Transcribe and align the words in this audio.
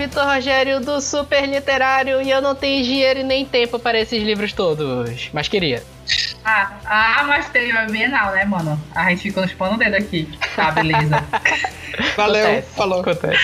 Vitor 0.00 0.24
Rogério 0.24 0.80
do 0.80 0.98
Super 0.98 1.46
Literário 1.46 2.22
e 2.22 2.30
eu 2.30 2.40
não 2.40 2.54
tenho 2.54 2.82
dinheiro 2.82 3.20
e 3.20 3.22
nem 3.22 3.44
tempo 3.44 3.78
para 3.78 4.00
esses 4.00 4.22
livros 4.22 4.50
todos, 4.50 5.28
mas 5.30 5.46
queria. 5.46 5.82
Ah, 6.42 6.72
ah 6.86 7.24
mas 7.24 7.50
teve 7.50 7.70
a 7.76 7.84
Bienal, 7.84 8.32
né, 8.32 8.46
mano? 8.46 8.80
A 8.94 9.10
gente 9.10 9.24
ficou 9.24 9.42
nos 9.42 9.52
pano 9.52 9.76
dedo 9.76 9.96
aqui. 9.96 10.26
Tá, 10.56 10.70
beleza. 10.70 11.22
Valeu, 12.16 12.46
Acontece, 12.46 12.74
falou. 12.74 13.00
Acontece. 13.02 13.38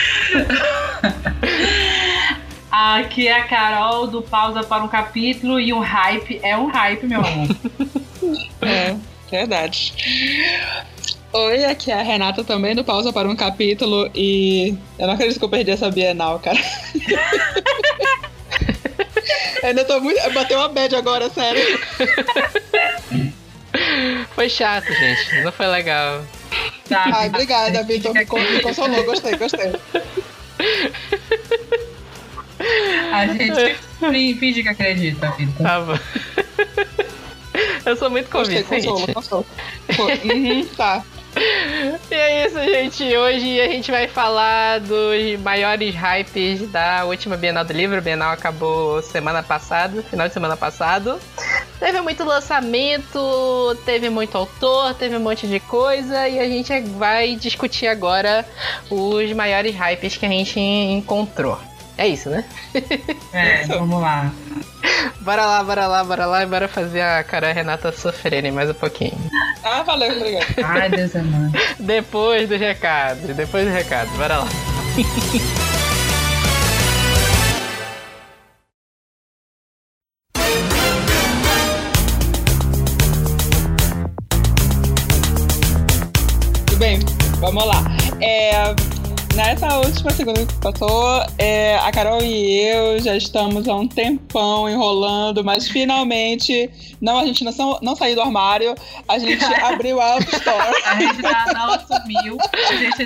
Aqui 2.72 3.28
é 3.28 3.38
a 3.38 3.44
Carol 3.44 4.06
do 4.06 4.22
Pausa 4.22 4.62
para 4.64 4.82
um 4.82 4.88
Capítulo 4.88 5.60
e 5.60 5.74
o 5.74 5.80
hype 5.80 6.40
é 6.42 6.56
um 6.56 6.68
hype, 6.68 7.06
meu 7.06 7.20
amor. 7.20 7.48
É, 8.62 8.96
verdade. 9.30 9.92
Oi, 11.38 11.64
aqui 11.66 11.90
é 11.90 11.94
a 12.00 12.02
Renata 12.02 12.42
também 12.42 12.74
do 12.74 12.82
Pausa 12.82 13.12
para 13.12 13.28
um 13.28 13.36
Capítulo 13.36 14.10
e 14.14 14.74
eu 14.98 15.06
não 15.06 15.12
acredito 15.14 15.38
que 15.38 15.44
eu 15.44 15.48
perdi 15.50 15.70
essa 15.70 15.90
Bienal, 15.90 16.38
cara. 16.38 16.58
Eu 19.62 19.68
ainda 19.68 19.84
tô 19.84 20.00
muito. 20.00 20.18
Bateu 20.32 20.58
uma 20.58 20.68
bad 20.70 20.96
agora, 20.96 21.28
sério. 21.28 21.60
Foi 24.34 24.48
chato, 24.48 24.86
gente. 24.94 25.42
Não 25.42 25.52
foi 25.52 25.66
legal. 25.66 26.22
Tá, 26.88 27.04
Ai, 27.12 27.28
obrigada, 27.28 27.82
Vitor. 27.82 28.14
Me, 28.14 28.24
con- 28.24 28.40
me 28.40 28.60
consolou, 28.60 29.04
gostei, 29.04 29.36
gostei. 29.36 29.72
A 33.12 33.26
gente 33.26 33.76
fi- 34.10 34.34
finge 34.38 34.62
que 34.62 34.68
acredita, 34.70 35.30
Vitor. 35.32 35.62
Tá 35.66 35.80
bom. 35.80 35.98
Eu 37.84 37.96
sou 37.96 38.08
muito 38.10 38.30
Gostei, 38.30 38.62
convincente. 38.62 39.12
consolo, 39.12 39.14
consolo. 39.14 39.46
Pô, 39.96 40.04
uhum, 40.32 40.66
tá. 40.76 41.04
E 42.10 42.14
é 42.14 42.46
isso, 42.46 42.58
gente. 42.62 43.16
Hoje 43.16 43.60
a 43.60 43.68
gente 43.68 43.90
vai 43.90 44.08
falar 44.08 44.80
dos 44.80 45.38
maiores 45.42 45.94
hypes 45.94 46.68
da 46.70 47.04
última 47.04 47.36
Bienal 47.36 47.64
do 47.64 47.72
Livro. 47.72 47.98
A 47.98 48.00
Bienal 48.00 48.32
acabou 48.32 49.02
semana 49.02 49.42
passada, 49.42 50.02
final 50.02 50.28
de 50.28 50.34
semana 50.34 50.56
passado. 50.56 51.20
Teve 51.78 52.00
muito 52.00 52.24
lançamento, 52.24 53.76
teve 53.84 54.08
muito 54.08 54.36
autor, 54.36 54.94
teve 54.94 55.16
um 55.16 55.20
monte 55.20 55.46
de 55.46 55.60
coisa 55.60 56.28
e 56.28 56.38
a 56.38 56.48
gente 56.48 56.80
vai 56.80 57.36
discutir 57.36 57.86
agora 57.86 58.46
os 58.90 59.30
maiores 59.32 59.74
hypes 59.74 60.16
que 60.16 60.24
a 60.24 60.30
gente 60.30 60.58
encontrou. 60.58 61.58
É 61.98 62.06
isso, 62.06 62.28
né? 62.28 62.44
É, 63.32 63.66
vamos 63.66 64.00
lá. 64.00 64.30
Bora 65.20 65.46
lá, 65.46 65.64
bora 65.64 65.86
lá, 65.86 66.04
bora 66.04 66.26
lá 66.26 66.42
e 66.42 66.46
bora 66.46 66.68
fazer 66.68 67.00
a 67.00 67.24
cara 67.24 67.52
Renata 67.52 67.90
sofrerem 67.90 68.52
mais 68.52 68.68
um 68.68 68.74
pouquinho. 68.74 69.18
Ah, 69.64 69.82
valeu, 69.82 70.14
obrigado. 70.14 70.46
Ai, 70.62 70.90
Deus 70.90 71.14
é 71.14 71.22
mano. 71.22 71.52
Depois 71.80 72.48
do 72.48 72.56
recado, 72.56 73.34
depois 73.34 73.66
do 73.66 73.72
recado, 73.72 74.10
bora 74.16 74.38
lá. 74.38 74.48
Tudo 86.66 86.78
bem, 86.78 87.00
vamos 87.40 87.66
lá. 87.66 87.82
É, 88.20 88.74
nessa 89.36 89.78
última 89.78 90.10
segunda 90.10 90.44
que 90.46 90.54
passou, 90.54 91.22
é, 91.38 91.76
a 91.78 91.92
Carol 91.92 92.22
e 92.22 92.62
eu 92.68 92.98
já 92.98 93.14
estamos 93.16 93.68
há 93.68 93.74
um 93.74 93.86
tempão 93.86 94.68
enrolando, 94.68 95.44
mas 95.44 95.68
finalmente, 95.68 96.70
não, 97.00 97.18
a 97.18 97.26
gente 97.26 97.44
não, 97.44 97.52
sa- 97.52 97.78
não 97.82 97.94
saiu 97.94 98.14
do 98.16 98.22
armário, 98.22 98.74
a 99.06 99.18
gente 99.18 99.44
abriu 99.62 100.00
a 100.00 100.16
App 100.16 100.34
Store. 100.34 100.82
A 100.86 100.94
gente 100.98 101.26
ainda 101.26 101.52
não 101.52 101.70
assumiu. 101.74 102.38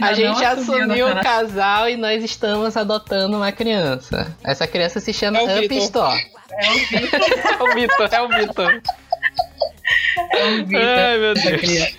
A 0.01 0.13
gente 0.15 0.45
A 0.45 0.51
assumiu 0.53 1.09
o 1.09 1.21
casal 1.21 1.89
e 1.89 1.97
nós 1.97 2.23
estamos 2.23 2.77
adotando 2.77 3.37
uma 3.37 3.51
criança. 3.53 4.35
Essa 4.45 4.67
criança 4.67 5.01
se 5.01 5.13
chama 5.13 5.39
É 5.41 5.61
Vitor. 5.63 5.79
Store. 5.79 6.21
É 6.51 6.71
o 6.71 6.75
Vitor. 6.75 7.21
É 7.61 7.63
o 7.63 7.75
Vitor, 7.75 8.09
é 8.13 8.21
o 8.23 8.29
Vitor. 8.29 8.83
É 10.33 10.45
o 10.47 10.65
Vitor. 10.67 10.83
Ai, 10.85 11.19
meu 11.19 11.35
Deus. 11.35 11.61
criança. 11.61 11.95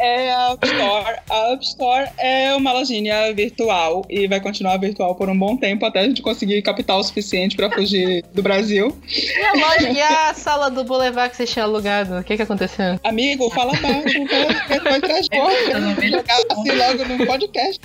É 0.00 0.32
a 0.32 0.52
App 0.52 0.66
Store. 0.66 1.16
A 1.30 1.52
App 1.52 1.64
Store 1.64 2.08
é 2.18 2.54
uma 2.54 2.72
lojinha 2.72 3.32
virtual 3.34 4.04
e 4.08 4.26
vai 4.26 4.40
continuar 4.40 4.76
virtual 4.78 5.14
por 5.14 5.28
um 5.28 5.38
bom 5.38 5.56
tempo 5.56 5.84
até 5.84 6.00
a 6.00 6.04
gente 6.04 6.22
conseguir 6.22 6.62
capital 6.62 7.02
suficiente 7.04 7.54
para 7.54 7.70
fugir 7.70 8.24
do 8.32 8.42
Brasil. 8.42 8.96
E 9.06 9.44
a 9.44 9.52
loja, 9.52 9.90
e 9.90 10.00
a 10.00 10.34
sala 10.34 10.70
do 10.70 10.84
Boulevard 10.84 11.30
que 11.30 11.36
você 11.36 11.46
tinha 11.46 11.64
alugado? 11.64 12.18
O 12.18 12.24
que 12.24 12.36
que 12.36 12.42
aconteceu? 12.42 12.98
Amigo, 13.04 13.50
fala 13.50 13.72
baixo, 13.72 14.24
vai, 14.68 14.80
vai 14.80 15.00
transbordo. 15.00 15.70
Eu 15.70 15.80
não 15.80 15.94
vi 15.94 16.10
Jogar 16.10 16.38
assim 16.50 16.70
logo 16.72 17.04
no 17.04 17.26
podcast. 17.26 17.80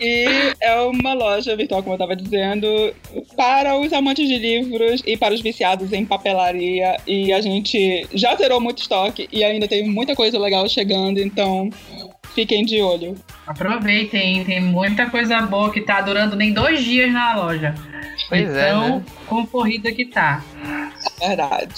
E 0.00 0.24
é 0.60 0.80
uma 0.80 1.14
loja 1.14 1.56
virtual, 1.56 1.82
como 1.82 1.94
eu 1.94 1.98
tava 1.98 2.16
dizendo, 2.16 2.66
para 3.36 3.78
os 3.78 3.92
amantes 3.92 4.28
de 4.28 4.36
livros 4.36 5.02
e 5.06 5.16
para 5.16 5.34
os 5.34 5.40
viciados 5.40 5.92
em 5.92 6.04
papelaria. 6.04 6.96
E 7.06 7.32
a 7.32 7.40
gente 7.40 8.06
já 8.12 8.34
zerou 8.34 8.60
muito 8.60 8.82
estoque 8.82 9.28
e 9.32 9.44
ainda 9.44 9.68
tem 9.68 9.88
muita 9.88 10.14
coisa 10.14 10.38
legal 10.38 10.63
chegando, 10.68 11.18
então 11.18 11.70
fiquem 12.34 12.64
de 12.64 12.80
olho. 12.80 13.16
Aproveitem, 13.46 14.44
tem 14.44 14.60
muita 14.60 15.08
coisa 15.08 15.40
boa 15.42 15.72
que 15.72 15.80
tá 15.80 16.00
durando 16.00 16.36
nem 16.36 16.52
dois 16.52 16.82
dias 16.82 17.12
na 17.12 17.36
loja. 17.36 17.74
Pois 18.28 18.48
é, 18.54 18.68
então, 18.70 18.98
né? 18.98 19.04
concorrida 19.26 19.92
que 19.92 20.06
tá. 20.06 20.42
Verdade. 21.20 21.74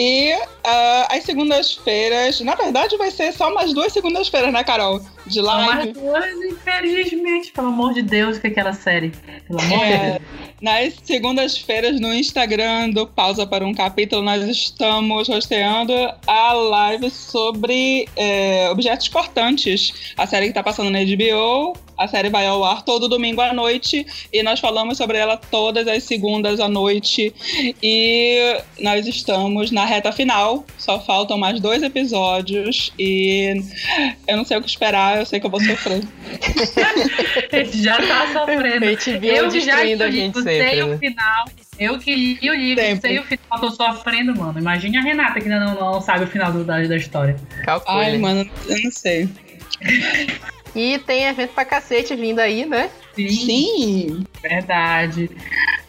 E 0.00 0.32
ah, 0.62 1.08
as 1.10 1.24
segundas-feiras, 1.24 2.40
na 2.42 2.54
verdade, 2.54 2.96
vai 2.96 3.10
ser 3.10 3.32
só 3.32 3.52
mais 3.52 3.72
duas 3.72 3.92
segundas-feiras, 3.92 4.52
né, 4.52 4.62
Carol? 4.62 5.00
De 5.26 5.42
São 5.42 5.44
mais 5.44 5.86
live. 5.86 5.92
duas, 5.92 6.34
infelizmente, 6.52 7.50
pelo 7.50 7.66
amor 7.66 7.92
de 7.92 8.02
Deus, 8.02 8.38
que 8.38 8.46
é 8.46 8.50
aquela 8.50 8.72
série. 8.72 9.10
Pelo 9.48 9.60
amor 9.60 9.78
de 9.80 9.84
Deus. 9.84 10.00
É, 10.00 10.20
nas 10.62 10.94
segundas-feiras 11.02 12.00
no 12.00 12.14
Instagram 12.14 12.90
do 12.90 13.08
Pausa 13.08 13.44
para 13.44 13.66
um 13.66 13.74
Capítulo, 13.74 14.22
nós 14.22 14.44
estamos 14.44 15.26
rosteando 15.26 15.92
a 16.28 16.52
live 16.52 17.10
sobre 17.10 18.08
é, 18.14 18.70
objetos 18.70 19.08
cortantes. 19.08 20.12
A 20.16 20.28
série 20.28 20.44
que 20.44 20.50
está 20.50 20.62
passando 20.62 20.90
na 20.90 21.00
HBO. 21.00 21.87
A 21.98 22.06
série 22.06 22.30
vai 22.30 22.46
ao 22.46 22.62
ar 22.64 22.82
todo 22.82 23.08
domingo 23.08 23.40
à 23.40 23.52
noite 23.52 24.06
e 24.32 24.42
nós 24.42 24.60
falamos 24.60 24.96
sobre 24.96 25.18
ela 25.18 25.36
todas 25.36 25.86
as 25.88 26.04
segundas 26.04 26.60
à 26.60 26.68
noite. 26.68 27.34
E 27.82 28.56
nós 28.80 29.06
estamos 29.06 29.70
na 29.72 29.84
reta 29.84 30.12
final. 30.12 30.64
Só 30.78 31.00
faltam 31.00 31.36
mais 31.36 31.60
dois 31.60 31.82
episódios 31.82 32.92
e 32.98 33.60
eu 34.26 34.36
não 34.36 34.44
sei 34.44 34.56
o 34.58 34.62
que 34.62 34.68
esperar. 34.68 35.18
Eu 35.18 35.26
sei 35.26 35.40
que 35.40 35.46
eu 35.46 35.50
vou 35.50 35.60
sofrer. 35.60 36.02
A 37.52 37.56
gente 37.64 37.82
já 37.82 37.96
tá 37.96 38.22
A 38.22 38.32
sofrendo. 38.32 38.86
gente 38.86 39.18
viu 39.18 39.34
Eu 39.34 39.50
já 39.60 39.82
li, 39.82 39.96
gente 40.12 40.42
sei 40.42 40.60
sempre. 40.60 40.82
o 40.82 40.86
né? 40.88 40.98
final. 40.98 41.44
Eu 41.78 41.98
que 41.98 42.12
li 42.14 42.50
o 42.50 42.54
livro, 42.54 42.82
Sempre. 42.82 43.08
sei 43.08 43.18
o 43.20 43.22
final, 43.22 43.60
tô 43.60 43.70
sofrendo, 43.70 44.34
mano. 44.36 44.58
Imagine 44.58 44.96
a 44.96 45.00
Renata 45.00 45.40
que 45.40 45.48
ainda 45.48 45.60
não, 45.64 45.74
não 45.94 46.00
sabe 46.00 46.24
o 46.24 46.26
final 46.26 46.50
do- 46.52 46.64
da, 46.64 46.80
da 46.80 46.96
história. 46.96 47.36
Calcule. 47.64 47.98
Ai, 48.04 48.18
mano, 48.18 48.50
eu 48.68 48.82
não 48.82 48.90
sei. 48.90 49.28
E 50.74 50.98
tem 50.98 51.24
evento 51.24 51.52
pra 51.54 51.64
cacete 51.64 52.14
vindo 52.14 52.40
aí, 52.40 52.64
né? 52.66 52.90
Sim. 53.14 54.24
Verdade. 54.40 55.30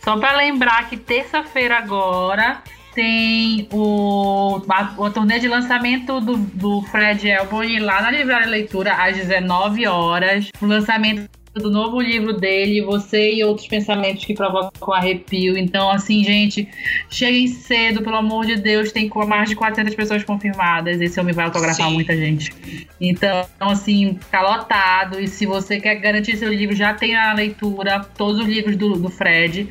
Só 0.03 0.17
pra 0.17 0.35
lembrar 0.35 0.89
que 0.89 0.97
terça-feira 0.97 1.77
agora 1.77 2.63
tem 2.93 3.67
o, 3.71 4.61
a, 4.67 4.93
o 4.97 5.09
turnê 5.09 5.39
de 5.39 5.47
lançamento 5.47 6.19
do, 6.19 6.37
do 6.37 6.81
Fred 6.83 7.29
Elbony 7.29 7.79
lá 7.79 8.01
na 8.01 8.11
Livraria 8.11 8.47
Leitura 8.47 8.93
às 8.93 9.15
19 9.15 9.87
horas. 9.87 10.49
O 10.61 10.65
lançamento 10.65 11.29
do 11.53 11.69
novo 11.69 11.99
livro 11.99 12.33
dele, 12.33 12.81
Você 12.81 13.33
e 13.33 13.43
Outros 13.43 13.67
Pensamentos 13.67 14.23
que 14.23 14.33
Provocam 14.33 14.93
Arrepio. 14.93 15.57
Então, 15.57 15.89
assim, 15.89 16.23
gente, 16.23 16.67
cheguem 17.09 17.47
cedo, 17.47 18.01
pelo 18.01 18.17
amor 18.17 18.45
de 18.45 18.55
Deus. 18.55 18.91
Tem 18.91 19.09
mais 19.27 19.49
de 19.49 19.55
400 19.55 19.95
pessoas 19.95 20.23
confirmadas. 20.23 21.01
Esse 21.01 21.19
homem 21.19 21.33
vai 21.33 21.45
autografar 21.45 21.87
Sim. 21.87 21.93
muita 21.93 22.15
gente. 22.15 22.53
Então, 23.01 23.45
assim, 23.59 24.19
tá 24.31 24.41
lotado. 24.41 25.19
E 25.19 25.27
se 25.27 25.45
você 25.45 25.79
quer 25.79 25.95
garantir 25.95 26.37
seu 26.37 26.53
livro, 26.53 26.75
já 26.75 26.93
tem 26.93 27.13
na 27.13 27.33
leitura 27.33 27.99
todos 28.17 28.41
os 28.41 28.47
livros 28.47 28.75
do, 28.75 28.93
do 28.97 29.09
Fred. 29.09 29.67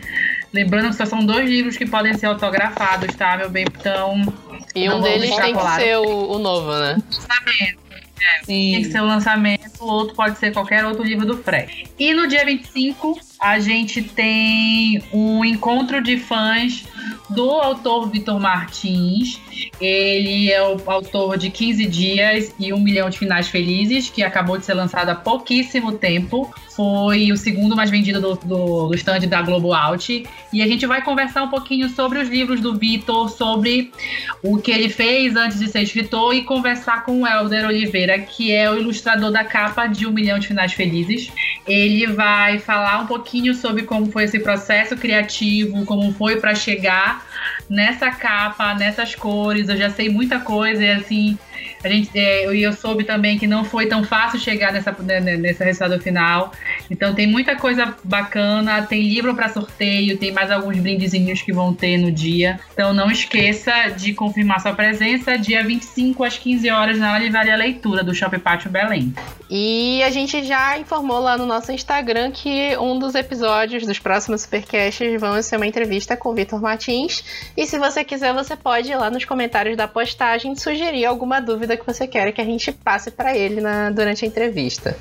Lembrando 0.53 0.89
que 0.89 0.97
só 0.97 1.05
são 1.05 1.25
dois 1.25 1.49
livros 1.49 1.77
que 1.77 1.87
podem 1.87 2.15
ser 2.15 2.27
autografados, 2.27 3.15
tá, 3.15 3.37
meu 3.37 3.51
bem? 3.51 3.67
Então, 3.79 4.23
E 4.75 4.89
um 4.89 5.01
deles 5.01 5.35
tem 5.37 5.55
que 5.55 5.71
ser 5.73 5.99
o, 5.99 6.33
o 6.33 6.39
novo, 6.39 6.71
né? 6.73 6.97
Lançamento. 8.19 8.47
Tem 8.47 8.79
que 8.79 8.85
Sim. 8.85 8.93
ser 8.93 9.01
o 9.01 9.07
lançamento, 9.07 9.85
o 9.85 9.87
outro 9.87 10.15
pode 10.15 10.39
ser 10.39 10.53
qualquer 10.53 10.85
outro 10.85 11.05
livro 11.05 11.27
do 11.27 11.39
Fred. 11.39 11.87
E 11.99 12.13
no 12.13 12.27
dia 12.27 12.45
25, 12.45 13.19
a 13.41 13.59
gente 13.59 14.03
tem 14.03 15.03
um 15.13 15.45
encontro 15.45 16.03
de 16.03 16.19
fãs 16.19 16.85
do 17.31 17.51
autor 17.51 18.11
Vitor 18.11 18.41
Martins. 18.41 19.41
Ele 19.81 20.51
é 20.51 20.63
o 20.63 20.79
autor 20.87 21.37
de 21.37 21.51
15 21.51 21.87
Dias 21.87 22.55
e 22.59 22.73
Um 22.73 22.81
Milhão 22.81 23.09
de 23.11 23.19
Finais 23.19 23.49
Felizes, 23.49 24.09
que 24.09 24.23
acabou 24.23 24.59
de 24.59 24.65
ser 24.65 24.75
lançado 24.75 25.11
há 25.11 25.15
pouquíssimo 25.15 25.93
tempo. 25.93 26.53
Foi 26.75 27.33
o 27.33 27.37
segundo 27.37 27.75
mais 27.75 27.91
vendido 27.91 28.21
do, 28.21 28.35
do, 28.37 28.89
do 28.89 28.95
stand 28.95 29.21
da 29.21 29.43
Globo 29.43 29.73
Out. 29.73 30.25
E 30.53 30.63
a 30.63 30.67
gente 30.67 30.87
vai 30.87 31.03
conversar 31.03 31.43
um 31.43 31.49
pouquinho 31.49 31.89
sobre 31.89 32.21
os 32.21 32.29
livros 32.29 32.61
do 32.61 32.77
Vitor, 32.77 33.29
sobre 33.29 33.91
o 34.43 34.59
que 34.59 34.71
ele 34.71 34.89
fez 34.89 35.35
antes 35.35 35.59
de 35.59 35.69
ser 35.69 35.83
escritor 35.83 36.35
e 36.35 36.43
conversar 36.43 37.05
com 37.05 37.23
o 37.23 37.27
Helder 37.27 37.67
Oliveira, 37.67 38.19
que 38.19 38.53
é 38.53 38.71
o 38.71 38.79
ilustrador 38.79 39.31
da 39.33 39.45
capa 39.45 39.87
de 39.87 40.07
Um 40.07 40.13
Milhão 40.13 40.39
de 40.39 40.47
Finais 40.47 40.73
Felizes. 40.73 41.31
Ele 41.67 42.07
vai 42.07 42.59
falar 42.59 43.01
um 43.01 43.07
pouquinho 43.07 43.55
sobre 43.55 43.83
como 43.83 44.11
foi 44.11 44.25
esse 44.25 44.39
processo 44.39 44.97
criativo, 44.97 45.85
como 45.85 46.13
foi 46.15 46.41
para 46.41 46.55
chegar 46.55 46.88
chegar 46.89 47.21
nessa 47.69 48.11
capa, 48.11 48.75
nessas 48.75 49.15
cores. 49.15 49.69
Eu 49.69 49.77
já 49.77 49.91
sei 49.91 50.09
muita 50.09 50.41
coisa 50.41 50.83
e 50.85 50.91
assim, 50.91 51.39
a 51.83 51.89
gente, 51.89 52.11
é, 52.15 52.47
eu, 52.47 52.55
eu 52.55 52.73
soube 52.73 53.05
também 53.05 53.39
que 53.39 53.47
não 53.47 53.65
foi 53.65 53.87
tão 53.87 54.03
fácil 54.03 54.39
chegar 54.41 54.73
nessa, 54.73 54.95
né, 55.01 55.21
né, 55.21 55.37
nesse 55.37 55.63
resultado 55.63 56.01
final. 56.01 56.53
Então 56.91 57.15
tem 57.15 57.27
muita 57.27 57.57
coisa 57.57 57.95
bacana, 58.03 58.83
tem 58.83 59.03
livro 59.03 59.35
para 59.35 59.49
sorteio, 59.49 60.19
tem 60.19 60.33
mais 60.33 60.51
alguns 60.51 60.79
brindezinhos 60.79 61.43
que 61.43 61.53
vão 61.53 61.73
ter 61.73 61.97
no 61.97 62.11
dia. 62.11 62.59
Então 62.73 62.93
não 62.93 63.11
esqueça 63.11 63.89
de 63.97 64.13
confirmar 64.13 64.61
sua 64.61 64.73
presença 64.73 65.39
dia 65.39 65.63
25 65.63 66.25
às 66.25 66.37
15 66.37 66.71
horas 66.71 66.99
na 66.99 67.19
Livraria 67.19 67.57
Leitura 67.57 68.03
do 68.03 68.15
Shopping 68.15 68.41
Pátio 68.41 68.71
Belém. 68.71 69.15
E 69.51 70.03
a 70.03 70.11
gente 70.11 70.45
já 70.45 70.79
informou 70.79 71.21
lá 71.21 71.39
no 71.39 71.47
nosso 71.47 71.73
Instagram 71.73 72.31
que 72.33 72.77
um 72.77 72.99
dos 72.99 73.15
episódios 73.15 73.87
dos 73.87 73.99
próximos 73.99 74.43
Supercasts 74.43 75.21
vão 75.21 75.41
ser 75.43 75.57
uma 75.57 75.67
entrevista 75.67 76.17
com 76.17 76.31
o 76.31 76.35
Vitor 76.35 76.61
Martins. 76.61 77.25
E 77.57 77.67
se 77.67 77.79
você 77.79 78.05
quiser, 78.05 78.33
você 78.33 78.57
pode 78.57 78.91
ir 78.91 78.97
lá 78.97 79.11
nos 79.11 79.25
comentários 79.25 79.77
da 79.77 79.89
postagem 79.89 80.55
sugerir 80.57 81.05
alguma 81.05 81.41
dúvida 81.41 81.77
que 81.77 81.87
você 81.87 82.07
quer 82.07 82.33
que 82.33 82.41
a 82.41 82.45
gente 82.45 82.73
passe 82.73 83.11
para 83.11 83.37
ele 83.37 83.61
na, 83.61 83.91
durante 83.91 84.25
a 84.25 84.29
entrevista. 84.29 84.97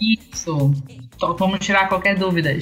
Isso. 0.00 0.72
Então, 1.16 1.36
vamos 1.36 1.58
tirar 1.58 1.88
qualquer 1.88 2.16
dúvida. 2.16 2.56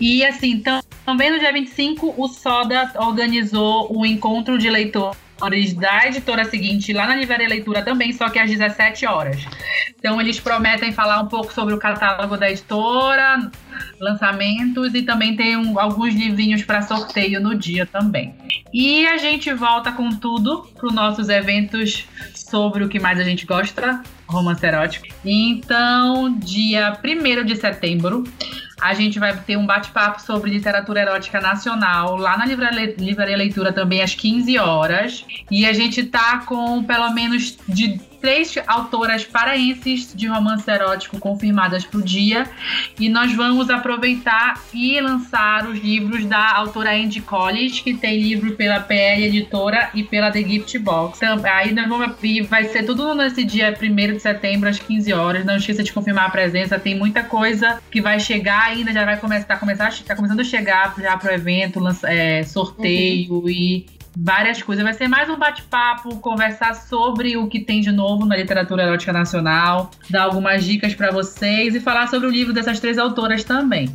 E 0.00 0.24
assim, 0.24 0.62
também 1.04 1.30
no 1.30 1.38
dia 1.38 1.52
25, 1.52 2.14
o 2.16 2.28
Soda 2.28 2.92
organizou 2.96 3.92
o 3.92 4.00
um 4.00 4.06
encontro 4.06 4.58
de 4.58 4.68
leitores 4.68 5.25
da 5.74 6.06
editora 6.06 6.44
seguinte 6.44 6.92
lá 6.92 7.06
na 7.06 7.16
Livraria 7.16 7.48
Leitura 7.48 7.82
também, 7.82 8.12
só 8.12 8.28
que 8.28 8.38
às 8.38 8.50
17 8.50 9.06
horas. 9.06 9.44
Então 9.98 10.20
eles 10.20 10.40
prometem 10.40 10.92
falar 10.92 11.20
um 11.20 11.26
pouco 11.26 11.52
sobre 11.52 11.74
o 11.74 11.78
catálogo 11.78 12.36
da 12.36 12.50
editora, 12.50 13.50
lançamentos 14.00 14.94
e 14.94 15.02
também 15.02 15.36
tem 15.36 15.56
um, 15.56 15.78
alguns 15.78 16.14
livrinhos 16.14 16.62
para 16.62 16.82
sorteio 16.82 17.40
no 17.40 17.54
dia 17.54 17.86
também. 17.86 18.34
E 18.72 19.06
a 19.06 19.16
gente 19.16 19.52
volta 19.52 19.92
com 19.92 20.10
tudo 20.10 20.68
para 20.74 20.86
os 20.86 20.94
nossos 20.94 21.28
eventos 21.28 22.06
sobre 22.34 22.84
o 22.84 22.88
que 22.88 22.98
mais 22.98 23.18
a 23.18 23.24
gente 23.24 23.46
gosta, 23.46 24.02
romance 24.26 24.64
erótico. 24.64 25.06
Então, 25.24 26.36
dia 26.38 26.98
1 27.02 27.44
de 27.44 27.56
setembro, 27.56 28.24
a 28.80 28.92
gente 28.94 29.18
vai 29.18 29.34
ter 29.34 29.56
um 29.56 29.66
bate-papo 29.66 30.20
sobre 30.20 30.50
literatura 30.50 31.00
erótica 31.00 31.40
nacional 31.40 32.16
lá 32.16 32.36
na 32.36 32.44
Livraria 32.44 33.36
Leitura 33.36 33.72
também 33.72 34.02
às 34.02 34.14
15 34.14 34.58
horas. 34.58 35.24
E 35.50 35.64
a 35.64 35.72
gente 35.72 36.04
tá 36.04 36.40
com 36.40 36.84
pelo 36.84 37.10
menos 37.12 37.56
de 37.68 37.98
três 38.20 38.54
autoras 38.66 39.24
paraenses 39.24 40.14
de 40.14 40.26
romance 40.26 40.70
erótico 40.70 41.18
confirmadas 41.18 41.84
para 41.84 42.00
o 42.00 42.02
dia. 42.02 42.48
E 42.98 43.08
nós 43.08 43.32
vamos 43.34 43.70
aproveitar 43.70 44.60
e 44.72 45.00
lançar 45.00 45.66
os 45.66 45.78
livros 45.78 46.24
da 46.24 46.56
autora 46.56 46.92
Andy 46.92 47.20
Collins, 47.20 47.80
que 47.80 47.94
tem 47.94 48.20
livro 48.20 48.52
pela 48.52 48.80
PL 48.80 49.24
Editora 49.24 49.90
e 49.94 50.02
pela 50.02 50.30
The 50.30 50.42
Gift 50.42 50.78
Box. 50.78 51.18
Então, 51.18 51.40
aí 51.44 51.72
nós 51.72 51.88
vamos, 51.88 52.16
e 52.22 52.42
vai 52.42 52.64
ser 52.64 52.84
tudo 52.84 53.14
nesse 53.14 53.44
dia 53.44 53.76
1 53.80 54.14
de 54.14 54.20
setembro, 54.20 54.68
às 54.68 54.78
15 54.78 55.12
horas. 55.12 55.44
Não 55.44 55.56
esqueça 55.56 55.82
de 55.82 55.92
confirmar 55.92 56.26
a 56.26 56.30
presença, 56.30 56.78
tem 56.78 56.94
muita 56.94 57.22
coisa 57.22 57.80
que 57.90 58.00
vai 58.00 58.20
chegar 58.20 58.64
ainda, 58.64 58.92
já 58.92 59.04
vai 59.04 59.18
começar, 59.18 59.46
tá, 59.46 59.56
começar, 59.56 59.92
tá 60.04 60.16
começando 60.16 60.40
a 60.40 60.44
chegar 60.44 60.94
já 60.98 61.16
pro 61.16 61.32
evento, 61.32 61.80
lança, 61.80 62.10
é, 62.10 62.42
sorteio 62.42 63.34
uhum. 63.34 63.48
e 63.48 63.86
várias 64.16 64.62
coisas. 64.62 64.82
Vai 64.82 64.94
ser 64.94 65.08
mais 65.08 65.28
um 65.28 65.36
bate-papo, 65.36 66.16
conversar 66.20 66.74
sobre 66.74 67.36
o 67.36 67.46
que 67.46 67.60
tem 67.60 67.82
de 67.82 67.92
novo 67.92 68.24
na 68.24 68.36
literatura 68.36 68.84
erótica 68.84 69.12
nacional, 69.12 69.90
dar 70.08 70.22
algumas 70.22 70.64
dicas 70.64 70.94
para 70.94 71.10
vocês 71.10 71.74
e 71.74 71.80
falar 71.80 72.08
sobre 72.08 72.26
o 72.26 72.30
livro 72.30 72.54
dessas 72.54 72.80
três 72.80 72.96
autoras 72.96 73.44
também. 73.44 73.94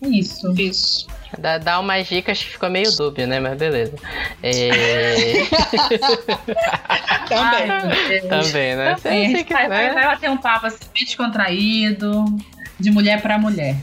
Isso. 0.00 0.54
Isso. 0.58 1.06
Dá, 1.38 1.58
dá 1.58 1.78
umas 1.78 2.06
dicas 2.06 2.42
que 2.42 2.52
ficou 2.52 2.70
meio 2.70 2.90
dúbio, 2.96 3.26
né? 3.26 3.38
Mas 3.38 3.58
beleza. 3.58 3.94
É... 4.42 4.70
Também. 7.28 7.70
Ai, 7.70 8.20
Também, 8.22 8.76
né? 8.76 8.94
Também. 8.94 9.32
Sei, 9.32 9.44
vai, 9.44 9.68
né? 9.68 9.92
vai 9.92 10.04
bater 10.04 10.30
um 10.30 10.38
papo 10.38 10.66
assim, 10.66 10.78
descontraído, 10.94 12.24
de 12.80 12.90
mulher 12.90 13.20
para 13.20 13.38
mulher. 13.38 13.76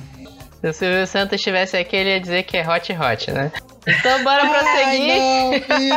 Se 0.61 0.69
o 0.69 0.73
Silvio 0.73 1.05
Santos 1.05 1.35
estivesse 1.35 1.77
aqui, 1.77 1.95
ele 1.95 2.09
ia 2.09 2.19
dizer 2.19 2.41
que 2.43 2.57
é 2.57 2.67
hot 2.67 2.91
hot, 2.93 3.31
né? 3.31 3.51
Então 3.87 4.23
bora 4.23 4.47
prosseguir. 4.47 5.11
Ai, 5.69 5.89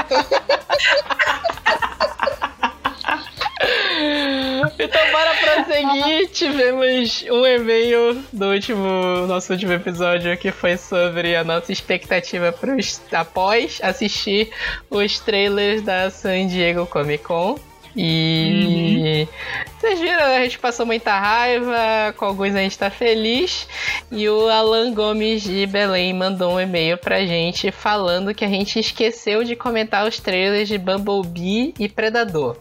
não, 4.61 4.73
então 4.79 5.13
bora 5.13 5.35
prosseguir. 5.35 6.29
Tivemos 6.31 7.25
um 7.31 7.47
e-mail 7.47 8.23
do 8.33 8.51
último, 8.53 9.27
nosso 9.27 9.53
último 9.53 9.73
episódio 9.73 10.37
que 10.37 10.53
foi 10.53 10.77
sobre 10.77 11.35
a 11.35 11.43
nossa 11.43 11.73
expectativa 11.73 12.53
pros, 12.53 13.01
após 13.13 13.81
assistir 13.83 14.51
os 14.91 15.19
trailers 15.21 15.83
da 15.83 16.11
San 16.11 16.47
Diego 16.47 16.87
Comic 16.87 17.25
Con. 17.25 17.59
E 18.01 19.27
uhum. 19.27 19.29
vocês 19.77 19.99
viram, 19.99 20.23
a 20.23 20.39
gente 20.45 20.57
passou 20.57 20.87
muita 20.87 21.19
raiva, 21.19 22.15
com 22.17 22.27
alguns 22.27 22.55
a 22.55 22.61
gente 22.61 22.79
tá 22.79 22.91
feliz. 22.91 23.67
E 24.13 24.29
o 24.29 24.49
Alan 24.49 24.95
Gomes 24.95 25.43
de 25.43 25.67
Belém 25.67 26.15
mandou 26.15 26.53
um 26.53 26.61
e-mail 26.61 26.97
pra 26.97 27.27
gente 27.27 27.73
falando 27.73 28.33
que 28.33 28.45
a 28.45 28.49
gente 28.49 28.79
esqueceu 28.79 29.43
de 29.43 29.57
comentar 29.57 30.07
os 30.07 30.21
trailers 30.21 30.69
de 30.69 30.79
Bumblebee 30.79 31.75
e 31.77 31.89
Predador. 31.89 32.57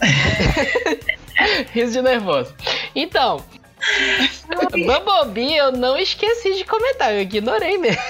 Riso 1.74 1.92
de 1.92 2.00
nervoso. 2.00 2.54
Então, 2.94 3.44
Bumblebee 4.72 5.54
eu 5.54 5.70
não 5.70 5.98
esqueci 5.98 6.54
de 6.54 6.64
comentar, 6.64 7.12
eu 7.12 7.20
ignorei 7.20 7.76
mesmo. 7.76 8.00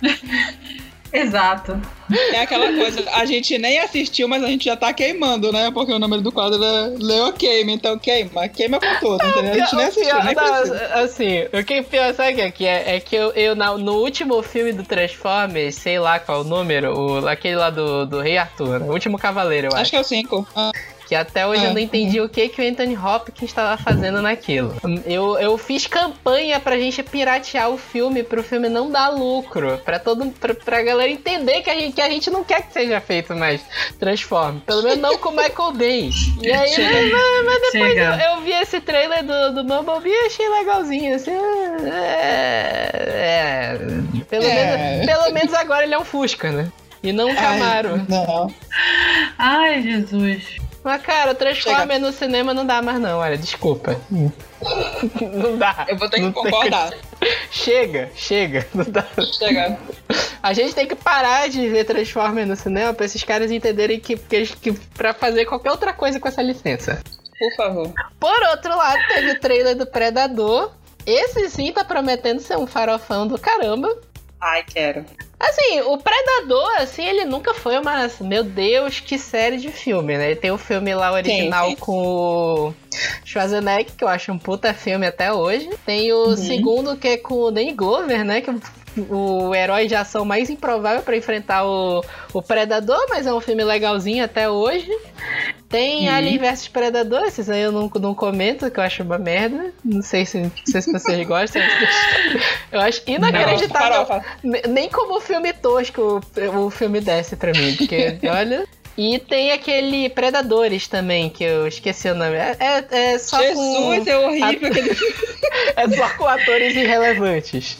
Exato. 1.14 1.80
É 2.32 2.40
aquela 2.40 2.72
coisa, 2.72 3.08
a 3.12 3.24
gente 3.24 3.56
nem 3.56 3.78
assistiu, 3.78 4.26
mas 4.26 4.42
a 4.42 4.48
gente 4.48 4.64
já 4.64 4.76
tá 4.76 4.92
queimando, 4.92 5.52
né? 5.52 5.70
Porque 5.70 5.92
o 5.92 5.98
número 5.98 6.20
do 6.20 6.32
quadro 6.32 6.62
é 6.62 6.92
Leo 6.98 7.32
Queima, 7.32 7.70
então 7.70 7.96
queima, 7.96 8.48
queima 8.48 8.80
com 8.80 8.94
tudo, 8.98 9.24
entendeu? 9.24 9.52
A 9.52 9.58
gente 9.58 9.76
nem 9.76 9.86
assistiu, 9.86 10.24
nem 10.24 10.34
não, 10.34 11.02
Assim, 11.02 11.44
o 11.52 11.64
que 11.64 11.82
pior, 11.82 12.12
sabe 12.12 12.44
o 12.44 12.52
que 12.52 12.66
é? 12.66 12.96
É 12.96 13.00
que 13.00 13.14
eu, 13.14 13.30
eu 13.32 13.54
no 13.54 13.92
último 14.00 14.42
filme 14.42 14.72
do 14.72 14.82
Transformers, 14.82 15.76
sei 15.76 16.00
lá 16.00 16.18
qual 16.18 16.40
o 16.40 16.44
número, 16.44 16.92
o, 16.98 17.28
aquele 17.28 17.56
lá 17.56 17.70
do, 17.70 18.04
do 18.04 18.20
Rei 18.20 18.36
Arthur, 18.36 18.82
o 18.82 18.92
último 18.92 19.16
cavaleiro, 19.16 19.68
eu 19.68 19.72
acho. 19.72 19.82
Acho 19.82 19.90
que 19.92 19.96
é 19.96 20.00
o 20.00 20.04
5. 20.04 20.48
Ah. 20.56 20.72
Que 21.14 21.18
até 21.18 21.46
hoje 21.46 21.64
é. 21.64 21.68
eu 21.68 21.72
não 21.72 21.78
entendi 21.78 22.20
o 22.20 22.28
que, 22.28 22.48
que 22.48 22.60
o 22.60 22.68
Anthony 22.68 22.96
Hopkins 22.96 23.48
estava 23.48 23.80
fazendo 23.80 24.20
naquilo. 24.20 24.74
Eu, 25.06 25.38
eu 25.38 25.56
fiz 25.56 25.86
campanha 25.86 26.58
pra 26.58 26.76
gente 26.76 27.04
piratear 27.04 27.70
o 27.70 27.78
filme, 27.78 28.24
pro 28.24 28.42
filme 28.42 28.68
não 28.68 28.90
dar 28.90 29.10
lucro. 29.10 29.78
Pra, 29.84 30.00
todo, 30.00 30.28
pra, 30.32 30.52
pra 30.54 30.82
galera 30.82 31.08
entender 31.08 31.62
que 31.62 31.70
a, 31.70 31.74
gente, 31.74 31.94
que 31.94 32.00
a 32.00 32.10
gente 32.10 32.30
não 32.30 32.42
quer 32.42 32.62
que 32.62 32.72
seja 32.72 33.00
feito 33.00 33.32
mais 33.36 33.60
Transform. 34.00 34.58
Pelo 34.66 34.82
menos 34.82 34.98
não 34.98 35.16
com 35.18 35.28
o 35.28 35.36
Michael 35.36 35.72
Bay. 35.74 36.10
E 36.42 36.50
aí, 36.50 37.12
mas, 37.12 37.44
mas, 37.44 37.72
depois 37.72 37.96
eu, 37.96 38.04
eu, 38.04 38.40
vi 38.40 38.50
esse 38.50 38.80
trailer 38.80 39.22
do, 39.22 39.54
do 39.54 39.62
Bumblebee 39.62 40.10
e 40.10 40.26
achei 40.26 40.48
legalzinho. 40.48 41.14
Assim, 41.14 41.30
é, 41.30 42.90
é, 42.92 43.78
pelo, 44.28 44.44
é. 44.44 44.96
Menos, 44.96 45.06
pelo 45.06 45.32
menos 45.32 45.54
agora 45.54 45.84
ele 45.84 45.94
é 45.94 45.98
um 45.98 46.04
Fusca, 46.04 46.50
né? 46.50 46.72
E 47.04 47.12
não 47.12 47.28
um 47.28 47.34
Camaro. 47.36 47.94
Ai, 47.94 48.06
não. 48.08 48.54
Ai, 49.38 49.82
Jesus. 49.82 50.64
Mas, 50.84 51.00
cara, 51.00 51.34
Transformers 51.34 52.00
no 52.02 52.12
cinema 52.12 52.52
não 52.52 52.66
dá 52.66 52.82
mais, 52.82 53.00
não. 53.00 53.18
Olha, 53.18 53.38
desculpa. 53.38 53.98
Não 55.20 55.58
dá. 55.58 55.84
Eu 55.88 55.98
vou 55.98 56.08
ter 56.08 56.20
que 56.20 56.32
concordar. 56.32 56.90
Chega, 57.50 58.10
chega. 58.14 58.66
Não 58.74 58.84
dá. 58.84 59.06
Chega. 59.38 59.78
A 60.42 60.52
gente 60.52 60.74
tem 60.74 60.86
que 60.86 60.94
parar 60.94 61.48
de 61.48 61.68
ver 61.68 61.84
Transformers 61.84 62.48
no 62.48 62.56
cinema 62.56 62.92
pra 62.94 63.04
esses 63.06 63.22
caras 63.22 63.50
entenderem 63.50 64.00
que, 64.00 64.16
que, 64.16 64.46
que 64.46 64.72
pra 64.72 65.12
fazer 65.12 65.44
qualquer 65.44 65.70
outra 65.70 65.92
coisa 65.92 66.18
com 66.18 66.28
essa 66.28 66.42
licença. 66.42 67.00
Por 67.38 67.56
favor. 67.56 67.92
Por 68.18 68.42
outro 68.50 68.76
lado, 68.76 68.98
teve 69.08 69.32
o 69.32 69.40
trailer 69.40 69.76
do 69.76 69.86
Predador. 69.86 70.72
Esse 71.06 71.48
sim 71.50 71.72
tá 71.72 71.84
prometendo 71.84 72.40
ser 72.40 72.56
um 72.56 72.66
farofão 72.66 73.26
do 73.26 73.38
caramba. 73.38 73.88
Ai, 74.40 74.64
quero. 74.64 75.04
Assim, 75.48 75.80
o 75.82 75.98
Predador, 75.98 76.70
assim, 76.78 77.04
ele 77.04 77.24
nunca 77.26 77.52
foi 77.52 77.78
uma. 77.78 78.10
Meu 78.20 78.42
Deus, 78.42 79.00
que 79.00 79.18
série 79.18 79.58
de 79.58 79.68
filme, 79.68 80.16
né? 80.16 80.34
Tem 80.34 80.50
o 80.50 80.56
filme 80.56 80.94
lá 80.94 81.12
original 81.12 81.66
sim, 81.66 81.74
sim. 81.74 81.80
com 81.80 82.02
o 82.02 82.74
Schwarzenegger, 83.24 83.92
que 83.96 84.04
eu 84.04 84.08
acho 84.08 84.32
um 84.32 84.38
puta 84.38 84.72
filme 84.72 85.06
até 85.06 85.32
hoje. 85.32 85.68
Tem 85.84 86.12
o 86.12 86.28
uhum. 86.28 86.36
segundo, 86.36 86.96
que 86.96 87.08
é 87.08 87.16
com 87.18 87.34
o 87.34 87.50
Danny 87.50 87.72
Glover, 87.72 88.24
né? 88.24 88.40
Que 88.40 88.50
o 89.08 89.54
herói 89.54 89.86
de 89.86 89.94
ação 89.94 90.24
mais 90.24 90.50
improvável 90.50 91.02
para 91.02 91.16
enfrentar 91.16 91.66
o, 91.66 92.04
o 92.32 92.42
Predador, 92.42 93.06
mas 93.08 93.26
é 93.26 93.34
um 93.34 93.40
filme 93.40 93.64
legalzinho 93.64 94.24
até 94.24 94.48
hoje. 94.48 94.90
Tem 95.68 96.08
uhum. 96.08 96.14
Alien 96.14 96.38
vs 96.38 96.68
Predador, 96.68 97.24
esses 97.24 97.50
aí 97.50 97.62
eu 97.62 97.72
não, 97.72 97.90
não 98.00 98.14
comento, 98.14 98.70
que 98.70 98.78
eu 98.78 98.84
acho 98.84 99.02
uma 99.02 99.18
merda. 99.18 99.72
Não 99.84 100.02
sei 100.02 100.24
se, 100.24 100.50
sei 100.64 100.82
se 100.82 100.92
vocês 100.92 101.26
gostam. 101.26 101.60
Eu 102.70 102.80
acho 102.80 103.02
inacreditável. 103.06 104.22
Não, 104.42 104.60
nem 104.68 104.88
como 104.88 105.20
filme 105.20 105.52
tosco 105.52 106.20
o, 106.36 106.66
o 106.66 106.70
filme 106.70 107.00
desce 107.00 107.36
pra 107.36 107.52
mim, 107.52 107.74
porque 107.76 108.18
olha. 108.30 108.66
E 108.96 109.18
tem 109.18 109.52
aquele 109.52 110.08
Predadores 110.08 110.86
também, 110.86 111.28
que 111.28 111.42
eu 111.42 111.66
esqueci 111.66 112.08
o 112.08 112.14
nome. 112.14 112.36
É, 112.36 112.56
é, 112.60 113.12
é 113.12 113.18
só 113.18 113.40
Jesus, 113.40 114.04
com... 114.04 114.10
é 114.10 114.18
horrível 114.18 114.70
É 115.76 115.88
só 115.88 116.08
com 116.10 116.26
atores 116.26 116.74
irrelevantes. 116.74 117.78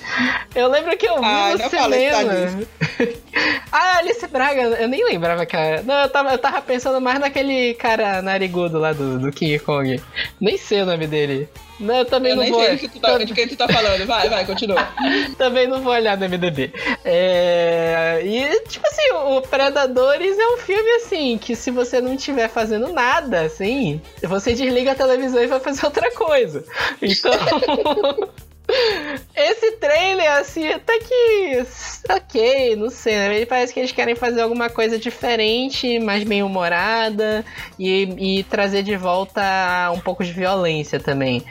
Eu 0.54 0.68
lembro 0.68 0.96
que 0.96 1.06
eu 1.06 1.18
vi 1.18 1.24
ah, 1.24 1.52
no 1.52 1.70
cinema. 1.70 2.66
ah, 3.70 3.98
Alice 3.98 4.26
Braga, 4.26 4.62
eu 4.62 4.88
nem 4.88 5.04
lembrava 5.04 5.46
que 5.46 5.56
era. 5.56 5.82
Não, 5.82 6.02
eu 6.02 6.08
tava, 6.08 6.32
eu 6.32 6.38
tava 6.38 6.60
pensando 6.62 7.00
mais 7.00 7.20
naquele 7.20 7.74
cara 7.74 8.20
narigudo 8.22 8.78
lá 8.78 8.92
do, 8.92 9.18
do 9.18 9.30
King 9.30 9.58
Kong. 9.60 10.00
Nem 10.40 10.56
sei 10.56 10.82
o 10.82 10.86
nome 10.86 11.06
dele. 11.06 11.48
Não, 11.78 11.96
eu 11.96 12.04
também 12.04 12.32
eu 12.32 12.36
não 12.36 12.46
vou. 12.46 12.64
Sei 12.64 12.78
que 12.78 12.88
tu 12.88 13.00
tá, 13.00 13.18
de 13.18 13.34
quem 13.34 13.48
tu 13.48 13.56
tá 13.56 13.68
falando. 13.68 14.06
Vai, 14.06 14.28
vai, 14.28 14.46
continua. 14.46 14.88
também 15.36 15.66
não 15.66 15.80
vou 15.82 15.92
olhar 15.92 16.16
no 16.16 16.28
MDB. 16.28 16.72
É... 17.04 18.20
E, 18.24 18.60
tipo 18.68 18.86
assim, 18.86 19.12
o 19.12 19.42
Predadores 19.42 20.38
é 20.38 20.46
um 20.48 20.58
filme 20.58 20.90
assim 20.96 21.38
que 21.38 21.56
se 21.56 21.70
você 21.70 22.00
não 22.00 22.14
estiver 22.14 22.48
fazendo 22.48 22.92
nada, 22.92 23.42
assim, 23.42 24.00
você 24.22 24.54
desliga 24.54 24.92
a 24.92 24.94
televisão 24.94 25.42
e 25.42 25.46
vai 25.46 25.60
fazer 25.60 25.84
outra 25.84 26.10
coisa. 26.12 26.64
Então. 27.02 27.32
Esse 29.36 29.72
trailer, 29.72 30.32
assim, 30.32 30.68
até 30.68 30.98
que. 30.98 31.66
Ok, 32.08 32.76
não 32.76 32.90
sei, 32.90 33.14
né? 33.14 33.36
Ele 33.36 33.46
parece 33.46 33.72
que 33.72 33.80
eles 33.80 33.92
querem 33.92 34.14
fazer 34.14 34.40
alguma 34.40 34.70
coisa 34.70 34.98
diferente, 34.98 35.98
mais 35.98 36.24
bem 36.24 36.42
humorada 36.42 37.44
e, 37.78 38.38
e 38.38 38.44
trazer 38.44 38.82
de 38.82 38.96
volta 38.96 39.42
um 39.94 40.00
pouco 40.00 40.24
de 40.24 40.32
violência 40.32 40.98
também. 40.98 41.44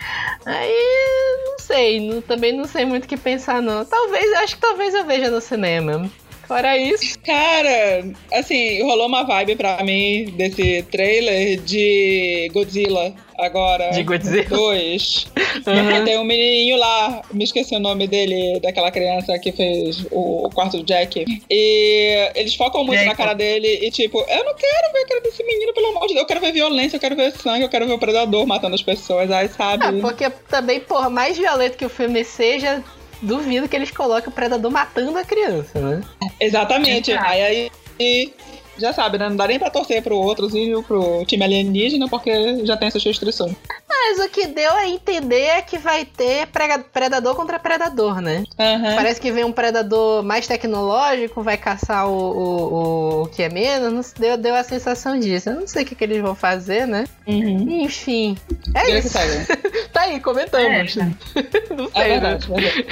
Aí, 0.46 1.46
não 1.46 1.60
sei, 1.60 2.00
não, 2.00 2.22
também 2.22 2.51
não 2.53 2.65
sei 2.65 2.86
muito 2.86 3.05
o 3.05 3.08
que 3.08 3.17
pensar, 3.17 3.62
não. 3.62 3.86
Talvez, 3.86 4.34
acho 4.39 4.55
que 4.55 4.62
talvez 4.62 4.93
eu 4.93 5.05
veja 5.05 5.29
no 5.29 5.41
cinema. 5.41 6.10
Fora 6.53 6.77
isso. 6.77 7.17
Cara, 7.25 8.05
assim, 8.31 8.83
rolou 8.83 9.07
uma 9.07 9.24
vibe 9.24 9.55
pra 9.55 9.83
mim 9.83 10.25
desse 10.38 10.83
trailer 10.83 11.60
de 11.62 12.48
Godzilla 12.53 13.12
agora. 13.39 13.89
De 13.89 14.03
Godzilla? 14.03 14.45
Dois. 14.50 15.25
Uhum. 15.36 16.05
Tem 16.05 16.19
um 16.19 16.24
menininho 16.24 16.77
lá, 16.77 17.24
me 17.33 17.43
esqueci 17.43 17.75
o 17.75 17.79
nome 17.79 18.07
dele, 18.07 18.60
daquela 18.60 18.91
criança 18.91 19.39
que 19.39 19.51
fez 19.51 20.05
o, 20.12 20.48
quarto 20.53 20.77
do 20.77 20.83
Jack. 20.83 21.25
E 21.50 22.31
eles 22.36 22.53
focam 22.53 22.83
muito 22.83 23.00
Jack. 23.00 23.10
na 23.10 23.15
cara 23.15 23.33
dele 23.33 23.79
e 23.81 23.89
tipo, 23.89 24.19
eu 24.19 24.45
não 24.45 24.53
quero 24.53 24.93
ver 24.93 25.00
a 25.00 25.07
cara 25.07 25.22
desse 25.22 25.43
menino, 25.43 25.74
pelo 25.74 25.88
amor 25.88 26.01
de 26.01 26.10
Deus. 26.10 26.19
Eu 26.19 26.27
quero 26.27 26.39
ver 26.39 26.51
violência, 26.51 26.98
eu 26.98 27.01
quero 27.01 27.15
ver 27.15 27.31
sangue, 27.31 27.63
eu 27.63 27.69
quero 27.69 27.88
ver 27.88 27.93
o 27.93 28.00
predador 28.00 28.45
matando 28.45 28.75
as 28.75 28.83
pessoas, 28.83 29.31
aí 29.31 29.50
sabe? 29.50 29.86
Ah, 29.86 29.93
porque 30.01 30.29
também, 30.48 30.79
por 30.79 31.10
mais 31.10 31.36
violento 31.36 31.77
que 31.77 31.86
o 31.86 31.89
filme 31.89 32.24
seja, 32.24 32.83
duvido 33.24 33.68
que 33.68 33.75
eles 33.75 33.92
coloquem 33.92 34.30
o 34.30 34.32
predador 34.32 34.70
matando 34.70 35.18
a 35.18 35.24
criança, 35.24 35.80
né? 35.80 36.01
Exatamente. 36.39 37.12
Aí, 37.13 37.72
aí 38.00 38.34
já 38.77 38.94
sabe, 38.94 39.18
né? 39.18 39.30
Não 39.30 39.36
dá 39.36 39.48
nem 39.48 39.60
pra 39.60 39.70
torcer 39.70 40.01
pro 40.01 40.18
outrozinho, 40.18 40.84
pro 40.84 41.25
time 41.25 41.44
alienígena, 41.44 42.08
porque 42.08 42.65
já 42.65 42.77
tem 42.77 42.88
essas 42.88 43.03
restrições. 43.03 43.56
Mas 43.88 44.20
o 44.20 44.30
que 44.30 44.48
deu 44.48 44.74
a 44.74 44.88
entender 44.88 45.44
é 45.44 45.62
que 45.62 45.77
vai 45.77 46.06
ter 46.06 46.48
predador 46.92 47.36
contra 47.36 47.58
predador, 47.58 48.22
né? 48.22 48.44
Uhum. 48.60 48.96
Parece 48.96 49.20
que 49.22 49.32
vem 49.32 49.44
um 49.44 49.51
predador 49.51 50.22
mais 50.24 50.46
tecnológico, 50.46 51.42
vai 51.42 51.58
caçar 51.58 52.08
o, 52.08 52.13
o, 52.13 53.22
o 53.22 53.27
que 53.27 53.44
é 53.44 53.50
menos. 53.50 54.12
Deu, 54.12 54.38
deu 54.38 54.56
a 54.56 54.63
sensação 54.63 55.18
disso. 55.18 55.50
Eu 55.50 55.62
não 55.62 55.68
sei 55.68 55.84
o 55.84 55.86
que, 55.86 55.96
que 55.96 56.03
eles 56.03 56.22
vão 56.22 56.36
fazer, 56.36 56.86
né? 56.86 57.06
Uhum. 57.25 57.84
Enfim. 57.84 58.38
É 58.75 58.98
isso. 58.98 59.18
tá 59.94 60.01
aí, 60.01 60.20
comentamos. 60.20 60.98
É, 60.98 61.06
não 61.74 61.89
sei, 61.89 62.01
é 62.01 62.08
verdade, 62.08 62.51
né? 62.51 62.60
verdade. 62.60 62.86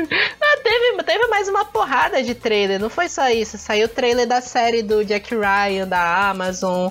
ah, 0.42 0.58
teve, 0.62 1.02
teve 1.04 1.26
mais 1.28 1.48
uma 1.48 1.64
porrada 1.64 2.22
de 2.22 2.34
trailer, 2.34 2.80
não 2.80 2.90
foi 2.90 3.08
só 3.08 3.28
isso. 3.28 3.56
Saiu 3.58 3.86
o 3.86 3.88
trailer 3.88 4.26
da 4.26 4.40
série 4.40 4.82
do 4.82 5.04
Jack 5.04 5.17
Ryan, 5.34 5.86
da 5.86 6.28
Amazon, 6.30 6.90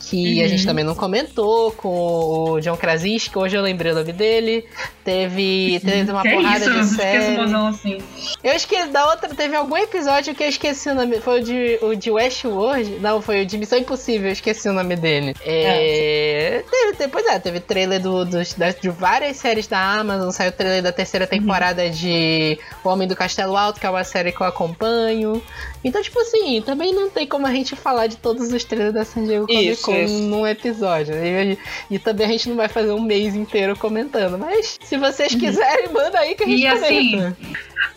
que 0.00 0.38
uhum. 0.38 0.44
a 0.44 0.48
gente 0.48 0.60
uhum. 0.60 0.66
também 0.66 0.84
não 0.84 0.94
comentou, 0.94 1.72
com 1.72 2.52
o 2.52 2.60
John 2.60 2.76
Krasinski, 2.76 3.36
hoje 3.38 3.56
eu 3.56 3.62
lembrei 3.62 3.92
o 3.92 3.94
nome 3.94 4.12
dele. 4.12 4.64
Teve, 5.04 5.80
teve 5.84 6.10
uma 6.10 6.22
que 6.22 6.30
porrada 6.30 6.64
isso? 6.64 6.80
de 6.80 6.84
série. 6.96 7.36
Assim. 7.40 7.98
Eu 8.42 8.54
esqueci 8.54 8.88
da 8.88 9.08
outra, 9.10 9.28
teve 9.28 9.54
algum 9.54 9.76
episódio 9.76 10.34
que 10.34 10.42
eu 10.42 10.48
esqueci 10.48 10.88
o 10.88 10.94
nome. 10.94 11.20
Foi 11.20 11.40
o 11.40 11.44
de, 11.44 11.78
o 11.82 11.94
de 11.94 12.10
Westworld? 12.10 12.98
Não, 13.00 13.22
foi 13.22 13.42
o 13.42 13.46
de 13.46 13.56
Missão 13.56 13.78
Impossível, 13.78 14.28
eu 14.28 14.32
esqueci 14.32 14.68
o 14.68 14.72
nome 14.72 14.96
dele. 14.96 15.34
É, 15.44 16.58
é. 16.58 16.64
Teve, 16.68 16.98
depois 16.98 17.24
é, 17.26 17.38
teve 17.38 17.60
trailer 17.60 18.00
do, 18.00 18.24
do, 18.24 18.38
de 18.42 18.88
várias 18.88 19.36
séries 19.36 19.66
da 19.66 19.78
Amazon, 19.78 20.30
saiu 20.30 20.50
o 20.50 20.52
trailer 20.52 20.82
da 20.82 20.92
terceira 20.92 21.26
temporada 21.26 21.84
uhum. 21.84 21.90
de 21.90 22.58
O 22.82 22.88
Homem 22.88 23.06
do 23.06 23.14
Castelo 23.14 23.56
Alto, 23.56 23.78
que 23.78 23.86
é 23.86 23.90
uma 23.90 24.04
série 24.04 24.32
que 24.32 24.40
eu 24.40 24.46
acompanho. 24.46 25.42
Então, 25.86 26.02
tipo 26.02 26.18
assim, 26.18 26.60
também 26.62 26.92
não 26.92 27.08
tem 27.08 27.28
como 27.28 27.46
a 27.46 27.54
gente 27.54 27.76
falar 27.76 28.08
de 28.08 28.16
todos 28.16 28.52
os 28.52 28.64
trailers 28.64 28.92
da 28.92 29.04
San 29.04 29.24
Diego 29.24 29.46
Comic 29.46 29.76
Con 29.82 30.08
num 30.22 30.44
episódio. 30.44 31.14
E, 31.14 31.56
e, 31.88 31.96
também 32.00 32.26
a 32.26 32.30
gente 32.30 32.48
não 32.48 32.56
vai 32.56 32.66
fazer 32.66 32.90
um 32.90 33.00
mês 33.00 33.36
inteiro 33.36 33.76
comentando. 33.76 34.36
Mas 34.36 34.76
se 34.82 34.96
vocês 34.96 35.32
uhum. 35.32 35.38
quiserem, 35.38 35.92
manda 35.92 36.18
aí 36.18 36.34
que 36.34 36.42
a 36.42 36.46
gente 36.48 36.60
E 36.60 36.68
comenta. 36.68 36.86
assim, 36.86 37.36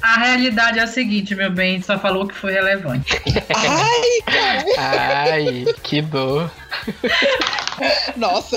a 0.04 0.20
realidade 0.20 0.78
é 0.78 0.84
a 0.84 0.88
seguinte, 0.88 1.34
meu 1.34 1.50
bem, 1.50 1.72
a 1.72 1.74
gente 1.74 1.88
só 1.88 1.98
falou 1.98 2.28
que 2.28 2.36
foi 2.36 2.52
relevante. 2.54 3.20
Ai, 3.58 4.66
cara. 4.76 5.32
Ai, 5.34 5.66
que 5.82 6.04
dor. 6.04 6.52
Nossa. 8.16 8.56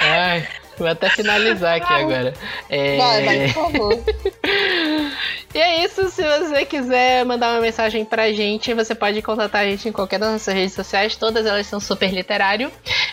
Ai. 0.00 0.48
Vou 0.78 0.86
até 0.86 1.08
finalizar 1.10 1.76
aqui 1.76 1.92
agora. 1.92 2.34
É... 2.68 2.96
Vai, 2.96 3.24
vai, 3.24 3.52
por 3.52 3.72
favor. 3.72 3.98
E 5.56 5.58
é 5.58 5.84
isso, 5.86 6.10
se 6.10 6.22
você 6.22 6.66
quiser 6.66 7.24
mandar 7.24 7.52
uma 7.54 7.62
mensagem 7.62 8.04
pra 8.04 8.30
gente, 8.30 8.74
você 8.74 8.94
pode 8.94 9.22
contatar 9.22 9.62
a 9.62 9.64
gente 9.64 9.88
em 9.88 9.92
qualquer 9.92 10.18
das 10.18 10.30
nossas 10.30 10.52
redes 10.52 10.74
sociais, 10.74 11.16
todas 11.16 11.46
elas 11.46 11.66
são 11.66 11.80
super 11.80 12.12
literário, 12.12 12.70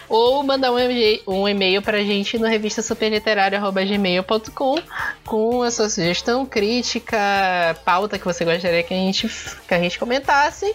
ou 0.08 0.44
mandar 0.44 0.72
um 0.72 0.80
e-mail, 0.80 1.22
um 1.28 1.48
e-mail 1.48 1.82
pra 1.82 2.00
gente 2.00 2.38
no 2.38 2.48
revista 2.48 2.82
superliterário.gmail.com 2.82 4.76
com 5.26 5.64
a 5.64 5.72
sua 5.72 5.90
sugestão, 5.90 6.46
crítica, 6.46 7.18
pauta 7.86 8.20
que 8.20 8.26
você 8.26 8.46
gostaria 8.46 8.84
que 8.84 8.94
a 8.94 8.98
gente, 8.98 9.28
que 9.68 9.74
a 9.74 9.80
gente 9.80 9.98
comentasse. 10.00 10.74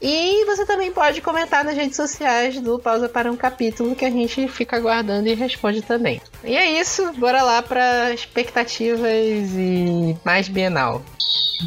E 0.00 0.44
você 0.46 0.64
também 0.64 0.92
pode 0.92 1.20
comentar 1.20 1.64
nas 1.64 1.76
redes 1.76 1.96
sociais 1.96 2.60
do 2.60 2.78
Pausa 2.78 3.08
para 3.08 3.30
um 3.30 3.36
Capítulo 3.36 3.94
que 3.94 4.04
a 4.04 4.10
gente 4.10 4.46
fica 4.48 4.76
aguardando 4.76 5.28
e 5.28 5.34
responde 5.34 5.82
também. 5.82 6.20
E 6.44 6.56
é 6.56 6.80
isso, 6.80 7.12
bora 7.14 7.42
lá 7.42 7.62
para 7.62 8.12
expectativas 8.12 9.52
e 9.56 10.16
mais 10.24 10.48
Bienal. 10.48 11.02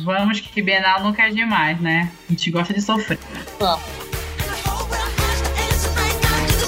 Vamos 0.03 0.39
que 0.39 0.62
Bienal 0.62 1.03
nunca 1.03 1.24
é 1.24 1.30
demais, 1.30 1.80
né? 1.80 2.12
A 2.30 2.32
gente 2.32 2.50
gosta 2.50 2.74
de 2.74 2.82
sofrer. 2.82 3.20
Vamos. 3.60 4.20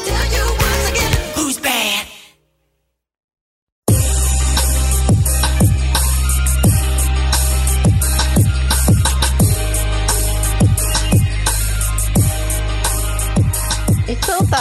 tell 0.03 0.33
you 0.33 0.42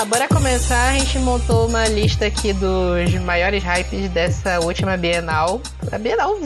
bora 0.04 0.26
começar. 0.26 0.90
A 0.90 0.98
gente 0.98 1.18
montou 1.18 1.68
uma 1.68 1.86
lista 1.86 2.26
aqui 2.26 2.52
dos 2.52 3.14
maiores 3.24 3.62
hypes 3.62 4.10
dessa 4.10 4.58
última 4.60 4.96
Bienal. 4.96 5.62
A 5.92 5.98
Bienal 5.98 6.36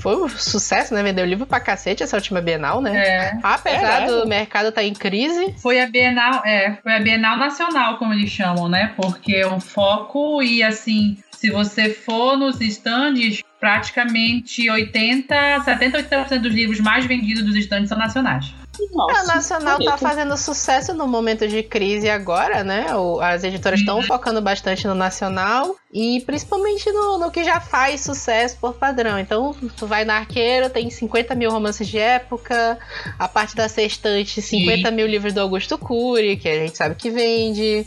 foi 0.00 0.16
um 0.16 0.28
sucesso, 0.28 0.94
né? 0.94 1.02
Vendeu 1.02 1.24
livro 1.24 1.44
pra 1.44 1.58
cacete 1.58 2.02
essa 2.02 2.16
última 2.16 2.40
Bienal, 2.40 2.80
né? 2.80 2.96
É. 2.96 3.38
Apesar 3.42 4.02
é, 4.02 4.06
do 4.06 4.26
mercado 4.26 4.68
estar 4.68 4.80
tá 4.80 4.86
em 4.86 4.92
crise. 4.92 5.54
Foi 5.60 5.80
a 5.80 5.88
Bienal, 5.88 6.42
é, 6.44 6.78
foi 6.82 6.94
a 6.94 7.00
Bienal 7.00 7.36
Nacional, 7.36 7.98
como 7.98 8.12
eles 8.12 8.30
chamam, 8.30 8.68
né? 8.68 8.92
Porque 8.96 9.44
o 9.44 9.58
foco 9.58 10.40
e 10.42 10.62
assim, 10.62 11.18
se 11.32 11.50
você 11.50 11.90
for 11.90 12.36
nos 12.36 12.60
estandes, 12.60 13.42
praticamente 13.58 14.70
80, 14.70 15.62
70, 15.64 16.02
80% 16.04 16.38
dos 16.38 16.54
livros 16.54 16.80
mais 16.80 17.04
vendidos 17.06 17.44
dos 17.44 17.56
estandes 17.56 17.88
são 17.88 17.98
nacionais. 17.98 18.54
Nossa, 18.92 19.20
a 19.32 19.34
Nacional 19.36 19.78
tá 19.84 19.96
fazendo 19.98 20.36
sucesso 20.36 20.94
no 20.94 21.06
momento 21.06 21.46
de 21.48 21.62
crise 21.62 22.08
agora, 22.08 22.62
né? 22.64 22.94
O- 22.94 23.20
As 23.20 23.42
editoras 23.44 23.80
estão 23.80 24.02
focando 24.02 24.40
bastante 24.40 24.86
no 24.86 24.94
Nacional 24.94 25.76
e 25.92 26.20
principalmente 26.26 26.90
no, 26.92 27.18
no 27.18 27.30
que 27.30 27.44
já 27.44 27.60
faz 27.60 28.00
sucesso 28.02 28.56
por 28.60 28.74
padrão. 28.74 29.18
Então, 29.18 29.54
tu 29.76 29.86
vai 29.86 30.04
na 30.04 30.16
Arqueiro, 30.16 30.68
tem 30.70 30.90
50 30.90 31.34
mil 31.34 31.50
romances 31.50 31.86
de 31.88 31.98
época, 31.98 32.78
a 33.18 33.28
parte 33.28 33.54
da 33.54 33.68
sextante, 33.68 34.40
50 34.42 34.90
mil 34.90 35.06
livros 35.06 35.32
do 35.32 35.40
Augusto 35.40 35.76
Cury, 35.78 36.36
que 36.36 36.48
a 36.48 36.54
gente 36.54 36.76
sabe 36.76 36.94
que 36.94 37.10
vende. 37.10 37.86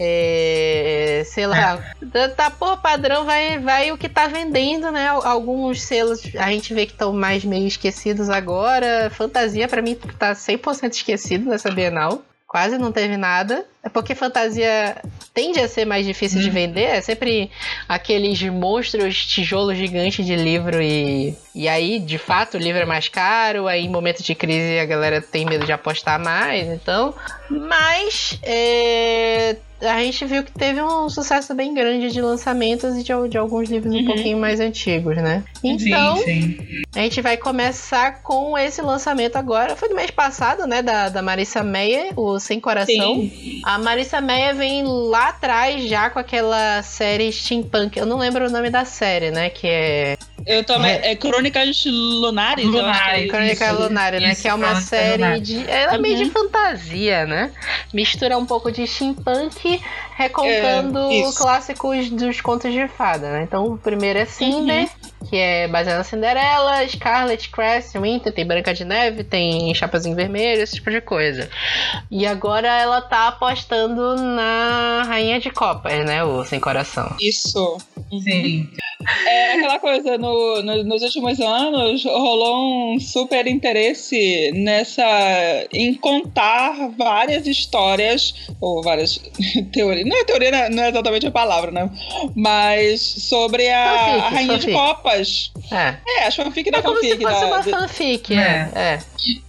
É, 0.00 1.22
sei 1.26 1.46
lá, 1.46 1.82
tá- 2.12 2.28
tá 2.28 2.50
por 2.50 2.76
padrão, 2.80 3.24
vai, 3.24 3.58
vai 3.58 3.90
o 3.90 3.98
que 3.98 4.08
tá 4.08 4.26
vendendo, 4.28 4.90
né? 4.92 5.08
Alguns 5.08 5.82
selos 5.82 6.22
a 6.36 6.50
gente 6.50 6.72
vê 6.72 6.86
que 6.86 6.92
estão 6.92 7.12
mais 7.12 7.44
meio 7.44 7.66
esquecidos 7.66 8.30
agora. 8.30 9.10
Fantasia, 9.10 9.66
pra 9.68 9.82
mim, 9.82 9.96
tá 10.18 10.27
100% 10.32 10.92
esquecido 10.92 11.48
nessa 11.48 11.70
Bienal. 11.70 12.22
Quase 12.46 12.78
não 12.78 12.90
teve 12.90 13.16
nada. 13.16 13.66
É 13.88 13.90
porque 13.90 14.14
fantasia 14.14 14.96
tende 15.32 15.58
a 15.58 15.66
ser 15.66 15.86
mais 15.86 16.04
difícil 16.04 16.42
de 16.42 16.50
vender. 16.50 16.82
É 16.82 17.00
sempre 17.00 17.50
aqueles 17.88 18.40
monstros, 18.42 19.24
tijolos 19.26 19.78
gigantes 19.78 20.24
de 20.26 20.36
livro. 20.36 20.82
E, 20.82 21.34
e 21.54 21.66
aí, 21.66 21.98
de 21.98 22.18
fato, 22.18 22.58
o 22.58 22.60
livro 22.60 22.82
é 22.82 22.84
mais 22.84 23.08
caro. 23.08 23.66
Aí, 23.66 23.86
em 23.86 23.88
momento 23.88 24.22
de 24.22 24.34
crise, 24.34 24.78
a 24.78 24.84
galera 24.84 25.22
tem 25.22 25.46
medo 25.46 25.64
de 25.64 25.72
apostar 25.72 26.22
mais. 26.22 26.68
Então. 26.68 27.14
Mas. 27.48 28.38
é, 28.42 29.56
a 29.80 30.02
gente 30.02 30.24
viu 30.24 30.42
que 30.42 30.50
teve 30.52 30.82
um 30.82 31.08
sucesso 31.08 31.54
bem 31.54 31.72
grande 31.72 32.10
de 32.10 32.20
lançamentos 32.20 32.96
e 32.96 33.02
de, 33.04 33.12
de 33.28 33.38
alguns 33.38 33.70
livros 33.70 33.94
um 33.94 33.98
Uhum. 33.98 34.06
pouquinho 34.06 34.38
mais 34.38 34.58
antigos, 34.58 35.16
né? 35.16 35.44
Então, 35.62 36.16
sim, 36.16 36.24
sim. 36.24 36.82
a 36.96 37.00
gente 37.00 37.20
vai 37.20 37.36
começar 37.36 38.22
com 38.22 38.58
esse 38.58 38.82
lançamento 38.82 39.36
agora. 39.36 39.76
Foi 39.76 39.88
do 39.88 39.94
mês 39.94 40.10
passado, 40.10 40.66
né? 40.66 40.82
Da, 40.82 41.08
da 41.08 41.22
Marissa 41.22 41.62
Meyer, 41.62 42.12
o 42.16 42.40
Sem 42.40 42.58
Coração. 42.58 43.14
Sim. 43.20 43.60
A 43.64 43.77
Marissa 43.78 44.20
Meyer 44.20 44.54
vem 44.54 44.84
lá 44.84 45.28
atrás 45.28 45.88
já 45.88 46.10
com 46.10 46.18
aquela 46.18 46.82
série 46.82 47.32
Steampunk. 47.32 47.98
Eu 47.98 48.06
não 48.06 48.18
lembro 48.18 48.46
o 48.46 48.50
nome 48.50 48.70
da 48.70 48.84
série, 48.84 49.30
né? 49.30 49.48
Que 49.50 49.66
é 49.66 50.18
Eu 50.46 50.64
também. 50.64 50.92
É 51.02 51.14
Crônicas 51.16 51.84
Lunares, 51.86 52.64
eu 52.64 52.70
acho 52.70 52.76
que 52.76 52.78
é 52.78 52.82
Lunares. 52.82 53.30
Crônica 53.30 53.64
Isso, 53.66 53.82
Lunária, 53.82 54.20
né? 54.20 54.32
isso, 54.32 54.42
Que 54.42 54.48
é 54.48 54.54
uma 54.54 54.80
série 54.80 55.40
de. 55.40 55.68
Ela 55.70 55.94
é 55.94 55.98
meio 55.98 56.16
Uhum. 56.18 56.24
de 56.24 56.30
fantasia, 56.30 57.26
né? 57.26 57.50
Mistura 57.92 58.38
um 58.38 58.46
pouco 58.46 58.70
de 58.72 58.86
steampunk, 58.86 59.80
recontando 60.16 60.98
É, 61.10 61.32
clássicos 61.36 62.10
dos 62.10 62.40
contos 62.40 62.72
de 62.72 62.86
fada, 62.88 63.30
né? 63.30 63.42
Então 63.42 63.64
o 63.66 63.78
primeiro 63.78 64.18
é 64.18 64.24
Cinder, 64.24 64.88
que 65.28 65.36
é 65.36 65.68
baseado 65.68 65.98
na 65.98 66.04
Cinderela, 66.04 66.86
Scarlet, 66.88 67.48
Crest, 67.50 67.96
Winter, 67.98 68.32
tem 68.32 68.46
Branca 68.46 68.72
de 68.72 68.84
Neve, 68.84 69.24
tem 69.24 69.74
Chapazinho 69.74 70.16
Vermelho, 70.16 70.62
esse 70.62 70.74
tipo 70.76 70.90
de 70.90 71.00
coisa. 71.00 71.48
E 72.10 72.26
agora 72.26 72.68
ela 72.68 73.00
tá 73.00 73.28
apostando 73.28 74.16
na 74.16 75.02
Rainha 75.06 75.38
de 75.40 75.50
Copas, 75.50 76.04
né? 76.06 76.24
O 76.24 76.44
Sem 76.44 76.58
Coração. 76.60 77.14
Isso. 77.20 77.78
Sim. 78.22 78.68
É 79.26 79.54
aquela 79.54 79.78
coisa, 79.78 80.18
no, 80.18 80.27
no- 80.62 80.84
nos 80.84 81.02
últimos 81.02 81.40
anos 81.40 82.04
rolou 82.04 82.94
um 82.94 83.00
super 83.00 83.46
interesse 83.46 84.50
nessa. 84.54 85.02
em 85.72 85.94
contar 85.94 86.90
várias 86.96 87.46
histórias, 87.46 88.34
ou 88.60 88.82
várias 88.82 89.20
teorias. 89.72 90.06
Não 90.06 90.16
é 90.20 90.24
teoria, 90.24 90.50
não 90.50 90.58
é- 90.58 90.70
não 90.70 90.82
é 90.84 90.88
exatamente 90.90 91.26
a 91.26 91.30
palavra, 91.30 91.70
né? 91.70 91.90
Mas 92.34 93.00
sobre 93.00 93.68
a, 93.68 93.98
Fanfic, 93.98 94.24
a 94.24 94.28
Rainha 94.28 94.58
de 94.58 94.66
fanfic. 94.66 94.72
Copas. 94.72 95.52
É. 95.70 95.94
É, 96.20 96.26
as 96.26 96.34
fanfic 96.34 96.70
da 96.70 96.78
É 96.78 96.82
como 96.82 96.96
se 96.98 97.08
fanfic. 97.10 97.22
fosse 97.24 97.40
da- 97.40 97.46
uma 97.46 97.60
de- 97.62 97.70
fanfic, 97.70 98.34
é. 98.34 98.70
é. 98.74 98.98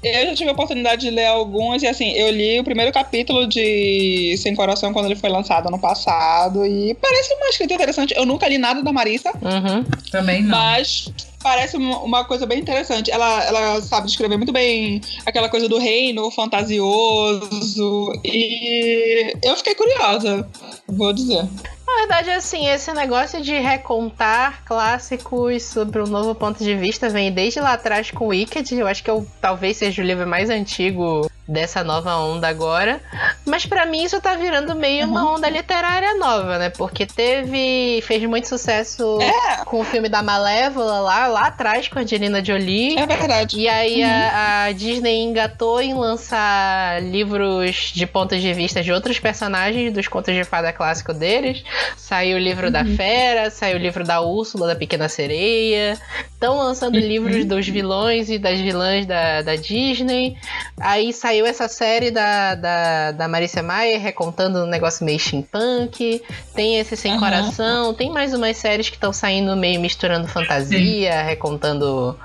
Eu 0.03 0.25
já 0.27 0.36
tive 0.36 0.50
a 0.50 0.53
oportunidade 0.53 1.01
de 1.01 1.09
ler 1.12 1.27
algumas, 1.27 1.81
e 1.83 1.88
assim, 1.88 2.12
eu 2.13 2.29
li 2.31 2.59
o 2.59 2.63
primeiro 2.63 2.91
capítulo 2.91 3.48
de 3.48 4.36
Sem 4.38 4.53
Coração 4.55 4.91
quando 4.91 5.05
ele 5.05 5.15
foi 5.15 5.29
lançado 5.29 5.67
ano 5.67 5.79
passado, 5.79 6.65
e 6.65 6.93
parece 6.95 7.33
uma 7.36 7.48
escrita 7.50 7.74
interessante. 7.75 8.13
Eu 8.17 8.25
nunca 8.25 8.48
li 8.48 8.57
nada 8.57 8.81
da 8.81 8.91
Marissa, 8.91 9.29
Uhum. 9.41 9.86
Também 10.12 10.41
não. 10.43 10.57
Mas 10.69 11.11
parece 11.41 11.77
uma 11.77 12.23
coisa 12.25 12.45
bem 12.45 12.59
interessante. 12.59 13.09
Ela, 13.09 13.43
ela 13.43 13.81
sabe 13.81 14.07
descrever 14.07 14.38
muito 14.38 14.51
bem 14.51 15.01
aquela 15.25 15.49
coisa 15.49 15.67
do 15.67 15.79
reino 15.79 16.29
fantasioso, 16.31 18.13
e 18.23 19.33
eu 19.43 19.55
fiquei 19.55 19.73
curiosa, 19.73 20.47
vou 20.88 21.11
dizer. 21.13 21.47
Na 21.88 21.95
verdade, 21.95 22.29
assim, 22.29 22.67
esse 22.67 22.93
negócio 22.93 23.41
de 23.41 23.57
recontar 23.57 24.63
clássicos 24.63 25.63
sobre 25.63 26.01
um 26.01 26.05
novo 26.05 26.35
ponto 26.35 26.63
de 26.63 26.75
vista 26.75 27.09
vem 27.09 27.31
desde 27.31 27.59
lá 27.59 27.73
atrás 27.73 28.11
com 28.11 28.27
Wicked. 28.27 28.75
Eu 28.75 28.85
acho 28.85 29.03
que 29.03 29.09
eu, 29.09 29.25
talvez 29.41 29.77
seja 29.77 30.01
o 30.01 30.05
livro 30.05 30.27
mais 30.27 30.51
antigo 30.51 31.29
dessa 31.47 31.83
nova 31.83 32.15
onda 32.17 32.47
agora. 32.47 33.01
Mas 33.49 33.65
pra 33.65 33.85
mim 33.85 34.03
isso 34.03 34.19
tá 34.21 34.35
virando 34.35 34.75
meio 34.75 35.05
uma 35.07 35.33
onda 35.33 35.49
literária 35.49 36.13
nova, 36.15 36.57
né? 36.57 36.69
Porque 36.69 37.05
teve. 37.05 38.01
fez 38.03 38.23
muito 38.25 38.47
sucesso 38.47 39.19
É. 39.21 39.65
com 39.65 39.79
o 39.81 39.83
filme 39.83 40.07
da 40.09 40.21
Malévola 40.21 40.99
lá, 40.99 41.27
lá 41.27 41.47
atrás 41.47 41.87
com 41.87 41.99
a 41.99 42.01
Angelina 42.03 42.43
Jolie. 42.43 42.97
É 42.97 43.05
verdade. 43.05 43.59
E 43.59 43.67
aí 43.67 44.03
a, 44.03 44.65
a 44.65 44.71
Disney 44.71 45.23
engatou 45.23 45.81
em 45.81 45.93
lançar 45.93 47.01
livros 47.03 47.91
de 47.93 48.05
pontos 48.05 48.41
de 48.41 48.53
vista 48.53 48.81
de 48.83 48.91
outros 48.91 49.19
personagens 49.19 49.91
dos 49.93 50.07
contos 50.07 50.33
de 50.33 50.43
fada 50.43 50.71
clássico 50.71 51.13
deles. 51.13 51.63
Saiu 51.97 52.38
o 52.38 52.39
livro 52.39 52.69
da 52.71 52.85
Fera, 52.85 53.49
saiu 53.49 53.77
o 53.77 53.79
livro 53.79 54.03
da 54.03 54.21
Úrsula, 54.21 54.67
da 54.67 54.75
Pequena 54.75 55.09
Sereia. 55.09 55.97
Estão 56.33 56.57
lançando 56.57 56.97
livros 56.97 57.43
dos 57.45 57.67
vilões 57.67 58.29
e 58.29 58.38
das 58.38 58.59
vilãs 58.59 59.05
da, 59.05 59.41
da 59.41 59.55
Disney. 59.55 60.38
Aí 60.79 61.12
saiu 61.13 61.45
essa 61.45 61.67
série 61.67 62.12
da, 62.12 62.55
da, 62.55 63.12
da 63.12 63.27
Marissa 63.39 63.63
Maia 63.63 63.97
recontando 63.97 64.60
um 64.60 64.65
negócio 64.65 65.06
meio 65.06 65.17
steampunk. 65.17 66.21
Tem 66.54 66.78
esse 66.78 66.97
Sem 66.97 67.12
Aham. 67.13 67.19
Coração. 67.19 67.93
Tem 67.93 68.12
mais 68.12 68.34
umas 68.34 68.58
séries 68.58 68.89
que 68.89 68.97
estão 68.97 69.13
saindo 69.13 69.56
meio 69.56 69.80
misturando 69.80 70.28
fantasia, 70.28 71.21
recontando 71.23 72.19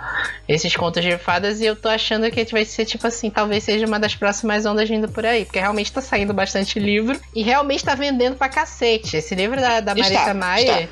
esses 0.49 0.75
contos 0.75 1.03
de 1.03 1.17
fadas 1.17 1.61
e 1.61 1.67
eu 1.67 1.77
tô 1.77 1.89
achando 1.89 2.29
que 2.31 2.45
vai 2.47 2.65
ser 2.65 2.85
tipo 2.85 3.07
assim, 3.07 3.31
talvez 3.31 3.63
seja 3.63 3.87
uma 3.87 3.99
das 3.99 4.15
próximas 4.15 4.67
ondas 4.67 4.89
vindo 4.89 5.09
por 5.09 5.25
aí, 5.25 5.45
porque 5.45 5.61
realmente 5.61 5.91
tá 5.91 6.01
saindo 6.01 6.35
bastante 6.35 6.79
livro 6.79 7.19
e 7.35 7.43
realmente 7.43 7.85
tá 7.85 7.95
vendendo 7.95 8.37
pra 8.37 8.49
cacete. 8.49 9.17
Esse 9.17 9.35
livro 9.35 9.61
da, 9.61 9.81
da 9.81 9.93
Está, 9.93 10.35
Marissa 10.35 10.89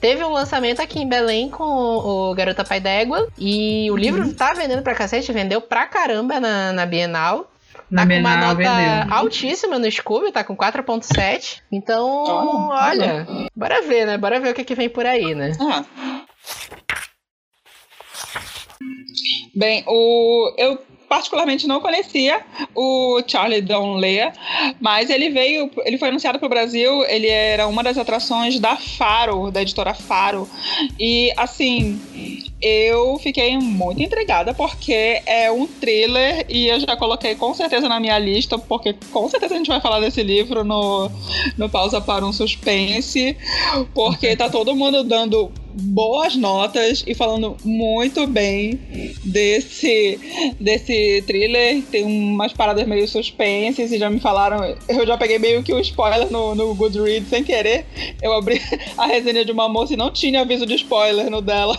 teve 0.00 0.24
um 0.24 0.32
lançamento 0.32 0.80
aqui 0.80 1.00
em 1.00 1.08
Belém 1.08 1.50
com 1.50 1.64
o, 1.64 2.30
o 2.30 2.34
Garota 2.34 2.64
Pai 2.64 2.80
d'Égua 2.80 3.28
e 3.38 3.90
o 3.90 3.96
livro 3.96 4.32
tá 4.32 4.54
vendendo 4.54 4.82
pra 4.82 4.94
cacete, 4.94 5.32
vendeu 5.32 5.60
pra 5.60 5.86
caramba 5.86 6.40
na, 6.40 6.72
na 6.72 6.86
Bienal. 6.86 7.50
Na 7.90 8.02
Tá 8.02 8.08
com 8.08 8.18
uma 8.20 8.36
nota 8.36 8.54
vendeu. 8.56 9.14
altíssima 9.14 9.78
no 9.78 9.90
Scooby, 9.90 10.32
tá 10.32 10.42
com 10.42 10.56
4.7. 10.56 11.60
Então, 11.70 12.24
Oh, 12.26 12.68
olha, 12.72 13.26
bora 13.54 13.82
ver, 13.82 14.06
né? 14.06 14.18
Bora 14.18 14.40
ver 14.40 14.50
o 14.50 14.54
que, 14.54 14.64
que 14.64 14.74
vem 14.74 14.88
por 14.88 15.06
aí, 15.06 15.34
né? 15.34 15.52
Ah. 15.60 15.84
Bem, 19.54 19.84
o, 19.86 20.54
eu 20.58 20.78
particularmente 21.08 21.66
não 21.66 21.80
conhecia 21.80 22.40
o 22.74 23.22
Charlie 23.26 23.62
Donlea, 23.62 24.32
mas 24.80 25.08
ele 25.08 25.30
veio, 25.30 25.70
ele 25.84 25.98
foi 25.98 26.08
anunciado 26.08 26.38
para 26.38 26.46
o 26.46 26.50
Brasil, 26.50 27.04
ele 27.04 27.28
era 27.28 27.66
uma 27.68 27.82
das 27.82 27.96
atrações 27.96 28.58
da 28.58 28.76
Faro, 28.76 29.50
da 29.50 29.62
editora 29.62 29.94
Faro, 29.94 30.48
e 30.98 31.32
assim, 31.36 32.00
eu 32.60 33.18
fiquei 33.18 33.58
muito 33.58 34.02
intrigada 34.02 34.54
porque 34.54 35.20
é 35.26 35.50
um 35.52 35.66
thriller 35.66 36.46
e 36.48 36.68
eu 36.68 36.80
já 36.80 36.96
coloquei 36.96 37.34
com 37.34 37.52
certeza 37.54 37.88
na 37.88 38.00
minha 38.00 38.18
lista, 38.18 38.58
porque 38.58 38.94
com 39.12 39.28
certeza 39.28 39.54
a 39.54 39.58
gente 39.58 39.68
vai 39.68 39.80
falar 39.80 40.00
desse 40.00 40.22
livro 40.22 40.64
no, 40.64 41.10
no 41.56 41.68
Pausa 41.68 42.00
para 42.00 42.24
um 42.24 42.32
Suspense, 42.32 43.36
porque 43.94 44.34
tá 44.36 44.48
todo 44.48 44.74
mundo 44.74 45.04
dando 45.04 45.52
boas 45.78 46.34
notas 46.36 47.04
e 47.06 47.14
falando 47.14 47.56
muito 47.62 48.26
bem 48.26 48.80
desse, 49.22 50.18
desse 50.58 51.22
thriller. 51.26 51.82
Tem 51.90 52.04
umas 52.04 52.52
paradas 52.52 52.86
meio 52.86 53.06
suspenses 53.06 53.92
e 53.92 53.98
já 53.98 54.08
me 54.08 54.18
falaram. 54.18 54.76
Eu 54.88 55.06
já 55.06 55.18
peguei 55.18 55.38
meio 55.38 55.62
que 55.62 55.72
o 55.72 55.80
spoiler 55.80 56.30
no, 56.32 56.54
no 56.54 56.74
Goodreads 56.74 57.28
sem 57.28 57.44
querer. 57.44 57.84
Eu 58.22 58.32
abri 58.32 58.60
a 58.96 59.06
resenha 59.06 59.44
de 59.44 59.52
uma 59.52 59.68
moça 59.68 59.92
e 59.92 59.96
não 59.96 60.10
tinha 60.10 60.40
aviso 60.40 60.64
de 60.64 60.74
spoiler 60.74 61.30
no 61.30 61.42
dela. 61.42 61.76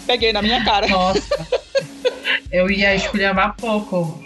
Peguei 0.00 0.32
na 0.32 0.42
minha 0.42 0.64
cara. 0.64 0.86
Nossa. 0.88 1.46
Eu 2.50 2.70
ia 2.70 2.94
esculhambar 2.94 3.54
pouco. 3.56 4.24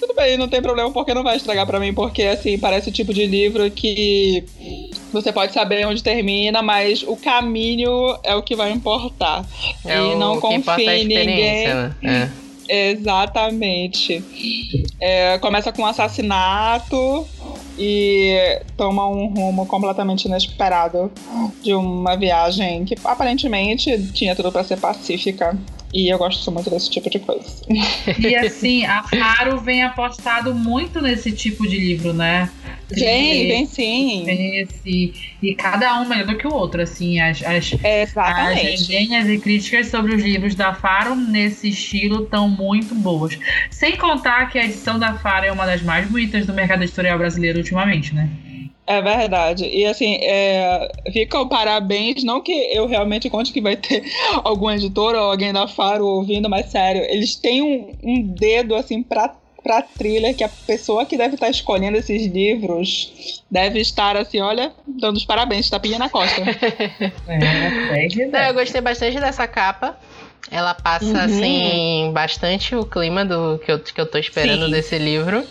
Tudo 0.00 0.14
bem, 0.14 0.36
não 0.36 0.48
tem 0.48 0.60
problema 0.60 0.90
porque 0.90 1.14
não 1.14 1.22
vai 1.22 1.36
estragar 1.36 1.66
pra 1.66 1.78
mim, 1.78 1.94
porque 1.94 2.24
assim, 2.24 2.58
parece 2.58 2.88
o 2.88 2.92
tipo 2.92 3.14
de 3.14 3.24
livro 3.26 3.70
que 3.70 4.44
você 5.12 5.32
pode 5.32 5.52
saber 5.52 5.86
onde 5.86 6.02
termina, 6.02 6.60
mas 6.60 7.02
o 7.02 7.16
caminho 7.16 8.18
é 8.24 8.34
o 8.34 8.42
que 8.42 8.56
vai 8.56 8.72
importar. 8.72 9.44
É 9.84 9.96
e 9.96 10.00
o 10.00 10.18
não 10.18 10.36
é 10.36 10.40
confie 10.40 10.88
em 10.88 11.04
ninguém. 11.06 11.68
né? 11.68 11.94
É. 12.02 12.90
Exatamente. 12.90 14.22
É, 15.00 15.38
começa 15.38 15.72
com 15.72 15.82
um 15.82 15.86
assassinato 15.86 17.26
e 17.78 18.60
toma 18.76 19.08
um 19.08 19.28
rumo 19.28 19.66
completamente 19.66 20.24
inesperado 20.26 21.10
de 21.62 21.72
uma 21.74 22.16
viagem 22.16 22.84
que 22.84 22.96
aparentemente 23.04 24.10
tinha 24.12 24.34
tudo 24.34 24.50
pra 24.50 24.64
ser 24.64 24.78
pacífica. 24.78 25.56
E 25.92 26.12
eu 26.12 26.18
gosto 26.18 26.52
muito 26.52 26.68
desse 26.68 26.90
tipo 26.90 27.08
de 27.08 27.18
coisa. 27.18 27.62
E 28.18 28.36
assim, 28.36 28.84
a 28.84 29.02
Faro 29.04 29.58
vem 29.58 29.82
apostado 29.82 30.54
muito 30.54 31.00
nesse 31.00 31.32
tipo 31.32 31.66
de 31.66 31.78
livro, 31.78 32.12
né? 32.12 32.50
Vem, 32.90 33.48
vem 33.48 33.66
sim. 33.66 34.24
Esse, 34.60 35.12
e 35.42 35.54
cada 35.54 36.00
um 36.00 36.08
melhor 36.08 36.26
do 36.26 36.36
que 36.36 36.46
o 36.46 36.54
outro, 36.54 36.80
assim, 36.80 37.20
as, 37.20 37.42
as, 37.42 37.72
Exatamente. 37.84 38.60
as 38.60 38.88
resenhas 38.88 39.28
e 39.28 39.38
críticas 39.38 39.88
sobre 39.88 40.14
os 40.14 40.22
livros 40.22 40.54
da 40.54 40.72
Faro 40.74 41.14
nesse 41.14 41.68
estilo 41.68 42.24
estão 42.24 42.48
muito 42.48 42.94
boas. 42.94 43.38
Sem 43.70 43.96
contar 43.96 44.50
que 44.50 44.58
a 44.58 44.64
edição 44.64 44.98
da 44.98 45.14
Faro 45.14 45.46
é 45.46 45.52
uma 45.52 45.66
das 45.66 45.82
mais 45.82 46.08
bonitas 46.08 46.46
do 46.46 46.54
mercado 46.54 46.82
editorial 46.82 47.18
brasileiro 47.18 47.58
ultimamente, 47.58 48.14
né? 48.14 48.28
É 48.88 49.02
verdade. 49.02 49.66
E 49.66 49.84
assim, 49.84 50.16
é, 50.22 50.90
fica 51.12 51.38
o 51.38 51.46
parabéns, 51.46 52.24
não 52.24 52.40
que 52.40 52.52
eu 52.72 52.86
realmente 52.86 53.28
conte 53.28 53.52
que 53.52 53.60
vai 53.60 53.76
ter 53.76 54.02
algum 54.42 54.70
editor 54.70 55.14
ou 55.14 55.30
alguém 55.30 55.52
da 55.52 55.68
Faro 55.68 56.06
ouvindo, 56.06 56.48
mas 56.48 56.70
sério, 56.70 57.02
eles 57.02 57.36
têm 57.36 57.60
um, 57.60 57.92
um 58.02 58.22
dedo 58.22 58.74
assim 58.74 59.02
pra 59.02 59.28
pra 59.62 59.82
trilha 59.82 60.32
que 60.34 60.44
a 60.44 60.48
pessoa 60.48 61.04
que 61.04 61.16
deve 61.16 61.34
estar 61.34 61.48
escolhendo 61.48 61.98
esses 61.98 62.26
livros 62.26 63.42
deve 63.50 63.80
estar 63.80 64.16
assim, 64.16 64.40
olha, 64.40 64.72
dando 64.86 65.16
os 65.16 65.24
parabéns, 65.24 65.68
tapinha 65.68 65.98
na 65.98 66.08
costa. 66.08 66.42
é, 67.28 68.50
eu 68.50 68.54
gostei 68.54 68.80
bastante 68.80 69.20
dessa 69.20 69.46
capa. 69.46 69.98
Ela 70.50 70.72
passa, 70.72 71.04
uhum. 71.04 71.18
assim, 71.18 72.10
bastante 72.14 72.74
o 72.74 72.84
clima 72.84 73.24
do 73.24 73.58
que 73.58 73.70
eu, 73.70 73.78
que 73.80 74.00
eu 74.00 74.06
tô 74.06 74.16
esperando 74.16 74.66
Sim. 74.66 74.70
desse 74.70 74.96
livro. 74.96 75.44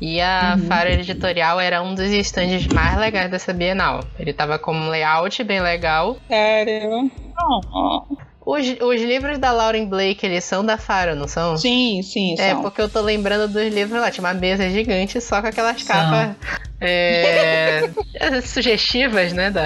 E 0.00 0.20
a 0.20 0.56
uhum. 0.56 0.66
Faro 0.66 0.90
Editorial 0.90 1.58
era 1.58 1.82
um 1.82 1.94
dos 1.94 2.10
estandes 2.10 2.66
mais 2.68 2.96
legais 2.96 3.30
dessa 3.30 3.52
Bienal. 3.52 4.04
Ele 4.18 4.32
tava 4.32 4.56
com 4.58 4.72
um 4.72 4.88
layout 4.88 5.42
bem 5.42 5.60
legal. 5.60 6.16
Sério? 6.28 7.10
Oh. 7.42 8.16
Os, 8.46 8.64
os 8.80 9.02
livros 9.02 9.38
da 9.38 9.50
Lauren 9.50 9.86
Blake, 9.86 10.24
eles 10.24 10.44
são 10.44 10.64
da 10.64 10.78
Faro, 10.78 11.16
não 11.16 11.26
são? 11.26 11.56
Sim, 11.56 12.00
sim, 12.02 12.36
É, 12.38 12.54
porque 12.54 12.80
eu 12.80 12.88
tô 12.88 13.00
lembrando 13.00 13.52
dos 13.52 13.74
livros 13.74 14.00
lá. 14.00 14.08
Tinha 14.08 14.24
uma 14.24 14.34
mesa 14.34 14.70
gigante 14.70 15.20
só 15.20 15.42
com 15.42 15.48
aquelas 15.48 15.82
são. 15.82 15.96
capas 15.96 16.36
é, 16.80 17.90
sugestivas, 18.44 19.32
né? 19.32 19.50
Da, 19.50 19.64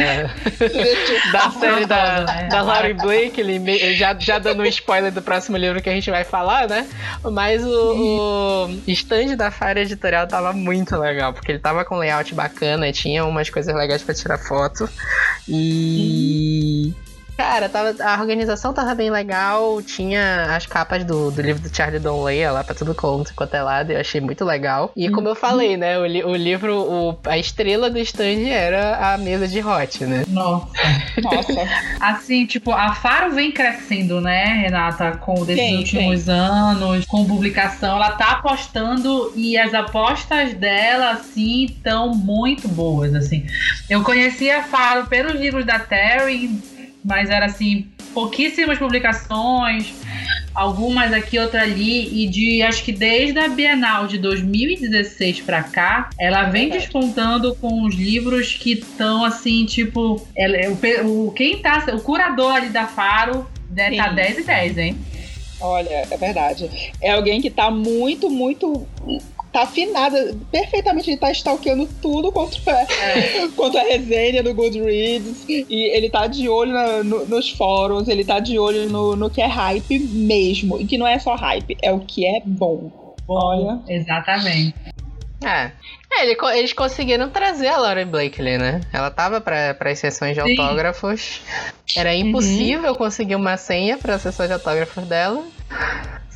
da 1.32 1.50
série 1.50 1.84
da, 1.84 2.24
da 2.48 2.62
Lauren 2.62 2.94
Blake. 2.94 3.40
Ele, 3.40 3.94
já, 3.94 4.16
já 4.18 4.38
dando 4.38 4.62
um 4.62 4.66
spoiler 4.66 5.12
do 5.12 5.20
próximo 5.20 5.56
livro 5.56 5.82
que 5.82 5.90
a 5.90 5.92
gente 5.92 6.10
vai 6.10 6.24
falar, 6.24 6.68
né? 6.68 6.86
Mas 7.22 7.64
o, 7.64 8.66
o 8.66 8.80
stand 8.86 9.36
da 9.36 9.50
Faro 9.50 9.80
Editorial 9.80 10.26
tava 10.26 10.52
muito 10.52 10.96
legal, 10.96 11.32
porque 11.32 11.52
ele 11.52 11.58
tava 11.58 11.84
com 11.84 11.96
layout 11.96 12.34
bacana, 12.34 12.90
tinha 12.92 13.24
umas 13.24 13.50
coisas 13.50 13.74
legais 13.74 14.02
para 14.02 14.14
tirar 14.14 14.38
foto. 14.38 14.88
E. 15.48 16.94
Cara, 17.40 17.70
tava, 17.70 17.94
a 18.04 18.20
organização 18.20 18.74
tava 18.74 18.94
bem 18.94 19.08
legal. 19.10 19.80
Tinha 19.80 20.54
as 20.54 20.66
capas 20.66 21.04
do, 21.04 21.30
do 21.30 21.40
livro 21.40 21.62
do 21.62 21.74
Charlie 21.74 21.98
Donley 21.98 22.46
lá 22.50 22.62
pra 22.62 22.74
tudo 22.74 22.94
quanto, 22.94 23.34
quanto 23.34 23.54
é 23.54 23.62
lado. 23.62 23.90
Eu 23.92 23.98
achei 23.98 24.20
muito 24.20 24.44
legal. 24.44 24.92
E 24.94 25.08
como 25.08 25.26
eu 25.26 25.34
falei, 25.34 25.74
né? 25.74 25.98
O, 25.98 26.02
o 26.02 26.36
livro, 26.36 26.76
o, 26.76 27.18
a 27.24 27.38
estrela 27.38 27.88
do 27.88 27.98
stand 28.00 28.46
era 28.46 29.14
a 29.14 29.16
mesa 29.16 29.48
de 29.48 29.58
hot, 29.58 30.04
né? 30.04 30.26
Nossa. 30.28 30.68
Nossa. 31.22 31.66
assim, 31.98 32.44
tipo, 32.44 32.72
a 32.72 32.92
Faro 32.92 33.32
vem 33.32 33.50
crescendo, 33.50 34.20
né, 34.20 34.44
Renata? 34.44 35.12
Com 35.12 35.42
desses 35.42 35.64
sim, 35.64 35.78
últimos 35.78 36.20
sim. 36.20 36.30
anos, 36.30 37.06
com 37.06 37.24
publicação. 37.24 37.96
Ela 37.96 38.10
tá 38.10 38.32
apostando 38.32 39.32
e 39.34 39.56
as 39.56 39.72
apostas 39.72 40.52
dela, 40.52 41.12
assim, 41.12 41.64
estão 41.64 42.10
muito 42.14 42.68
boas, 42.68 43.14
assim. 43.14 43.46
Eu 43.88 44.02
conheci 44.02 44.50
a 44.50 44.62
Faro 44.62 45.06
pelos 45.06 45.40
livros 45.40 45.64
da 45.64 45.78
Terry 45.78 46.78
mas 47.04 47.30
era 47.30 47.46
assim, 47.46 47.88
pouquíssimas 48.12 48.78
publicações, 48.78 49.94
algumas 50.54 51.12
aqui, 51.12 51.38
outra 51.38 51.62
ali, 51.62 52.24
e 52.24 52.28
de 52.28 52.62
acho 52.62 52.84
que 52.84 52.92
desde 52.92 53.38
a 53.38 53.48
Bienal 53.48 54.06
de 54.06 54.18
2016 54.18 55.40
para 55.40 55.62
cá, 55.62 56.10
ela 56.18 56.44
vem 56.44 56.68
despontando 56.68 57.54
com 57.56 57.84
os 57.84 57.94
livros 57.94 58.54
que 58.54 58.72
estão 58.72 59.24
assim, 59.24 59.64
tipo, 59.64 60.26
ela, 60.36 60.56
o, 60.68 61.28
o, 61.28 61.32
quem 61.32 61.58
tá, 61.58 61.84
o 61.94 62.00
curador 62.00 62.52
ali 62.54 62.68
da 62.68 62.86
Faro 62.86 63.48
deve 63.68 63.92
estar 63.92 64.08
tá 64.08 64.14
10 64.14 64.38
e 64.38 64.42
10, 64.42 64.78
hein? 64.78 64.98
Olha, 65.60 66.06
é 66.10 66.16
verdade. 66.16 66.70
É 67.02 67.12
alguém 67.12 67.40
que 67.40 67.50
tá 67.50 67.70
muito, 67.70 68.30
muito 68.30 68.86
tá 69.52 69.62
afinada 69.62 70.36
perfeitamente, 70.50 71.10
ele 71.10 71.16
tá 71.16 71.30
stalkeando 71.30 71.88
tudo 72.00 72.30
quanto 72.30 72.58
é, 72.68 73.48
quanto 73.56 73.78
a 73.78 73.82
resenha 73.82 74.42
do 74.42 74.54
Goodreads. 74.54 75.44
E 75.48 75.90
ele 75.94 76.08
tá 76.08 76.26
de 76.26 76.48
olho 76.48 76.72
na, 76.72 77.02
no, 77.02 77.26
nos 77.26 77.50
fóruns, 77.50 78.08
ele 78.08 78.24
tá 78.24 78.38
de 78.38 78.58
olho 78.58 78.88
no, 78.88 79.16
no 79.16 79.30
que 79.30 79.40
é 79.40 79.46
hype 79.46 79.98
mesmo. 79.98 80.80
E 80.80 80.86
que 80.86 80.96
não 80.96 81.06
é 81.06 81.18
só 81.18 81.34
hype, 81.34 81.76
é 81.82 81.92
o 81.92 82.00
que 82.00 82.26
é 82.26 82.40
bom. 82.44 83.14
Olha. 83.26 83.80
Exatamente. 83.88 84.74
É. 85.42 85.72
é 86.12 86.22
ele, 86.22 86.36
eles 86.54 86.72
conseguiram 86.72 87.30
trazer 87.30 87.68
a 87.68 87.76
Lauren 87.76 88.06
Blakely, 88.06 88.58
né? 88.58 88.80
Ela 88.92 89.10
tava 89.10 89.40
para 89.40 89.76
as 89.80 89.98
sessões 89.98 90.36
de 90.36 90.42
Sim. 90.42 90.50
autógrafos. 90.50 91.40
Era 91.96 92.14
impossível 92.14 92.92
uhum. 92.92 92.96
conseguir 92.96 93.34
uma 93.34 93.56
senha 93.56 93.98
para 93.98 94.14
a 94.14 94.18
sessão 94.18 94.46
de 94.46 94.52
autógrafos 94.52 95.04
dela. 95.06 95.44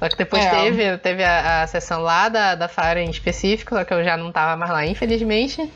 Só 0.05 0.09
que 0.11 0.17
depois 0.19 0.45
é. 0.45 0.51
teve, 0.51 0.99
teve 0.99 1.25
a, 1.25 1.63
a, 1.63 1.67
sessão 1.67 2.03
lá 2.03 2.29
da, 2.29 2.55
da 2.55 2.69
Fire 2.69 3.01
em 3.01 3.09
específico, 3.09 3.75
só 3.75 3.85
que 3.85 3.95
eu 3.95 4.05
já 4.05 4.19
não 4.19 4.31
tava 4.31 4.55
mais 4.55 4.71
lá, 4.71 4.85
infelizmente. 4.85 5.67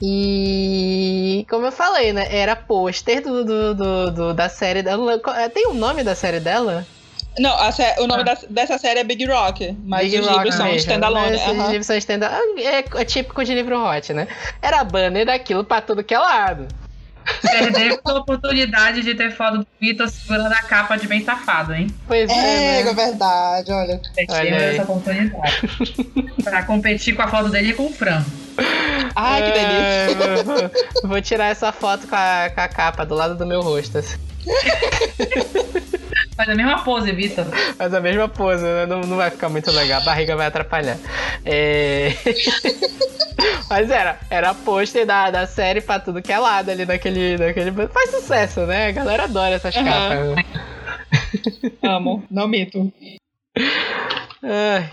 E 0.00 1.44
como 1.50 1.66
eu 1.66 1.72
falei, 1.72 2.10
né? 2.10 2.26
Era 2.30 2.56
pôster 2.56 3.22
do, 3.22 3.44
do, 3.44 3.74
do, 3.74 4.10
do, 4.12 4.34
da 4.34 4.48
série 4.48 4.82
dela. 4.82 5.20
Tem 5.52 5.66
o 5.66 5.72
um 5.72 5.74
nome 5.74 6.02
da 6.02 6.14
série 6.14 6.40
dela? 6.40 6.86
Não, 7.38 7.54
o 7.98 8.06
nome 8.06 8.22
ah. 8.22 8.34
da, 8.34 8.38
dessa 8.48 8.78
série 8.78 9.00
é 9.00 9.04
Big 9.04 9.26
Rock, 9.26 9.76
mas 9.84 10.10
Big 10.10 10.20
os 10.20 10.26
Rock 10.26 10.38
livros 10.38 10.54
são 10.54 10.74
standalone. 10.76 11.36
Os 11.36 11.46
uhum. 11.46 11.66
livros 11.66 11.86
são 11.86 11.96
standalone. 11.98 12.62
É, 12.62 12.78
é 12.78 13.04
típico 13.04 13.44
de 13.44 13.52
livro 13.52 13.78
hot, 13.78 14.10
né? 14.14 14.26
Era 14.62 14.82
banner 14.84 15.26
daquilo 15.26 15.64
pra 15.64 15.82
tudo 15.82 16.02
que 16.02 16.14
é 16.14 16.18
lado. 16.18 16.66
Perdeu 17.42 18.00
a 18.04 18.14
oportunidade 18.14 19.02
de 19.02 19.14
ter 19.14 19.30
foto 19.32 19.58
do 19.58 19.66
Vitor 19.80 20.08
segurando 20.08 20.52
a 20.52 20.62
capa 20.62 20.96
de 20.96 21.06
bem 21.06 21.24
safado, 21.24 21.74
hein? 21.74 21.88
Pois 22.06 22.28
é. 22.28 22.32
É, 22.32 22.84
né? 22.84 22.90
é 22.90 22.94
verdade, 22.94 23.72
olha. 23.72 24.00
Perdeu 24.14 24.56
essa 24.56 24.82
oportunidade. 24.82 25.68
pra 26.42 26.62
competir 26.64 27.14
com 27.14 27.22
a 27.22 27.28
foto 27.28 27.48
dele 27.48 27.70
e 27.70 27.74
com 27.74 27.86
o 27.86 27.92
Fran. 27.92 28.24
Ai, 29.14 29.42
que 29.42 29.52
delícia. 29.52 30.70
É, 31.02 31.06
vou 31.06 31.20
tirar 31.20 31.48
essa 31.48 31.72
foto 31.72 32.06
com 32.06 32.16
a, 32.16 32.50
com 32.54 32.60
a 32.60 32.68
capa 32.68 33.04
do 33.04 33.14
lado 33.14 33.36
do 33.36 33.46
meu 33.46 33.60
rosto. 33.60 33.98
Assim. 33.98 34.16
Faz 36.40 36.48
a 36.48 36.54
mesma 36.54 36.82
pose, 36.82 37.12
Vitor. 37.12 37.44
Faz 37.76 37.92
a 37.92 38.00
mesma 38.00 38.26
pose, 38.26 38.62
né? 38.62 38.86
Não, 38.86 39.02
não 39.02 39.18
vai 39.18 39.30
ficar 39.30 39.50
muito 39.50 39.70
legal. 39.70 40.00
A 40.00 40.04
barriga 40.04 40.34
vai 40.34 40.46
atrapalhar. 40.46 40.96
É... 41.44 42.14
Mas 43.68 43.90
era, 43.90 44.18
era 44.30 44.54
pôster 44.54 45.04
da, 45.04 45.30
da 45.30 45.46
série 45.46 45.82
pra 45.82 46.00
tudo 46.00 46.22
que 46.22 46.32
é 46.32 46.38
lado 46.38 46.70
ali 46.70 46.86
naquele, 46.86 47.36
naquele. 47.36 47.70
Faz 47.88 48.10
sucesso, 48.10 48.60
né? 48.60 48.86
A 48.86 48.92
galera 48.92 49.24
adora 49.24 49.56
essas 49.56 49.76
uhum. 49.76 49.84
capas. 49.84 50.44
Amo, 51.82 52.24
não 52.30 52.48
mito. 52.48 52.90
Ai. 54.42 54.90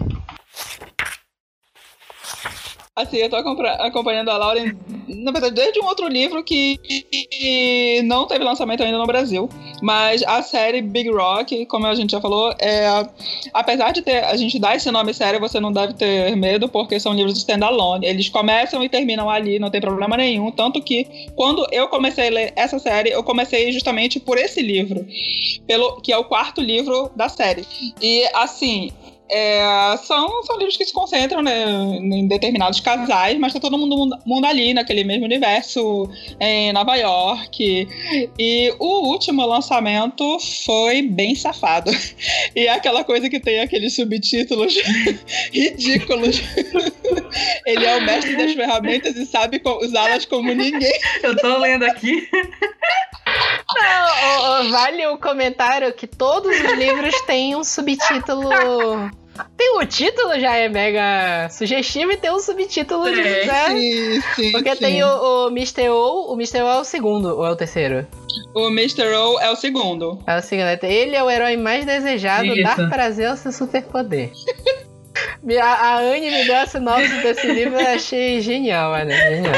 Assim, 2.97 3.17
eu 3.17 3.29
tô 3.29 3.35
acompanhando 3.35 4.29
a 4.29 4.37
Lauren, 4.37 4.75
na 5.07 5.31
verdade, 5.31 5.53
desde 5.53 5.79
um 5.79 5.85
outro 5.85 6.07
livro 6.07 6.43
que 6.43 8.01
não 8.05 8.25
teve 8.25 8.43
lançamento 8.43 8.81
ainda 8.81 8.97
no 8.97 9.05
Brasil. 9.05 9.47
Mas 9.83 10.23
a 10.23 10.41
série 10.41 10.81
Big 10.81 11.07
Rock, 11.11 11.67
como 11.67 11.85
a 11.85 11.93
gente 11.93 12.09
já 12.09 12.19
falou, 12.19 12.55
é, 12.57 13.07
apesar 13.53 13.91
de 13.91 14.01
ter, 14.01 14.23
a 14.23 14.35
gente 14.35 14.57
dar 14.57 14.75
esse 14.75 14.89
nome 14.89 15.13
sério, 15.13 15.39
você 15.39 15.59
não 15.59 15.71
deve 15.71 15.93
ter 15.93 16.35
medo, 16.35 16.67
porque 16.67 16.99
são 16.99 17.13
livros 17.13 17.37
standalone. 17.37 18.07
Eles 18.07 18.29
começam 18.29 18.83
e 18.83 18.89
terminam 18.89 19.29
ali, 19.29 19.59
não 19.59 19.69
tem 19.69 19.79
problema 19.79 20.17
nenhum. 20.17 20.49
Tanto 20.49 20.81
que, 20.81 21.05
quando 21.35 21.67
eu 21.71 21.87
comecei 21.89 22.29
a 22.29 22.31
ler 22.31 22.53
essa 22.55 22.79
série, 22.79 23.11
eu 23.11 23.23
comecei 23.23 23.71
justamente 23.71 24.19
por 24.19 24.39
esse 24.39 24.59
livro, 24.59 25.05
pelo 25.67 26.01
que 26.01 26.11
é 26.11 26.17
o 26.17 26.23
quarto 26.25 26.61
livro 26.61 27.11
da 27.15 27.29
série. 27.29 27.63
E, 28.01 28.27
assim, 28.33 28.91
é, 29.29 29.97
são, 30.03 30.43
são 30.43 30.57
livros 30.57 30.77
que 30.77 30.85
se 30.85 30.93
concentram 30.93 31.41
né, 31.41 31.65
em 32.01 32.27
determinados 32.27 32.79
casais, 32.79 33.37
mas 33.37 33.53
tá 33.53 33.59
todo 33.59 33.77
mundo, 33.77 34.17
mundo 34.25 34.45
ali 34.45 34.73
naquele 34.73 35.03
mesmo 35.03 35.25
universo 35.25 36.09
em 36.39 36.71
Nova 36.71 36.95
York. 36.95 37.87
E 38.39 38.75
o 38.79 39.09
último 39.09 39.45
lançamento 39.45 40.37
foi 40.65 41.01
bem 41.01 41.35
safado. 41.35 41.91
E 42.55 42.67
é 42.67 42.71
aquela 42.71 43.03
coisa 43.03 43.29
que 43.29 43.39
tem 43.39 43.59
aqueles 43.59 43.95
subtítulos 43.95 44.75
ridículos. 45.51 46.41
Ele 47.65 47.85
é 47.85 47.97
o 47.97 48.01
mestre 48.01 48.35
das 48.35 48.53
ferramentas 48.53 49.15
e 49.15 49.25
sabe 49.25 49.61
usá-las 49.81 50.25
como 50.25 50.53
ninguém. 50.53 50.93
Eu 51.21 51.35
tô 51.35 51.57
lendo 51.57 51.83
aqui. 51.83 52.27
Não, 53.75 54.71
vale 54.71 55.05
o 55.07 55.17
comentário 55.17 55.93
que 55.93 56.07
todos 56.07 56.51
os 56.59 56.71
livros 56.73 57.13
têm 57.21 57.55
um 57.55 57.63
subtítulo 57.63 58.49
Tem 59.55 59.77
o 59.77 59.85
título 59.85 60.39
já 60.39 60.55
é 60.55 60.67
mega 60.67 61.47
sugestivo 61.49 62.11
e 62.11 62.17
tem 62.17 62.31
um 62.31 62.39
subtítulo 62.39 63.05
de 63.09 63.21
Tem. 63.21 63.45
né? 63.45 63.69
Sim, 63.69 64.21
sim, 64.35 64.51
Porque 64.51 64.73
sim. 64.75 64.81
tem 64.81 65.03
o, 65.03 65.07
o 65.45 65.47
Mr. 65.49 65.89
O, 65.89 66.33
o 66.33 66.35
Mr. 66.35 66.61
O 66.61 66.67
é 66.67 66.79
o 66.79 66.83
segundo 66.83 67.37
ou 67.37 67.45
é 67.45 67.51
o 67.51 67.55
terceiro? 67.55 68.07
O 68.55 68.67
Mr. 68.69 69.03
O 69.03 69.39
é 69.39 69.51
o 69.51 69.55
segundo. 69.55 70.23
É 70.25 70.37
o 70.37 70.41
segundo. 70.41 70.83
Ele 70.83 71.15
é 71.15 71.23
o 71.23 71.29
herói 71.29 71.55
mais 71.57 71.85
desejado, 71.85 72.47
Isso. 72.47 72.63
dar 72.63 72.89
prazer 72.89 73.27
ao 73.27 73.37
seu 73.37 73.51
superpoder. 73.51 74.31
A, 75.61 75.65
a 75.65 75.97
Anne 75.99 76.29
me 76.29 76.45
deu 76.45 76.57
a 76.57 76.65
sinopse 76.67 77.21
desse 77.23 77.47
livro 77.47 77.79
e 77.79 77.83
eu 77.83 77.89
achei 77.95 78.41
genial, 78.41 78.91
mano. 78.91 79.09
Genial. 79.11 79.53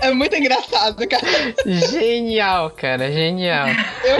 É 0.00 0.12
muito 0.12 0.34
engraçado, 0.36 1.06
cara. 1.06 1.54
Genial, 1.90 2.70
cara. 2.70 3.10
Genial. 3.12 3.68
Eu, 4.04 4.18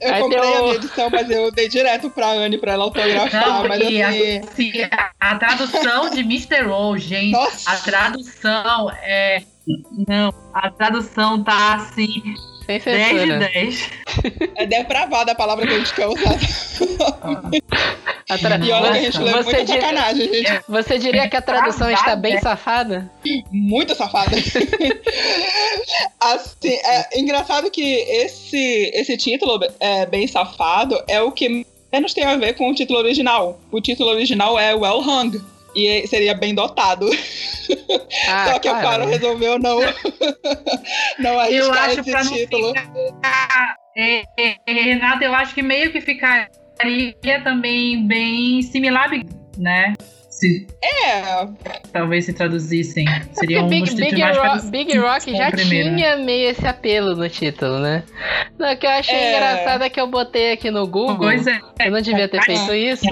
eu 0.00 0.22
comprei 0.22 0.40
a 0.40 0.62
minha 0.62 0.74
edição, 0.74 1.10
mas 1.10 1.30
eu 1.30 1.50
dei 1.50 1.68
direto 1.68 2.10
pra 2.10 2.30
Anne 2.30 2.58
pra 2.58 2.72
ela 2.72 2.84
autografar. 2.84 3.46
Não, 3.46 3.68
mas 3.68 3.82
assim, 3.82 4.82
a, 4.82 5.10
a 5.20 5.36
tradução 5.36 6.10
de 6.10 6.20
Mr. 6.20 6.66
O, 6.66 6.96
gente, 6.98 7.32
Nossa. 7.32 7.70
a 7.70 7.76
tradução 7.76 8.90
é. 9.02 9.42
Não, 10.08 10.34
a 10.52 10.70
tradução 10.70 11.42
tá 11.42 11.76
assim, 11.76 12.34
Sem 12.80 12.92
10 12.94 13.08
de 13.12 13.18
censura. 13.18 13.38
10. 13.52 13.90
É 14.56 14.66
depravada 14.66 15.32
a 15.32 15.34
palavra 15.34 15.66
que 15.66 15.72
a 15.72 15.78
gente 15.78 15.94
quer 15.94 16.06
usar. 16.06 16.36
A 18.28 18.38
tra- 18.38 18.56
E 18.58 18.70
olha 18.72 18.92
que 18.92 18.98
a 18.98 19.02
gente 19.02 19.18
lê 19.18 19.32
você, 19.32 19.56
muita 19.56 19.66
sacanagem, 19.66 20.32
gente. 20.32 20.60
você 20.68 20.98
diria 20.98 21.28
que 21.28 21.36
a 21.36 21.42
tradução 21.42 21.88
Travada, 21.88 22.00
está 22.00 22.16
bem 22.16 22.34
é. 22.34 22.40
safada? 22.40 23.10
Muito 23.50 23.94
safada. 23.94 24.36
assim, 26.20 26.70
é 26.84 27.18
engraçado 27.20 27.70
que 27.70 27.82
esse, 27.82 28.90
esse 28.94 29.16
título, 29.16 29.60
é, 29.80 30.06
Bem 30.06 30.26
Safado, 30.26 31.02
é 31.08 31.20
o 31.20 31.32
que 31.32 31.66
menos 31.92 32.14
tem 32.14 32.24
a 32.24 32.36
ver 32.36 32.54
com 32.54 32.70
o 32.70 32.74
título 32.74 32.98
original. 33.00 33.60
O 33.70 33.80
título 33.80 34.10
original 34.10 34.58
é 34.58 34.74
Well 34.74 35.00
Hung. 35.00 35.40
E 35.74 36.06
seria 36.06 36.34
bem 36.34 36.54
dotado. 36.54 37.08
Ah, 38.28 38.52
Só 38.52 38.58
que 38.58 38.68
a 38.68 38.72
claro, 38.72 38.86
Faro 38.86 39.06
né? 39.06 39.12
resolveu 39.12 39.58
não, 39.58 39.80
não 41.18 41.30
Eu 41.44 41.72
arriscar 41.72 42.18
acho 42.20 42.34
esse 42.34 42.38
título. 42.38 42.68
ficar. 42.74 43.76
É, 43.96 44.22
é, 44.38 44.56
Renata, 44.66 45.24
eu 45.24 45.34
acho 45.34 45.54
que 45.54 45.62
meio 45.62 45.92
que 45.92 46.00
ficaria 46.00 47.42
também 47.44 48.06
bem 48.06 48.62
similar, 48.62 49.10
né? 49.58 49.94
Se 50.42 50.66
É, 50.82 51.46
talvez 51.92 52.24
se 52.24 52.32
traduzissem. 52.32 53.04
Seria 53.32 53.58
Porque 53.58 53.58
um 53.58 53.68
Big, 53.68 53.84
dos 53.84 53.94
Big, 53.94 54.20
mais 54.20 54.36
Rock, 54.36 54.48
parecidos 54.48 54.70
Big 54.70 54.98
Rock 54.98 55.36
já 55.36 55.50
primeiro, 55.52 55.90
né? 55.90 55.96
tinha 55.96 56.16
meio 56.16 56.50
esse 56.50 56.66
apelo 56.66 57.14
no 57.14 57.28
título, 57.28 57.78
né? 57.78 58.02
Não, 58.58 58.72
o 58.72 58.76
que 58.76 58.84
eu 58.86 58.90
achei 58.90 59.14
É. 59.16 59.36
engraçado 59.36 59.84
é 59.84 59.88
que 59.88 60.00
eu 60.00 60.06
botei 60.08 60.52
aqui 60.52 60.68
no 60.70 60.84
Google. 60.86 61.16
Pois 61.16 61.46
é. 61.46 61.60
Eu 61.84 61.92
não 61.92 62.00
devia 62.00 62.26
ter 62.28 62.42
feito 62.42 62.74
isso. 62.74 63.06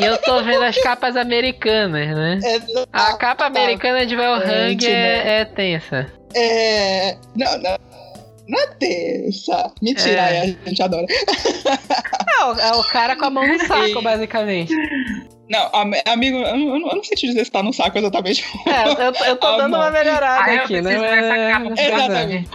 E 0.00 0.04
eu 0.04 0.18
tô 0.18 0.42
vendo 0.42 0.64
as 0.64 0.76
capas 0.82 1.16
americanas, 1.16 2.08
né? 2.08 2.40
é, 2.42 2.58
A 2.92 3.16
capa 3.16 3.46
americana 3.46 4.04
de 4.04 4.16
Valhang 4.16 4.76
né? 4.84 4.90
é, 4.90 5.40
é 5.40 5.44
tensa. 5.44 6.06
é, 6.34 7.16
não, 7.36 7.58
não, 7.58 7.78
não 8.48 8.58
é 8.60 8.66
terça. 8.78 9.72
Mentira, 9.80 10.20
É. 10.30 10.36
é, 10.36 10.56
a 10.64 10.68
gente 10.68 10.82
adora. 10.82 11.06
É 12.40 12.44
o, 12.44 12.58
é 12.58 12.72
o 12.76 12.84
cara 12.84 13.16
com 13.16 13.24
a 13.26 13.30
mão 13.30 13.46
no 13.46 13.58
saco, 13.66 13.98
E- 14.00 14.02
basicamente. 14.02 14.74
Não, 15.50 15.68
am- 15.74 15.92
amigo, 16.06 16.38
eu 16.38 16.56
não, 16.56 16.76
eu 16.88 16.96
não 16.96 17.04
sei 17.04 17.14
te 17.16 17.26
dizer 17.26 17.44
se 17.44 17.50
tá 17.50 17.62
no 17.62 17.72
saco 17.74 17.98
exatamente. 17.98 18.42
É, 18.66 18.88
eu, 18.88 19.12
eu- 19.26 19.36
tô 19.36 19.46
Ah, 19.52 19.56
dando 19.58 19.72
não. 19.72 19.80
uma 19.80 19.90
melhorada 19.90 20.50
Ah, 20.50 20.54
aqui, 20.62 20.80
né? 20.80 20.96
Mas- 20.96 21.74
pra 21.74 21.84
Exatamente. 21.88 22.48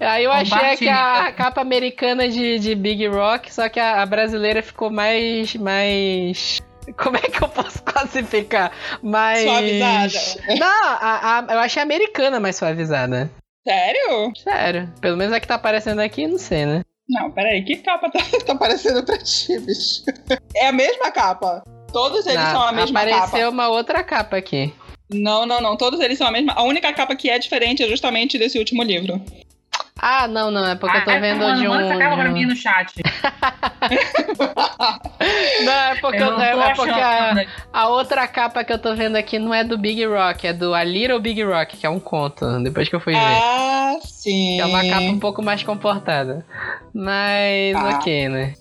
Aí 0.00 0.24
eu 0.24 0.32
achei 0.32 0.76
que 0.78 0.88
a 0.88 1.30
capa 1.32 1.60
americana 1.60 2.28
de, 2.28 2.58
de 2.58 2.74
Big 2.74 3.06
Rock, 3.06 3.52
só 3.54 3.68
que 3.68 3.78
a, 3.78 4.02
a 4.02 4.06
brasileira 4.06 4.62
ficou 4.62 4.90
mais. 4.90 5.54
mais. 5.56 6.60
Como 6.96 7.16
é 7.16 7.20
que 7.20 7.40
eu 7.44 7.48
posso 7.48 7.80
classificar? 7.84 8.72
Mais. 9.02 9.44
Suavizada. 9.44 10.56
Não, 10.58 10.84
a, 10.84 11.38
a- 11.48 11.52
eu 11.54 11.58
achei 11.60 11.80
a 11.80 11.84
americana 11.84 12.40
mais 12.40 12.56
suavizada. 12.56 13.30
Sério? 13.66 14.32
Sério. 14.36 14.92
Pelo 15.00 15.16
menos 15.16 15.32
a 15.34 15.40
que 15.40 15.46
tá 15.46 15.54
aparecendo 15.56 16.00
aqui, 16.00 16.26
não 16.26 16.38
sei, 16.38 16.64
né? 16.66 16.82
Não, 17.08 17.30
peraí, 17.30 17.64
que 17.64 17.76
capa 17.76 18.08
tá, 18.10 18.20
tá 18.46 18.52
aparecendo 18.52 19.04
pra 19.04 19.18
ti, 19.18 19.58
bicho? 19.58 20.02
É 20.54 20.68
a 20.68 20.72
mesma 20.72 21.10
capa. 21.10 21.62
Todos 21.92 22.24
eles 22.26 22.40
Não, 22.40 22.50
são 22.52 22.62
a 22.62 22.72
mesma 22.72 23.00
apareceu 23.00 23.40
capa. 23.40 23.48
uma 23.50 23.68
outra 23.68 24.04
capa 24.04 24.36
aqui. 24.36 24.72
Não, 25.12 25.44
não, 25.44 25.60
não. 25.60 25.76
Todos 25.76 25.98
eles 26.00 26.16
são 26.16 26.28
a 26.28 26.30
mesma. 26.30 26.52
A 26.52 26.62
única 26.62 26.92
capa 26.92 27.16
que 27.16 27.28
é 27.28 27.36
diferente 27.38 27.82
é 27.82 27.88
justamente 27.88 28.38
desse 28.38 28.58
último 28.58 28.82
livro. 28.84 29.20
Ah, 29.98 30.26
não, 30.26 30.50
não, 30.50 30.66
é 30.66 30.74
porque 30.74 30.96
eu 30.96 31.04
tô 31.04 31.10
Ai, 31.10 31.20
vendo 31.20 31.38
mano, 31.40 31.60
de 31.60 31.66
um. 31.68 31.70
Manda 31.70 31.84
essa 31.90 31.98
capa 31.98 32.14
de 32.16 32.20
pra 32.22 32.30
um- 32.30 32.32
mim 32.32 32.44
no 32.46 32.56
chat. 32.56 32.92
Não, 35.64 35.72
é 35.72 35.94
porque, 36.00 36.16
eu 36.22 36.30
não 36.30 36.40
é, 36.40 36.52
tô 36.54 36.62
é 36.62 36.74
porque 36.74 36.90
a, 37.00 37.30
achando. 37.32 37.48
a 37.72 37.88
outra 37.88 38.26
capa 38.26 38.64
que 38.64 38.72
eu 38.72 38.78
tô 38.78 38.94
vendo 38.94 39.16
aqui 39.16 39.38
não 39.38 39.52
é 39.52 39.62
do 39.62 39.76
Big 39.76 40.04
Rock, 40.06 40.46
é 40.46 40.52
do 40.52 40.72
A 40.74 40.82
Little 40.82 41.20
Big 41.20 41.42
Rock, 41.42 41.76
que 41.76 41.86
é 41.86 41.90
um 41.90 42.00
conto, 42.00 42.46
depois 42.62 42.88
que 42.88 42.96
eu 42.96 43.00
fui 43.00 43.12
ver. 43.12 43.20
ah, 43.20 43.96
sim. 44.02 44.56
Que 44.56 44.60
é 44.62 44.66
uma 44.66 44.82
capa 44.82 45.02
um 45.02 45.18
pouco 45.18 45.42
mais 45.42 45.62
comportada. 45.62 46.44
Mas, 46.94 47.76
Ah. 47.76 47.96
ok, 47.96 48.28
né? 48.28 48.54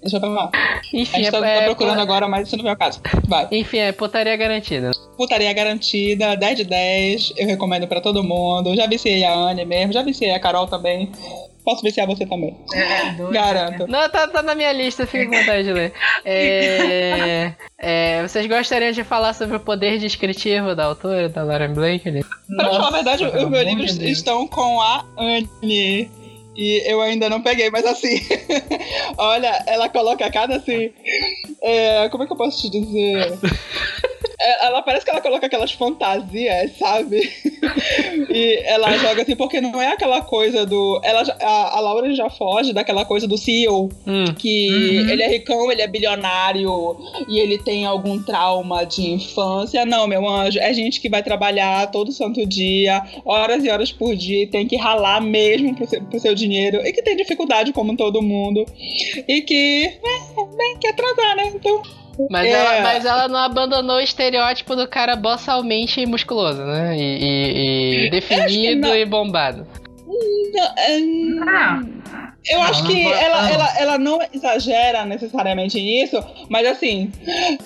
Deixa 0.00 0.16
eu 0.16 0.20
falar. 0.20 0.50
A 0.52 0.80
Enfim, 0.92 1.18
gente 1.18 1.30
tá, 1.30 1.40
tá 1.40 1.46
é, 1.48 1.64
procurando 1.64 1.98
é, 1.98 2.02
agora, 2.02 2.28
mas 2.28 2.46
isso 2.46 2.56
não 2.56 2.62
veio 2.62 2.74
ao 2.74 2.78
caso. 2.78 3.00
Vai. 3.26 3.48
enfim, 3.50 3.78
é 3.78 3.92
putaria 3.92 4.36
garantida. 4.36 4.90
Putaria 5.16 5.52
garantida, 5.52 6.36
10 6.36 6.56
de 6.56 6.64
10. 6.64 7.32
Eu 7.36 7.46
recomendo 7.46 7.86
pra 7.86 8.00
todo 8.00 8.22
mundo. 8.22 8.74
Já 8.74 8.86
viciei 8.86 9.24
a 9.24 9.32
Anne 9.32 9.64
mesmo, 9.64 9.92
já 9.92 10.02
viciei 10.02 10.30
a 10.32 10.40
Carol 10.40 10.66
também. 10.66 11.10
Posso 11.64 11.82
viciar 11.82 12.06
você 12.06 12.26
também. 12.26 12.54
É, 12.74 13.12
doido, 13.12 13.32
Garanto. 13.32 13.86
Não, 13.86 14.06
tá, 14.10 14.28
tá 14.28 14.42
na 14.42 14.54
minha 14.54 14.70
lista, 14.70 15.06
fica 15.06 15.24
com 15.24 15.34
vontade 15.34 15.64
de 15.64 15.72
ler. 15.72 15.92
É, 16.22 17.52
é, 17.78 18.22
vocês 18.22 18.46
gostariam 18.46 18.92
de 18.92 19.02
falar 19.02 19.32
sobre 19.32 19.56
o 19.56 19.60
poder 19.60 19.98
descritivo 19.98 20.74
da 20.74 20.84
autora, 20.84 21.28
da 21.28 21.42
Lauren 21.42 21.72
Blakely? 21.72 22.22
Pra 22.54 22.68
falar 22.68 22.88
a 22.88 22.90
verdade, 22.90 23.24
os 23.24 23.48
meus 23.48 23.64
livros 23.64 23.92
de 23.92 23.98
Deus. 24.00 24.18
estão 24.18 24.46
com 24.46 24.78
a 24.78 25.06
Anne. 25.16 26.10
E 26.56 26.82
eu 26.86 27.00
ainda 27.00 27.28
não 27.28 27.42
peguei, 27.42 27.70
mas 27.70 27.84
assim. 27.84 28.20
olha, 29.18 29.62
ela 29.66 29.88
coloca 29.88 30.30
cada 30.30 30.56
assim. 30.56 30.92
é, 31.62 32.08
como 32.08 32.22
é 32.22 32.26
que 32.26 32.32
eu 32.32 32.36
posso 32.36 32.62
te 32.62 32.70
dizer? 32.70 33.32
É, 34.46 34.66
Ela 34.66 34.82
parece 34.82 35.04
que 35.04 35.10
ela 35.10 35.20
coloca 35.20 35.46
aquelas 35.46 35.72
fantasias, 35.72 36.76
sabe? 36.78 37.20
e 38.30 38.62
ela 38.66 38.96
joga 38.98 39.22
assim, 39.22 39.36
porque 39.36 39.60
não 39.60 39.80
é 39.80 39.88
aquela 39.92 40.20
coisa 40.22 40.66
do. 40.66 41.00
Ela, 41.02 41.24
já- 41.24 41.36
a, 41.40 41.78
a 41.78 41.80
Laura 41.80 42.14
já 42.14 42.28
foge 42.30 42.72
daquela 42.72 43.04
coisa 43.04 43.26
do 43.26 43.38
CEO, 43.38 43.88
Hum, 44.06 44.34
que 44.38 45.00
Uhum. 45.04 45.08
ele 45.10 45.22
é 45.22 45.28
ricão, 45.28 45.70
ele 45.72 45.82
é 45.82 45.86
bilionário 45.86 46.96
e 47.28 47.38
ele 47.38 47.58
tem 47.58 47.84
algum 47.84 48.22
trauma 48.22 48.84
de 48.84 49.02
infância. 49.10 49.84
Não, 49.86 50.06
meu 50.06 50.26
anjo, 50.28 50.58
é 50.58 50.72
gente 50.74 51.00
que 51.00 51.08
vai 51.08 51.22
trabalhar 51.22 51.90
todo 51.90 52.12
santo 52.12 52.44
dia, 52.46 53.02
horas 53.24 53.64
e 53.64 53.70
horas 53.70 53.90
por 53.92 54.14
dia, 54.14 54.42
e 54.42 54.46
tem 54.46 54.66
que 54.66 54.76
ralar 54.76 55.20
mesmo 55.20 55.74
pro 55.74 55.86
seu, 55.88 56.02
pro 56.02 56.20
seu 56.20 56.34
dinheiro, 56.34 56.86
e 56.86 56.92
que 56.92 57.02
tem 57.02 57.16
dificuldade 57.16 57.72
como 57.72 57.96
todo 57.96 58.20
mundo, 58.22 58.64
e 59.28 59.40
que, 59.42 59.84
é, 59.86 60.56
bem, 60.56 60.76
quer 60.80 60.94
transar, 60.94 61.36
né? 61.36 61.52
Então, 61.54 61.82
mas, 62.30 62.46
É. 62.46 62.50
ela, 62.50 62.80
mas 62.82 63.04
ela 63.04 63.28
não 63.28 63.38
abandonou 63.38 63.96
o 63.96 64.00
estereótipo 64.00 64.74
do 64.76 64.86
cara 64.88 65.16
bossalmente 65.16 66.04
musculoso, 66.06 66.62
né? 66.64 66.96
E, 66.96 67.00
e- 67.00 68.06
e 68.06 68.10
definido 68.10 68.88
não. 68.88 68.96
e 68.96 69.04
bombado. 69.04 69.66
não, 70.06 70.64
é, 70.78 70.98
Ah, 71.50 71.80
Eu 72.46 72.60
acho 72.62 72.86
que 72.86 73.02
ela, 73.10 73.42
não. 73.42 73.48
ela, 73.54 73.78
ela 73.78 73.98
não 73.98 74.18
exagera 74.32 75.04
necessariamente 75.06 75.80
nisso, 75.80 76.22
mas 76.48 76.66
assim, 76.66 77.10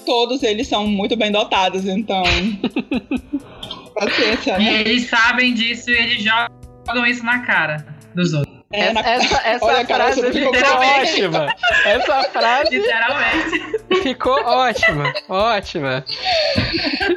todos 0.07 0.43
eles 0.45 0.69
são 0.69 0.87
muito 0.87 1.17
bem 1.17 1.33
dotados, 1.33 1.85
então. 1.87 2.23
Paciência, 3.95 4.57
e 4.61 4.65
né? 4.65 4.81
eles 4.83 5.09
sabem 5.09 5.53
disso 5.55 5.91
e 5.91 5.95
eles 5.99 6.23
jogam 6.23 7.05
isso 7.07 7.25
na 7.25 7.41
cara 7.41 7.85
dos 8.15 8.33
outros. 8.33 8.58
É, 8.71 8.81
essa 8.89 9.01
essa, 9.01 9.37
essa 9.49 9.65
Olha, 9.65 9.87
frase 9.87 10.21
você 10.21 10.33
ficou 10.33 10.53
ótima. 10.55 11.55
Essa 11.85 12.23
frase 12.25 12.79
Literalmente. 12.79 14.03
ficou 14.03 14.45
ótima. 14.45 15.13
Ótima. 15.29 16.05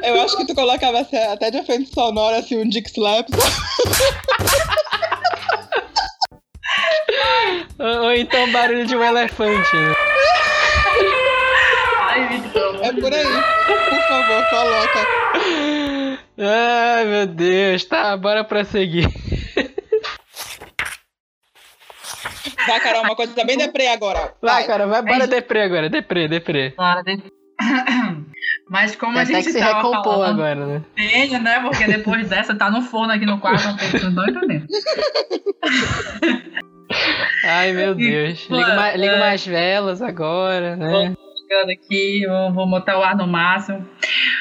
Eu 0.02 0.20
acho 0.22 0.36
que 0.36 0.46
tu 0.46 0.54
colocava 0.54 1.06
até 1.32 1.50
de 1.50 1.58
efeito 1.58 1.92
sonoro, 1.92 2.36
assim, 2.36 2.58
um 2.58 2.68
Dick 2.68 2.88
Slap. 2.90 3.28
Ou, 7.78 8.04
ou 8.04 8.12
então 8.14 8.50
barulho 8.52 8.86
de 8.86 8.96
um 8.96 9.02
elefante. 9.02 9.76
né? 9.76 9.94
Ai. 11.98 12.42
É 12.82 12.92
por 12.92 13.12
aí. 13.12 13.24
Por 13.66 14.00
favor, 14.08 14.44
coloca. 14.50 15.06
Ai, 16.38 17.04
meu 17.04 17.26
Deus. 17.26 17.84
Tá, 17.84 18.16
bora 18.16 18.44
prosseguir. 18.44 19.08
Vai, 22.66 22.80
Carol, 22.80 23.02
uma 23.02 23.16
coisa 23.16 23.44
bem 23.44 23.56
deprê 23.56 23.88
agora. 23.88 24.34
Vai, 24.40 24.66
cara, 24.66 24.86
vai, 24.86 25.02
bora 25.02 25.24
Aí- 25.24 25.30
deprê 25.30 25.62
agora. 25.62 25.88
Deprê, 25.88 26.28
deprê. 26.28 26.70
Claro, 26.72 27.02
de- 27.04 27.22
Mas 28.70 28.96
como 28.96 29.18
a 29.18 29.24
Tem 29.26 29.34
até 29.36 29.42
gente 29.42 29.52
que 29.52 29.52
se 29.52 29.60
recompor 29.60 30.02
falando, 30.02 30.42
agora, 30.42 30.66
né? 30.66 30.82
Tenha, 30.96 31.38
né? 31.38 31.60
Porque 31.60 31.84
depois 31.86 32.28
dessa 32.30 32.54
tá 32.54 32.70
no 32.70 32.82
forno 32.82 33.12
aqui 33.12 33.26
no 33.26 33.38
quarto, 33.38 33.66
não 33.66 33.76
tem 33.76 33.90
tô 33.90 34.24
entendendo. 34.24 34.66
Ai, 37.44 37.72
meu 37.72 37.94
Deus. 37.94 38.46
Liga, 38.48 38.72
é. 39.06 39.18
mais 39.18 39.46
velas 39.46 40.00
agora, 40.00 40.76
né? 40.76 41.14
aqui, 41.70 42.26
vou, 42.26 42.52
vou 42.54 42.70
botar 42.70 42.98
o 42.98 43.02
ar 43.02 43.14
no 43.14 43.26
máximo. 43.26 43.86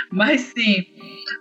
Mas 0.09 0.41
sim, 0.41 0.85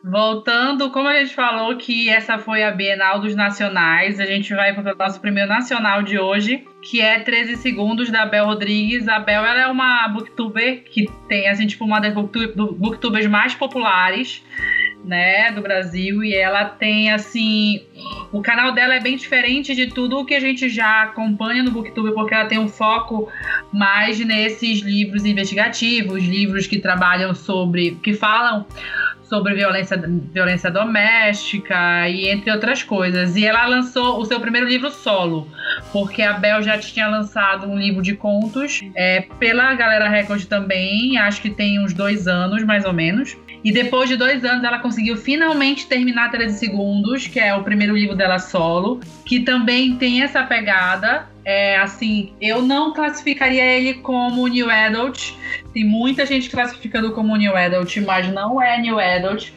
voltando, 0.04 0.90
como 0.90 1.08
a 1.08 1.18
gente 1.18 1.34
falou 1.34 1.76
que 1.76 2.08
essa 2.08 2.38
foi 2.38 2.62
a 2.62 2.70
Bienal 2.70 3.20
dos 3.20 3.34
Nacionais, 3.34 4.20
a 4.20 4.26
gente 4.26 4.54
vai 4.54 4.74
para 4.74 4.94
o 4.94 4.96
nosso 4.96 5.20
primeiro 5.20 5.48
nacional 5.48 6.02
de 6.02 6.18
hoje, 6.18 6.64
que 6.82 7.00
é 7.00 7.20
13 7.20 7.56
Segundos, 7.56 8.10
da 8.10 8.26
Bel 8.26 8.46
Rodrigues. 8.46 9.08
A 9.08 9.18
Bel 9.18 9.44
ela 9.44 9.60
é 9.60 9.66
uma 9.66 10.08
booktuber 10.08 10.84
que 10.84 11.06
tem, 11.28 11.48
assim, 11.48 11.66
tipo, 11.66 11.84
uma 11.84 12.00
das 12.00 12.14
booktubers 12.14 13.26
mais 13.26 13.54
populares 13.54 14.42
né, 15.04 15.50
do 15.52 15.62
Brasil 15.62 16.22
e 16.22 16.34
ela 16.34 16.64
tem 16.64 17.10
assim, 17.10 17.82
o 18.32 18.40
canal 18.40 18.72
dela 18.72 18.94
é 18.94 19.00
bem 19.00 19.16
diferente 19.16 19.74
de 19.74 19.86
tudo 19.86 20.18
o 20.18 20.24
que 20.24 20.34
a 20.34 20.40
gente 20.40 20.68
já 20.68 21.02
acompanha 21.02 21.62
no 21.62 21.70
BookTube, 21.70 22.12
porque 22.14 22.34
ela 22.34 22.46
tem 22.46 22.58
um 22.58 22.68
foco 22.68 23.30
mais 23.72 24.18
nesses 24.20 24.80
livros 24.80 25.24
investigativos, 25.24 26.22
livros 26.22 26.66
que 26.66 26.78
trabalham 26.78 27.34
sobre, 27.34 27.92
que 28.02 28.14
falam 28.14 28.66
sobre 29.30 29.54
violência, 29.54 29.96
violência 30.32 30.70
doméstica 30.72 32.08
e 32.08 32.28
entre 32.28 32.50
outras 32.50 32.82
coisas. 32.82 33.36
E 33.36 33.46
ela 33.46 33.64
lançou 33.66 34.18
o 34.18 34.24
seu 34.24 34.40
primeiro 34.40 34.66
livro 34.66 34.90
solo, 34.90 35.46
porque 35.92 36.20
a 36.20 36.32
Bel 36.32 36.60
já 36.62 36.76
tinha 36.76 37.06
lançado 37.06 37.68
um 37.68 37.78
livro 37.78 38.02
de 38.02 38.16
contos 38.16 38.80
é, 38.96 39.20
pela 39.38 39.72
Galera 39.74 40.08
Record 40.08 40.44
também, 40.46 41.16
acho 41.16 41.40
que 41.40 41.50
tem 41.50 41.78
uns 41.78 41.94
dois 41.94 42.26
anos 42.26 42.64
mais 42.64 42.84
ou 42.84 42.92
menos. 42.92 43.36
E 43.62 43.72
depois 43.72 44.08
de 44.08 44.16
dois 44.16 44.44
anos, 44.44 44.64
ela 44.64 44.78
conseguiu 44.78 45.16
finalmente 45.16 45.86
terminar 45.86 46.30
13 46.30 46.58
Segundos, 46.58 47.26
que 47.26 47.38
é 47.38 47.54
o 47.54 47.62
primeiro 47.62 47.94
livro 47.96 48.16
dela 48.16 48.38
solo, 48.38 49.00
que 49.24 49.40
também 49.40 49.96
tem 49.96 50.22
essa 50.22 50.42
pegada. 50.42 51.28
É, 51.44 51.78
assim, 51.78 52.32
eu 52.40 52.62
não 52.62 52.92
classificaria 52.92 53.64
ele 53.64 53.94
como 53.94 54.46
New 54.46 54.70
Adult. 54.70 55.32
Tem 55.72 55.84
muita 55.84 56.24
gente 56.24 56.48
classificando 56.48 57.12
como 57.12 57.36
New 57.36 57.56
Adult, 57.56 57.96
mas 57.98 58.28
não 58.32 58.60
é 58.60 58.80
New 58.80 58.98
Adult. 58.98 59.52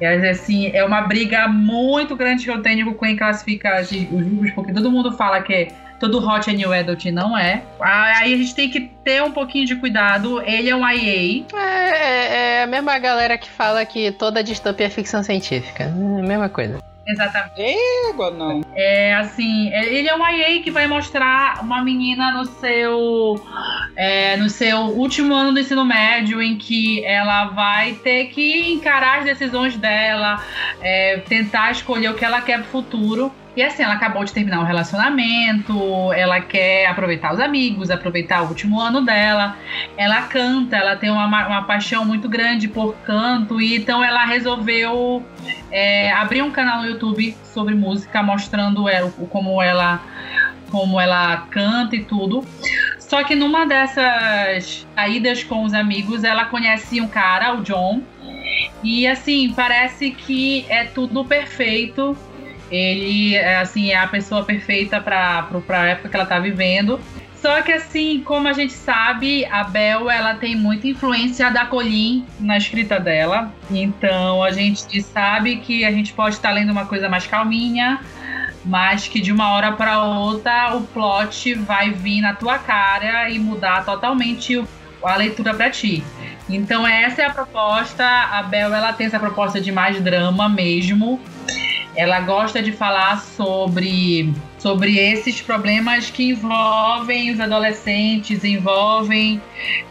É, 0.00 0.30
assim, 0.30 0.70
é 0.72 0.84
uma 0.84 1.02
briga 1.02 1.46
muito 1.48 2.16
grande 2.16 2.44
que 2.44 2.50
eu 2.50 2.62
tenho 2.62 2.86
com 2.94 3.04
quem 3.04 3.16
classifica 3.16 3.80
os 3.80 3.90
livros, 3.90 4.50
porque 4.52 4.72
todo 4.72 4.90
mundo 4.90 5.12
fala 5.12 5.42
que 5.42 5.52
é 5.52 5.68
todo 6.00 6.18
hot 6.18 6.48
é 6.48 6.52
new 6.52 6.72
adult 6.72 7.04
não 7.12 7.36
é. 7.36 7.62
Aí 7.78 8.34
a 8.34 8.36
gente 8.36 8.54
tem 8.54 8.68
que 8.68 8.80
ter 9.04 9.22
um 9.22 9.30
pouquinho 9.30 9.66
de 9.66 9.76
cuidado. 9.76 10.40
Ele 10.42 10.70
é 10.70 10.74
um 10.74 10.88
IA. 10.88 11.44
É, 11.54 11.58
é, 11.58 12.56
é 12.60 12.62
a 12.64 12.66
mesma 12.66 12.98
galera 12.98 13.36
que 13.36 13.48
fala 13.48 13.84
que 13.84 14.10
toda 14.12 14.42
distopia 14.42 14.86
é 14.86 14.90
ficção 14.90 15.22
científica. 15.22 15.84
É 15.84 15.86
a 15.86 16.22
mesma 16.22 16.48
coisa. 16.48 16.80
Exatamente. 17.06 17.60
Égua, 18.08 18.30
não. 18.30 18.62
É 18.74 19.14
assim, 19.14 19.68
é, 19.70 19.92
ele 19.92 20.08
é 20.08 20.14
um 20.14 20.26
IA 20.26 20.62
que 20.62 20.70
vai 20.70 20.86
mostrar 20.86 21.60
uma 21.62 21.82
menina 21.82 22.30
no 22.32 22.46
seu 22.46 23.42
é, 23.96 24.36
no 24.36 24.48
seu 24.48 24.78
último 24.78 25.34
ano 25.34 25.52
do 25.52 25.58
ensino 25.58 25.84
médio, 25.84 26.40
em 26.40 26.56
que 26.56 27.04
ela 27.04 27.46
vai 27.46 27.94
ter 27.94 28.26
que 28.26 28.72
encarar 28.72 29.18
as 29.18 29.24
decisões 29.24 29.76
dela, 29.76 30.42
é, 30.80 31.18
tentar 31.28 31.72
escolher 31.72 32.10
o 32.10 32.14
que 32.14 32.24
ela 32.24 32.40
quer 32.40 32.60
pro 32.62 32.70
futuro. 32.70 33.32
E 33.60 33.62
assim, 33.62 33.82
ela 33.82 33.92
acabou 33.92 34.24
de 34.24 34.32
terminar 34.32 34.58
um 34.60 34.64
relacionamento, 34.64 36.10
ela 36.14 36.40
quer 36.40 36.86
aproveitar 36.86 37.34
os 37.34 37.38
amigos, 37.38 37.90
aproveitar 37.90 38.40
o 38.40 38.48
último 38.48 38.80
ano 38.80 39.02
dela. 39.02 39.54
Ela 39.98 40.22
canta, 40.22 40.78
ela 40.78 40.96
tem 40.96 41.10
uma, 41.10 41.26
uma 41.26 41.62
paixão 41.64 42.02
muito 42.02 42.26
grande 42.26 42.68
por 42.68 42.94
canto, 43.04 43.60
e 43.60 43.76
então 43.76 44.02
ela 44.02 44.24
resolveu 44.24 45.22
é, 45.70 46.10
abrir 46.10 46.40
um 46.40 46.50
canal 46.50 46.80
no 46.80 46.88
YouTube 46.88 47.36
sobre 47.44 47.74
música, 47.74 48.22
mostrando 48.22 48.86
como 49.28 49.60
ela 49.60 50.00
como 50.70 50.98
ela 50.98 51.46
canta 51.50 51.94
e 51.96 52.02
tudo. 52.02 52.42
Só 52.98 53.22
que 53.24 53.34
numa 53.34 53.66
dessas 53.66 54.86
saídas 54.94 55.44
com 55.44 55.64
os 55.64 55.74
amigos, 55.74 56.24
ela 56.24 56.46
conhece 56.46 56.98
um 56.98 57.08
cara, 57.08 57.52
o 57.52 57.60
John. 57.60 58.00
E 58.82 59.06
assim, 59.06 59.52
parece 59.54 60.12
que 60.12 60.64
é 60.70 60.84
tudo 60.84 61.26
perfeito 61.26 62.16
ele, 62.70 63.34
é, 63.34 63.58
assim, 63.58 63.90
é 63.90 63.96
a 63.96 64.06
pessoa 64.06 64.44
perfeita 64.44 65.00
para 65.00 65.48
a 65.68 65.86
época 65.86 66.08
que 66.08 66.16
ela 66.16 66.26
tá 66.26 66.38
vivendo. 66.38 67.00
Só 67.40 67.62
que 67.62 67.72
assim, 67.72 68.20
como 68.22 68.48
a 68.48 68.52
gente 68.52 68.74
sabe, 68.74 69.46
a 69.46 69.64
Bel 69.64 70.10
ela 70.10 70.34
tem 70.34 70.54
muita 70.54 70.86
influência 70.86 71.50
da 71.50 71.64
Colin 71.64 72.26
na 72.38 72.58
escrita 72.58 73.00
dela. 73.00 73.50
Então 73.70 74.44
a 74.44 74.50
gente 74.52 75.00
sabe 75.02 75.56
que 75.56 75.84
a 75.84 75.90
gente 75.90 76.12
pode 76.12 76.34
estar 76.34 76.50
lendo 76.50 76.70
uma 76.70 76.84
coisa 76.84 77.08
mais 77.08 77.26
calminha, 77.26 78.00
mas 78.62 79.08
que 79.08 79.20
de 79.20 79.32
uma 79.32 79.54
hora 79.54 79.72
para 79.72 80.02
outra 80.02 80.76
o 80.76 80.82
plot 80.82 81.54
vai 81.54 81.90
vir 81.90 82.20
na 82.20 82.34
tua 82.34 82.58
cara 82.58 83.30
e 83.30 83.38
mudar 83.38 83.86
totalmente 83.86 84.62
a 85.02 85.16
leitura 85.16 85.54
para 85.54 85.70
ti. 85.70 86.04
Então 86.46 86.86
essa 86.86 87.22
é 87.22 87.24
a 87.24 87.30
proposta. 87.30 88.04
A 88.04 88.42
Bel 88.42 88.74
ela 88.74 88.92
tem 88.92 89.06
essa 89.06 89.18
proposta 89.18 89.58
de 89.58 89.72
mais 89.72 89.98
drama 89.98 90.46
mesmo. 90.46 91.18
Ela 91.96 92.20
gosta 92.20 92.62
de 92.62 92.72
falar 92.72 93.20
sobre, 93.20 94.32
sobre 94.58 94.96
esses 94.98 95.40
problemas 95.40 96.08
que 96.08 96.30
envolvem 96.30 97.32
os 97.32 97.40
adolescentes, 97.40 98.44
envolvem, 98.44 99.40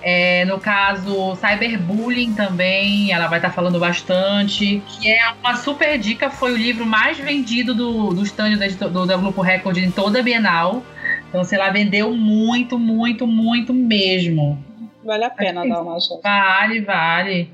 é, 0.01 0.45
no 0.45 0.59
caso, 0.59 1.35
cyberbullying 1.35 2.33
também. 2.33 3.12
Ela 3.12 3.27
vai 3.27 3.39
estar 3.39 3.49
tá 3.49 3.53
falando 3.53 3.79
bastante. 3.79 4.81
Que 4.88 5.12
é 5.12 5.31
uma 5.41 5.55
super 5.55 5.97
dica, 5.97 6.29
foi 6.29 6.53
o 6.53 6.57
livro 6.57 6.85
mais 6.85 7.17
vendido 7.17 7.73
do, 7.73 8.13
do 8.13 8.23
stand 8.23 8.57
do, 8.57 8.89
do, 8.89 9.05
do 9.05 9.17
Grupo 9.19 9.41
Record 9.41 9.77
em 9.77 9.91
toda 9.91 10.19
a 10.19 10.23
Bienal. 10.23 10.83
Então, 11.27 11.43
se 11.43 11.55
ela 11.55 11.69
vendeu 11.69 12.15
muito, 12.15 12.79
muito, 12.79 13.27
muito 13.27 13.73
mesmo. 13.73 14.68
Vale 15.09 15.25
a 15.25 15.29
pena 15.31 15.67
dar 15.67 15.81
uma 15.81 15.99
chance. 15.99 16.21
Vale, 16.21 16.81
vale. 16.81 17.49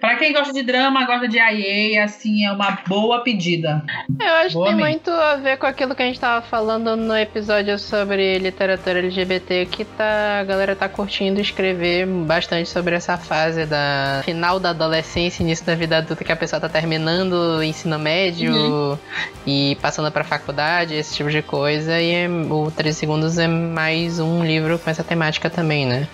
Para 0.00 0.16
quem 0.16 0.32
gosta 0.32 0.52
de 0.52 0.62
drama, 0.62 1.06
gosta 1.06 1.26
de 1.26 1.38
IA, 1.38 2.04
assim, 2.04 2.44
é 2.44 2.52
uma 2.52 2.78
boa 2.86 3.22
pedida. 3.22 3.82
Eu 4.20 4.34
acho 4.34 4.54
boa 4.54 4.66
que 4.66 4.72
tem 4.72 4.80
muito 4.80 5.10
a 5.10 5.36
ver 5.36 5.56
com 5.56 5.66
aquilo 5.66 5.94
que 5.94 6.02
a 6.02 6.06
gente 6.06 6.20
tava 6.20 6.44
falando 6.46 6.96
no 6.96 7.16
episódio 7.16 7.78
sobre 7.78 8.38
literatura 8.38 8.98
LGBT, 8.98 9.66
que 9.66 9.84
tá, 9.84 10.40
a 10.40 10.44
galera 10.44 10.76
tá 10.76 10.88
curtindo 10.88 11.40
escrever 11.40 12.06
bastante 12.06 12.68
sobre 12.68 12.94
essa 12.94 13.16
fase 13.16 13.64
da 13.64 14.20
final 14.24 14.60
da 14.60 14.70
adolescência, 14.70 15.42
início 15.42 15.64
da 15.64 15.74
vida 15.74 15.98
adulta, 15.98 16.24
que 16.24 16.32
a 16.32 16.36
pessoa 16.36 16.60
tá 16.60 16.68
terminando 16.68 17.32
o 17.32 17.62
ensino 17.62 17.98
médio 17.98 18.54
uhum. 18.54 18.98
e 19.46 19.76
passando 19.80 20.10
pra 20.12 20.24
faculdade, 20.24 20.94
esse 20.94 21.16
tipo 21.16 21.30
de 21.30 21.40
coisa. 21.42 22.00
E 22.00 22.12
é, 22.12 22.28
o 22.28 22.70
13 22.70 22.98
Segundos 22.98 23.38
é 23.38 23.48
mais 23.48 24.18
um 24.18 24.44
livro 24.44 24.78
com 24.78 24.90
essa 24.90 25.02
temática 25.02 25.48
também, 25.48 25.86
né? 25.86 26.06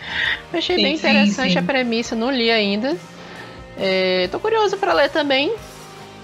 Eu 0.53 0.63
achei 0.73 0.77
sim, 0.77 0.83
bem 0.83 0.95
interessante 0.95 1.49
sim, 1.49 1.51
sim. 1.51 1.59
a 1.59 1.63
premissa, 1.63 2.17
não 2.17 2.31
li 2.31 2.51
ainda. 2.51 2.97
É, 3.77 4.29
tô 4.31 4.39
curioso 4.39 4.77
para 4.77 4.93
ler 4.93 5.11
também. 5.11 5.55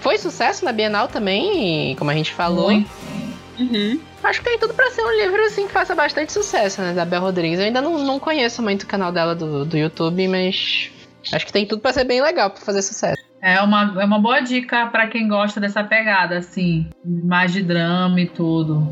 Foi 0.01 0.17
sucesso 0.17 0.63
na 0.63 0.71
Bienal 0.71 1.07
também, 1.07 1.95
como 1.95 2.09
a 2.09 2.13
gente 2.13 2.33
falou. 2.33 2.71
Uhum. 2.71 3.99
Acho 4.23 4.39
que 4.39 4.49
tem 4.49 4.59
tudo 4.59 4.73
para 4.73 4.89
ser 4.91 5.01
um 5.01 5.11
livro 5.11 5.43
assim 5.45 5.67
que 5.67 5.73
faça 5.73 5.93
bastante 5.93 6.31
sucesso, 6.31 6.81
né, 6.81 6.93
da 6.93 7.05
Bel 7.05 7.21
Rodrigues. 7.21 7.59
Eu 7.59 7.65
ainda 7.65 7.81
não, 7.81 7.97
não 7.99 8.19
conheço 8.19 8.61
muito 8.61 8.83
o 8.83 8.87
canal 8.87 9.11
dela 9.11 9.35
do, 9.35 9.65
do 9.65 9.77
YouTube, 9.77 10.27
mas 10.27 10.89
acho 11.33 11.45
que 11.45 11.51
tem 11.51 11.65
tudo 11.65 11.81
para 11.81 11.93
ser 11.93 12.05
bem 12.05 12.21
legal 12.21 12.49
para 12.49 12.61
fazer 12.61 12.81
sucesso. 12.81 13.21
É 13.41 13.61
uma, 13.61 13.95
é 14.01 14.05
uma 14.05 14.19
boa 14.19 14.41
dica 14.41 14.87
para 14.87 15.07
quem 15.07 15.27
gosta 15.27 15.59
dessa 15.59 15.83
pegada, 15.83 16.37
assim, 16.37 16.87
mais 17.05 17.53
de 17.53 17.61
drama 17.61 18.19
e 18.19 18.27
tudo. 18.27 18.87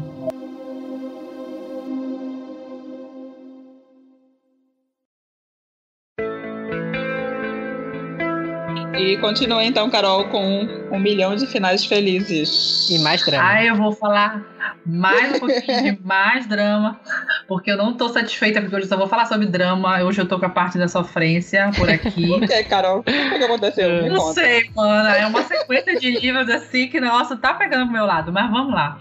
E 8.97 9.15
continua 9.17 9.63
então, 9.63 9.89
Carol, 9.91 10.25
com 10.25 10.67
um 10.91 10.99
milhão 10.99 11.35
de 11.35 11.45
finais 11.45 11.85
felizes. 11.85 12.89
E 12.89 12.97
mais 12.99 13.23
drama. 13.23 13.47
Ah, 13.47 13.63
eu 13.63 13.75
vou 13.75 13.91
falar 13.91 14.43
mais 14.85 15.35
um 15.35 15.39
pouquinho 15.39 15.83
de 15.83 15.99
mais 16.03 16.47
drama, 16.47 16.99
porque 17.47 17.71
eu 17.71 17.77
não 17.77 17.93
tô 17.93 18.09
satisfeita, 18.09 18.59
porque 18.59 18.75
hoje 18.75 18.87
só 18.87 18.97
vou 18.97 19.07
falar 19.07 19.25
sobre 19.25 19.45
drama. 19.45 20.01
Hoje 20.03 20.21
eu 20.21 20.27
tô 20.27 20.39
com 20.39 20.45
a 20.45 20.49
parte 20.49 20.79
da 20.79 20.87
sofrência 20.87 21.69
por 21.77 21.89
aqui. 21.89 22.31
o 22.33 22.39
que, 22.39 22.63
Carol? 22.63 22.99
O 22.99 23.03
que 23.03 23.43
aconteceu? 23.43 24.03
Me 24.03 24.09
não 24.09 24.17
conta. 24.17 24.41
sei, 24.41 24.69
mano. 24.75 25.09
É 25.09 25.27
uma 25.27 25.43
sequência 25.43 25.99
de 25.99 26.19
livros 26.19 26.49
assim 26.49 26.87
que, 26.87 26.99
nossa, 26.99 27.37
tá 27.37 27.53
pegando 27.53 27.83
pro 27.83 27.93
meu 27.93 28.05
lado, 28.05 28.31
mas 28.31 28.49
vamos 28.49 28.73
lá. 28.73 28.97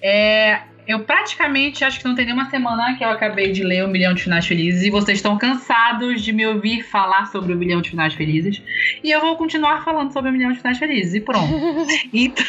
É, 0.00 0.60
eu 0.86 1.00
praticamente 1.00 1.84
acho 1.84 1.98
que 1.98 2.04
não 2.04 2.14
tem 2.14 2.24
nenhuma 2.24 2.48
semana 2.48 2.96
que 2.96 3.04
eu 3.04 3.08
acabei 3.08 3.50
de 3.50 3.64
ler 3.64 3.84
O 3.84 3.88
Milhão 3.88 4.14
de 4.14 4.22
Finais 4.22 4.46
Felizes 4.46 4.82
e 4.84 4.90
vocês 4.90 5.18
estão 5.18 5.36
cansados 5.36 6.22
de 6.22 6.32
me 6.32 6.46
ouvir 6.46 6.82
falar 6.84 7.26
sobre 7.26 7.52
O 7.52 7.56
Milhão 7.56 7.82
de 7.82 7.90
Finais 7.90 8.14
Felizes. 8.14 8.62
E 9.02 9.10
eu 9.10 9.20
vou 9.20 9.36
continuar 9.36 9.84
falando 9.84 10.12
sobre 10.12 10.30
O 10.30 10.32
Milhão 10.32 10.52
de 10.52 10.58
Finais 10.58 10.78
Felizes 10.78 11.14
e 11.14 11.20
pronto. 11.20 11.52
então, 12.12 12.46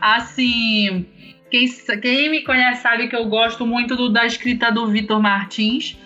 assim. 0.00 1.06
Quem, 1.50 1.68
quem, 2.02 2.30
me 2.30 2.42
conhece 2.42 2.82
sabe 2.82 3.06
que 3.06 3.14
eu 3.14 3.26
gosto 3.26 3.64
muito 3.64 3.94
do, 3.94 4.08
da 4.08 4.26
escrita 4.26 4.72
do 4.72 4.88
Vitor 4.88 5.22
Martins. 5.22 5.96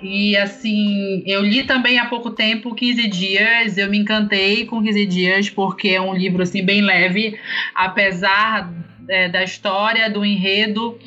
E 0.00 0.34
assim, 0.38 1.22
eu 1.26 1.42
li 1.42 1.64
também 1.64 1.98
há 1.98 2.06
pouco 2.06 2.30
tempo 2.30 2.74
15 2.74 3.06
dias. 3.06 3.76
Eu 3.76 3.90
me 3.90 3.98
encantei 3.98 4.64
com 4.64 4.82
15 4.82 5.04
dias, 5.04 5.50
porque 5.50 5.88
é 5.88 6.00
um 6.00 6.14
livro 6.14 6.42
assim 6.42 6.64
bem 6.64 6.80
leve, 6.80 7.38
apesar 7.74 8.72
é, 9.08 9.28
da 9.28 9.42
história, 9.42 10.10
do 10.10 10.24
enredo, 10.24 10.98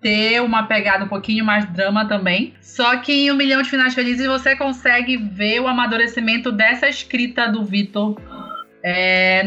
ter 0.00 0.40
uma 0.42 0.64
pegada 0.64 1.04
um 1.04 1.08
pouquinho 1.08 1.44
mais 1.44 1.64
drama 1.72 2.04
também. 2.06 2.54
Só 2.60 2.96
que 2.98 3.12
em 3.12 3.32
Um 3.32 3.36
Milhão 3.36 3.62
de 3.62 3.70
Finais 3.70 3.94
Felizes 3.94 4.26
você 4.26 4.54
consegue 4.54 5.16
ver 5.16 5.60
o 5.60 5.66
amadurecimento 5.66 6.52
dessa 6.52 6.88
escrita 6.88 7.48
do 7.48 7.64
Vitor 7.64 8.20
é, 8.82 9.42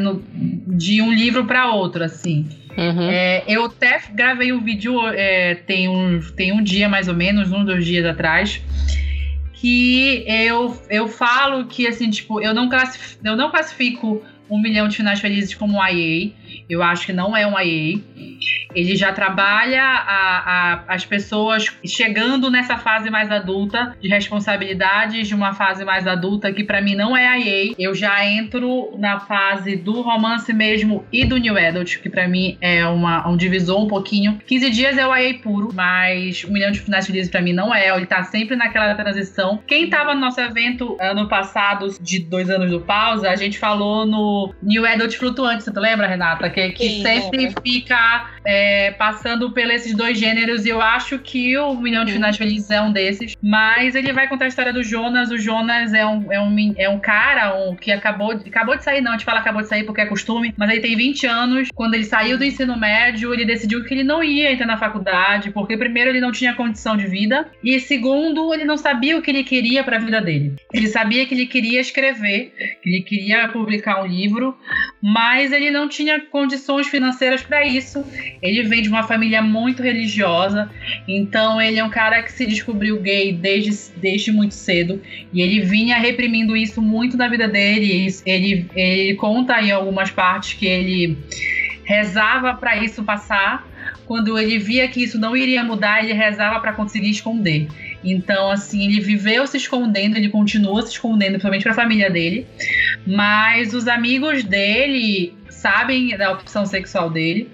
de 0.68 1.02
um 1.02 1.14
livro 1.14 1.46
para 1.46 1.72
outro, 1.72 2.04
assim. 2.04 2.48
Uhum. 2.78 3.10
É, 3.10 3.44
eu 3.48 3.66
até 3.66 4.02
gravei 4.14 4.52
um 4.52 4.62
vídeo 4.62 5.00
é, 5.08 5.56
tem, 5.56 5.88
um, 5.88 6.20
tem 6.36 6.52
um 6.52 6.64
dia 6.64 6.88
mais 6.90 7.08
ou 7.08 7.14
menos, 7.14 7.52
um 7.52 7.64
dos 7.64 7.86
dias 7.86 8.06
atrás, 8.06 8.62
que 9.54 10.24
eu, 10.28 10.82
eu 10.90 11.08
falo 11.08 11.66
que 11.66 11.88
assim, 11.88 12.10
tipo, 12.10 12.42
eu 12.42 12.54
não, 12.54 12.70
classif- 12.70 13.18
eu 13.24 13.36
não 13.36 13.52
classifico 13.52 14.24
um 14.50 14.60
milhão 14.60 14.88
de 14.88 14.96
finais 14.98 15.20
felizes 15.20 15.54
como 15.54 15.78
IA. 15.86 16.32
Eu 16.70 16.84
acho 16.84 17.06
que 17.06 17.14
não 17.14 17.36
é 17.36 17.48
um 17.48 17.60
IA. 17.60 18.00
Ele 18.76 18.96
já 18.96 19.12
trabalha 19.12 19.82
a- 19.82 20.44
a- 20.46 20.84
as 20.88 21.04
pessoas 21.04 21.66
chegando 21.84 22.52
nessa 22.52 22.78
fase 22.78 23.10
mais 23.10 23.32
adulta, 23.32 23.96
de 24.00 24.08
responsabilidades 24.08 25.28
de 25.28 25.34
uma 25.34 25.54
fase 25.54 25.84
mais 25.84 26.06
adulta, 26.06 26.52
que 26.54 26.64
pra 26.64 26.80
mim 26.80 26.96
não 26.96 27.18
é 27.18 27.40
IA. 27.40 27.74
Eu 27.80 27.96
já 27.96 28.24
entro 28.24 28.96
na 29.00 29.20
fase 29.20 29.76
do 29.76 30.02
romance 30.02 30.54
mesmo 30.54 31.04
e 31.12 31.26
do 31.26 31.38
New 31.38 31.58
Adult, 31.58 31.98
que 31.98 32.10
pra 32.10 32.28
mim 32.28 32.58
é 32.62 32.86
uma, 32.86 33.28
um 33.28 33.36
divisor 33.36 33.84
um 33.84 33.88
pouquinho. 33.88 34.40
15 34.46 34.70
dias 34.70 34.98
é 35.00 35.08
o 35.08 35.16
IA 35.16 35.40
puro, 35.40 35.70
mas 35.74 36.46
um 36.46 36.52
milhão 36.54 36.72
de 36.72 36.80
finais 36.80 37.08
felizes 37.08 37.32
pra 37.32 37.42
mim 37.42 37.54
não 37.54 37.74
é. 37.74 37.90
Ele 37.90 38.06
tá 38.06 38.22
sempre 38.24 38.56
naquela 38.56 38.94
transição. 38.94 39.60
Quem 39.66 39.90
tava 39.90 40.14
no 40.14 40.22
nosso 40.22 40.40
evento 40.42 40.96
ano 41.02 41.28
passado, 41.28 41.88
de 42.00 42.20
dois 42.20 42.52
anos 42.52 42.70
do 42.70 42.82
pausa, 42.82 43.30
a 43.32 43.36
gente 43.36 43.58
falou 43.58 44.06
no 44.06 44.54
New 44.62 44.86
Adult 44.86 45.16
Flutuante, 45.18 45.64
você 45.64 45.72
lembra, 45.72 46.06
Renata? 46.08 46.50
Que, 46.68 46.72
que 46.74 46.90
Sim, 46.90 47.04
sempre 47.04 47.38
lembro. 47.46 47.62
fica 47.66 48.30
é, 48.46 48.92
passando 48.92 49.52
por 49.52 49.60
esses 49.60 49.96
dois 49.96 50.18
gêneros. 50.18 50.66
E 50.66 50.70
eu 50.70 50.82
acho 50.82 51.18
que 51.20 51.58
o 51.58 51.76
Milhão 51.76 52.04
de 52.06 52.14
Finais 52.14 52.38
Felizes 52.38 52.70
é 52.70 52.82
um 52.82 52.92
desses. 52.92 53.36
Mas 53.42 53.96
ele 53.96 54.12
vai 54.14 54.28
contar 54.28 54.46
a 54.46 54.48
história 54.48 54.74
do 54.74 54.84
Jonas. 54.84 55.32
O 55.32 55.38
Jonas 55.38 55.94
é 55.94 56.06
um, 56.06 56.32
é 56.32 56.40
um, 56.42 56.74
é 56.78 56.90
um 56.90 57.00
cara 57.00 57.56
um, 57.56 57.76
que 57.76 57.92
acabou, 57.92 58.34
de- 58.36 58.50
acabou 58.50 58.76
de 58.78 58.84
sair, 58.84 59.02
não, 59.02 59.12
a 59.12 59.14
gente 59.16 59.26
fala 59.26 59.40
acabou 59.40 59.62
de 59.62 59.68
sair 59.68 59.84
porque 59.84 60.02
é 60.02 60.06
costume, 60.06 60.54
mas 60.58 60.70
ele 60.70 60.82
tem 60.82 60.96
20 60.96 61.26
anos. 61.28 61.70
Quando 61.74 61.94
ele 61.94 62.04
saiu 62.04 62.38
do 62.38 62.44
ensino 62.44 62.78
médio, 62.78 63.34
ele 63.34 63.46
decidiu 63.46 63.84
que 63.84 63.94
ele 63.94 64.04
não 64.04 64.24
ia 64.24 64.52
entrar 64.52 64.66
na 64.68 64.78
faculdade, 64.78 65.52
porque 65.52 65.78
primeiro 65.78 66.10
ele 66.10 66.20
não 66.20 66.32
tinha 66.32 66.54
condição 66.54 66.98
de 66.98 67.08
vida, 67.08 67.50
e 67.64 67.80
segundo, 67.80 68.54
ele 68.54 68.66
não 68.66 68.78
sabia 68.78 69.18
o 69.18 69.22
que 69.22 69.32
ele 69.32 69.44
queria 69.44 69.84
para 69.84 69.98
a 69.98 70.00
vida 70.00 70.22
dele. 70.22 70.56
Ele 70.74 70.88
sabia 70.88 71.26
que 71.26 71.34
ele 71.34 71.46
queria 71.46 71.80
escrever, 71.82 72.54
que 72.82 72.90
ele 72.90 73.02
queria 73.04 73.48
publicar 73.50 74.02
um 74.02 74.08
livro, 74.08 74.58
mas 75.02 75.52
ele 75.52 75.72
não 75.72 75.88
tinha 75.88 76.20
condições 76.50 76.88
financeiras 76.88 77.44
para 77.44 77.64
isso. 77.66 78.04
Ele 78.42 78.64
vem 78.64 78.82
de 78.82 78.90
uma 78.90 79.04
família 79.04 79.42
muito 79.42 79.84
religiosa, 79.84 80.70
então 81.08 81.62
ele 81.62 81.78
é 81.78 81.84
um 81.84 81.90
cara 81.90 82.24
que 82.24 82.32
se 82.32 82.46
descobriu 82.46 83.00
gay 83.00 83.32
desde, 83.32 83.92
desde 83.98 84.32
muito 84.32 84.56
cedo 84.56 85.00
e 85.32 85.42
ele 85.42 85.62
vinha 85.62 85.98
reprimindo 85.98 86.58
isso 86.58 86.82
muito 86.82 87.16
na 87.16 87.28
vida 87.28 87.48
dele. 87.48 88.08
Ele, 88.26 88.66
ele 88.76 89.16
conta 89.16 89.62
em 89.62 89.72
algumas 89.72 90.10
partes 90.10 90.54
que 90.54 90.66
ele 90.66 91.18
rezava 91.84 92.56
para 92.56 92.84
isso 92.84 93.04
passar. 93.04 93.68
Quando 94.06 94.40
ele 94.40 94.58
via 94.58 94.88
que 94.88 95.04
isso 95.04 95.20
não 95.20 95.38
iria 95.38 95.64
mudar, 95.64 96.04
ele 96.04 96.14
rezava 96.14 96.60
para 96.60 96.74
conseguir 96.74 97.12
esconder. 97.12 97.68
Então, 98.04 98.50
assim, 98.50 98.86
ele 98.86 99.02
viveu 99.02 99.46
se 99.46 99.58
escondendo, 99.58 100.16
ele 100.16 100.30
continua 100.30 100.82
se 100.82 100.94
escondendo, 100.94 101.34
principalmente 101.34 101.64
para 101.64 101.72
a 101.74 101.76
família 101.76 102.10
dele. 102.10 102.48
Mas 103.06 103.74
os 103.74 103.88
amigos 103.88 104.44
dele 104.44 105.34
sabem 105.60 106.16
da 106.18 106.32
opção 106.32 106.66
sexual 106.66 107.10
dele 107.10 107.50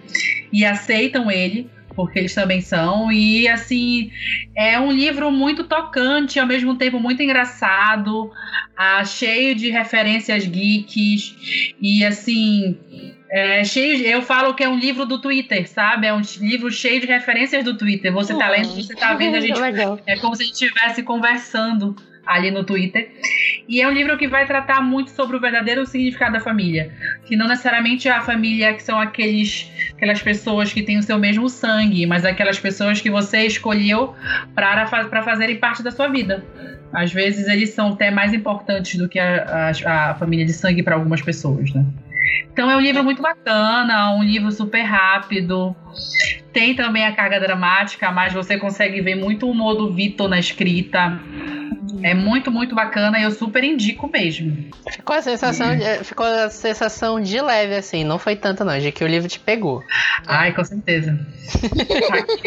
e 0.52 0.64
aceitam 0.66 1.30
ele, 1.30 1.70
porque 1.96 2.20
eles 2.20 2.34
também 2.34 2.62
são. 2.62 3.12
E, 3.12 3.48
assim, 3.48 4.12
é 4.56 4.80
um 4.80 4.92
livro 4.92 5.32
muito 5.32 5.64
tocante, 5.64 6.40
ao 6.40 6.46
mesmo 6.48 6.76
tempo 6.76 7.00
muito 7.00 7.22
engraçado, 7.24 8.32
ah, 8.78 9.04
cheio 9.06 9.56
de 9.56 9.70
referências 9.70 10.46
geeks. 10.46 11.36
E, 11.82 12.04
assim, 12.06 12.78
é 13.32 13.64
cheio 13.64 13.98
de- 13.98 14.06
eu 14.06 14.22
falo 14.22 14.54
que 14.54 14.64
é 14.64 14.70
um 14.70 14.78
livro 14.78 15.06
do 15.06 15.20
Twitter, 15.20 15.68
sabe? 15.70 16.08
É 16.08 16.14
um 16.14 16.22
livro 16.40 16.70
cheio 16.72 17.00
de 17.02 17.08
referências 17.08 17.64
do 17.64 17.78
Twitter. 17.78 18.12
Você 18.14 18.34
tá 18.38 18.50
lendo, 18.50 18.68
você 18.76 18.96
tá 18.96 19.14
vendo 19.14 19.36
a 19.36 19.40
gente 19.42 19.60
é 20.06 20.16
como 20.18 20.36
se 20.36 20.44
a 20.44 20.46
gente 20.46 20.54
estivesse 20.64 21.02
conversando 21.04 21.96
ali 22.26 22.52
no 22.52 22.64
Twitter. 22.64 23.12
E 23.68 23.82
é 23.82 23.88
um 23.88 23.92
livro 23.92 24.18
que 24.18 24.28
vai 24.28 24.46
tratar 24.46 24.82
muito 24.82 25.12
sobre 25.12 25.36
o 25.38 25.40
verdadeiro 25.40 25.86
significado 25.86 26.34
da 26.34 26.40
família. 26.40 26.92
Que 27.26 27.36
não 27.36 27.48
necessariamente 27.48 28.08
é 28.08 28.12
a 28.12 28.22
família 28.22 28.74
que 28.74 28.84
são 28.84 29.00
aqueles, 29.00 29.72
aquelas 29.94 30.22
pessoas 30.22 30.72
que 30.72 30.84
têm 30.84 30.98
o 30.98 31.04
seu 31.04 31.18
mesmo 31.18 31.50
sangue, 31.50 32.06
mas 32.06 32.26
aquelas 32.26 32.60
pessoas 32.60 33.02
que 33.02 33.10
você 33.10 33.46
escolheu 33.46 34.14
para 34.54 34.88
fazerem 35.24 35.58
parte 35.58 35.82
da 35.82 35.92
sua 35.92 36.08
vida. 36.08 36.44
Às 36.94 37.12
vezes 37.12 37.48
eles 37.48 37.72
são 37.72 37.94
até 37.94 38.12
mais 38.12 38.34
importantes 38.34 38.98
do 38.98 39.10
que 39.10 39.20
a, 39.20 39.72
a, 39.86 40.12
a 40.12 40.16
família 40.16 40.46
de 40.46 40.54
sangue 40.54 40.82
para 40.82 40.96
algumas 40.96 41.22
pessoas, 41.22 41.74
né? 41.74 41.86
Então 42.52 42.70
é 42.72 42.78
um 42.78 42.80
livro 42.80 43.04
muito 43.04 43.22
bacana, 43.22 44.14
um 44.16 44.24
livro 44.24 44.52
super 44.52 44.82
rápido. 44.82 45.76
Tem 46.54 46.74
também 46.74 47.06
a 47.06 47.12
carga 47.12 47.40
dramática, 47.40 48.12
mas 48.12 48.34
você 48.34 48.58
consegue 48.58 49.02
ver 49.02 49.16
muito 49.16 49.46
o 49.46 49.52
humor 49.52 49.76
do 49.76 49.92
Vitor 49.92 50.30
na 50.30 50.40
escrita. 50.40 51.20
É 52.04 52.14
muito, 52.14 52.52
muito 52.52 52.76
bacana 52.76 53.20
e 53.20 53.24
eu 53.24 53.32
super 53.32 53.64
indico 53.64 54.10
mesmo. 54.12 54.70
Ficou 54.92 55.16
a 55.16 55.22
sensação, 55.22 55.76
de, 55.78 56.04
ficou 56.04 56.26
a 56.26 56.50
sensação 56.50 57.20
de 57.22 57.40
leve, 57.42 57.76
assim, 57.76 58.04
não 58.04 58.18
foi 58.20 58.36
tanto 58.36 58.64
não, 58.66 58.78
de 58.80 58.92
que 58.92 59.04
o 59.04 59.08
livro 59.08 59.28
te 59.30 59.40
pegou. 59.40 59.84
Ai, 60.28 60.54
com 60.54 60.64
certeza. 60.64 61.18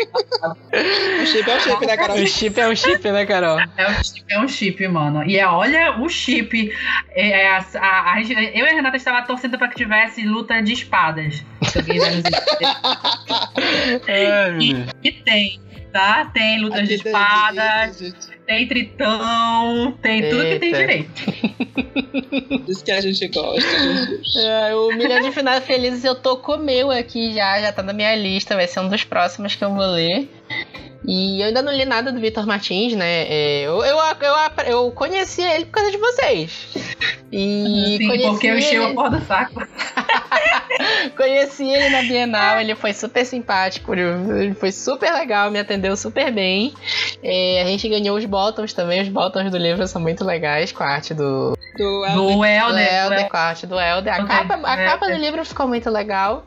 O 1.23 1.27
chip 1.27 1.49
é 1.51 1.57
o 1.57 1.61
chip, 1.61 1.87
né, 1.87 1.97
Carol? 1.97 2.17
O 2.17 2.27
chip 2.27 2.61
é 2.61 2.69
um 2.69 2.77
chip, 2.77 3.11
né, 3.11 3.27
Carol? 3.27 3.59
É 3.77 3.89
um 3.91 4.05
chip, 4.05 4.25
é 4.29 4.41
um 4.41 4.49
chip, 4.49 4.89
mano. 4.89 5.25
E 5.25 5.37
é, 5.39 5.47
olha 5.47 5.99
o 6.01 6.09
chip. 6.09 6.73
É, 7.11 7.29
é, 7.43 7.49
a- 7.51 7.65
a- 7.75 8.13
a- 8.15 8.21
eu 8.23 8.67
e 8.67 8.69
a 8.69 8.75
Renata 8.75 8.97
estava 8.97 9.23
torcendo 9.23 9.59
para 9.59 9.69
que 9.69 9.77
tivesse 9.77 10.23
luta 10.25 10.61
de 10.63 10.73
espadas. 10.73 11.45
Se 11.65 11.79
alguém 11.79 11.99
vai 11.99 12.11
nos 12.11 12.25
entender. 13.89 14.87
E 15.03 15.13
tem, 15.13 15.61
tá? 15.93 16.27
Tem 16.33 16.61
lutas 16.61 16.87
de 16.89 16.95
espadas, 16.95 17.99
gente. 17.99 18.38
Tem 18.49 18.67
tritão, 18.67 19.93
tem 20.01 20.31
tudo 20.31 20.43
que 20.43 20.59
tem 20.59 20.69
Eita. 20.75 20.79
direito. 20.79 21.23
Isso 22.67 22.83
que 22.83 22.91
a 22.91 23.01
gente 23.01 23.29
gosta. 23.29 23.61
É, 24.41 24.75
o 24.75 24.89
Milhão 24.97 25.21
de 25.21 25.31
Finais 25.33 25.63
Felizes 25.65 26.03
eu 26.03 26.15
tô 26.15 26.39
com 26.39 26.53
o 26.53 26.59
meu 26.59 26.91
aqui 26.91 27.35
já, 27.35 27.61
já 27.61 27.71
tá 27.73 27.83
na 27.83 27.93
minha 27.93 28.15
lista, 28.17 28.55
vai 28.57 28.67
ser 28.67 28.81
um 28.81 28.89
dos 28.89 29.05
próximos 29.05 29.55
que 29.55 29.63
eu 29.63 29.75
vou 29.75 29.85
ler. 29.87 30.29
E 31.07 31.41
eu 31.41 31.47
ainda 31.49 31.63
não 31.63 31.73
li 31.73 31.85
nada 31.85 32.11
do 32.11 32.21
Vitor 32.21 32.47
Martins, 32.47 32.95
né? 32.95 33.23
É, 33.29 33.63
Eu, 33.63 33.85
eu, 33.85 33.97
eu, 33.99 34.65
eu 34.67 34.91
conheci 34.93 35.43
ele 35.43 35.67
por 35.67 35.73
causa 35.73 35.91
de 35.91 35.99
vocês. 35.99 36.69
E 37.31 37.97
Sim, 37.99 38.09
porque 38.09 38.47
eu 38.47 38.57
ele- 38.59 38.77
a 38.79 38.95
porra 38.95 39.11
do 39.11 39.25
saco. 39.27 39.63
Conheci 41.17 41.65
ele 41.69 41.89
na 41.91 42.03
Bienal, 42.03 42.61
ele 42.61 42.75
foi 42.75 42.93
super 42.93 43.25
simpático, 43.25 43.95
ele 43.95 44.55
foi 44.55 44.71
super 44.73 45.13
legal, 45.13 45.51
me 45.51 45.59
atendeu 45.59 45.97
super 45.97 46.31
bem. 46.33 46.75
É, 47.23 47.63
a 47.63 47.67
gente 47.67 47.89
ganhou 47.89 48.17
os 48.17 48.25
bottoms 48.25 48.73
também, 48.73 49.01
os 49.03 49.09
bottoms 49.09 49.51
do 49.51 49.59
livro 49.59 49.87
são 49.87 50.01
muito 50.01 50.25
legais, 50.25 50.73
com 50.73 50.83
a 50.85 50.89
arte 50.89 51.15
do, 51.15 51.57
Do 51.77 52.03
Do 52.15 52.27
do 52.37 52.45
Helder. 52.45 53.05
Elder, 53.05 53.29
com 53.29 53.37
a 53.37 53.41
arte 53.41 53.67
do 53.67 53.79
Elder. 53.81 54.15
A, 54.15 54.25
capa, 54.27 54.55
a 54.55 54.77
capa 54.77 55.07
do 55.09 55.17
livro 55.17 55.45
ficou 55.45 55.67
muito 55.67 55.91
legal. 55.91 56.45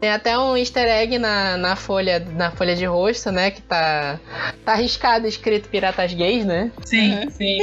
Tem 0.00 0.10
até 0.10 0.38
um 0.38 0.56
easter 0.56 0.86
egg 0.86 1.18
na, 1.18 1.56
na, 1.56 1.76
folha, 1.76 2.20
na 2.34 2.50
folha 2.50 2.74
de 2.76 2.84
rosto, 2.84 3.30
né? 3.30 3.50
Que 3.50 3.62
tá, 3.62 4.18
tá 4.64 4.72
arriscado 4.72 5.26
escrito 5.26 5.68
Piratas 5.68 6.12
Gays, 6.12 6.44
né? 6.44 6.70
Sim, 6.84 7.10
Uhum. 7.20 7.30
sim. 7.30 7.58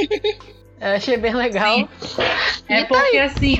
Eu 0.80 0.92
achei 0.94 1.16
bem 1.16 1.34
legal. 1.34 1.88
É 2.68 2.80
E 2.80 2.84
tá 2.84 2.86
porque 2.88 3.18
assim, 3.18 3.58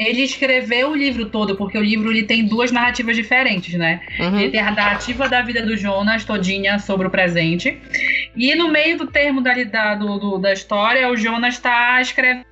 ele 0.00 0.22
escreveu 0.22 0.90
o 0.90 0.96
livro 0.96 1.26
todo, 1.26 1.56
porque 1.56 1.76
o 1.76 1.82
livro 1.82 2.10
ele 2.10 2.22
tem 2.22 2.46
duas 2.46 2.72
narrativas 2.72 3.14
diferentes, 3.16 3.74
né? 3.74 4.00
Uhum. 4.18 4.40
Ele 4.40 4.50
tem 4.50 4.60
a 4.60 4.70
narrativa 4.70 5.28
da 5.28 5.42
vida 5.42 5.62
do 5.62 5.76
Jonas 5.76 6.24
todinha 6.24 6.78
sobre 6.78 7.06
o 7.06 7.10
presente. 7.10 7.76
E 8.34 8.54
no 8.54 8.68
meio 8.70 8.96
do 8.96 9.06
termo 9.06 9.40
da, 9.42 9.52
da, 9.64 9.94
do, 9.94 10.18
do- 10.18 10.38
da 10.38 10.52
história, 10.52 11.08
o 11.10 11.16
Jonas 11.16 11.54
está 11.54 12.00
escrevendo 12.00 12.46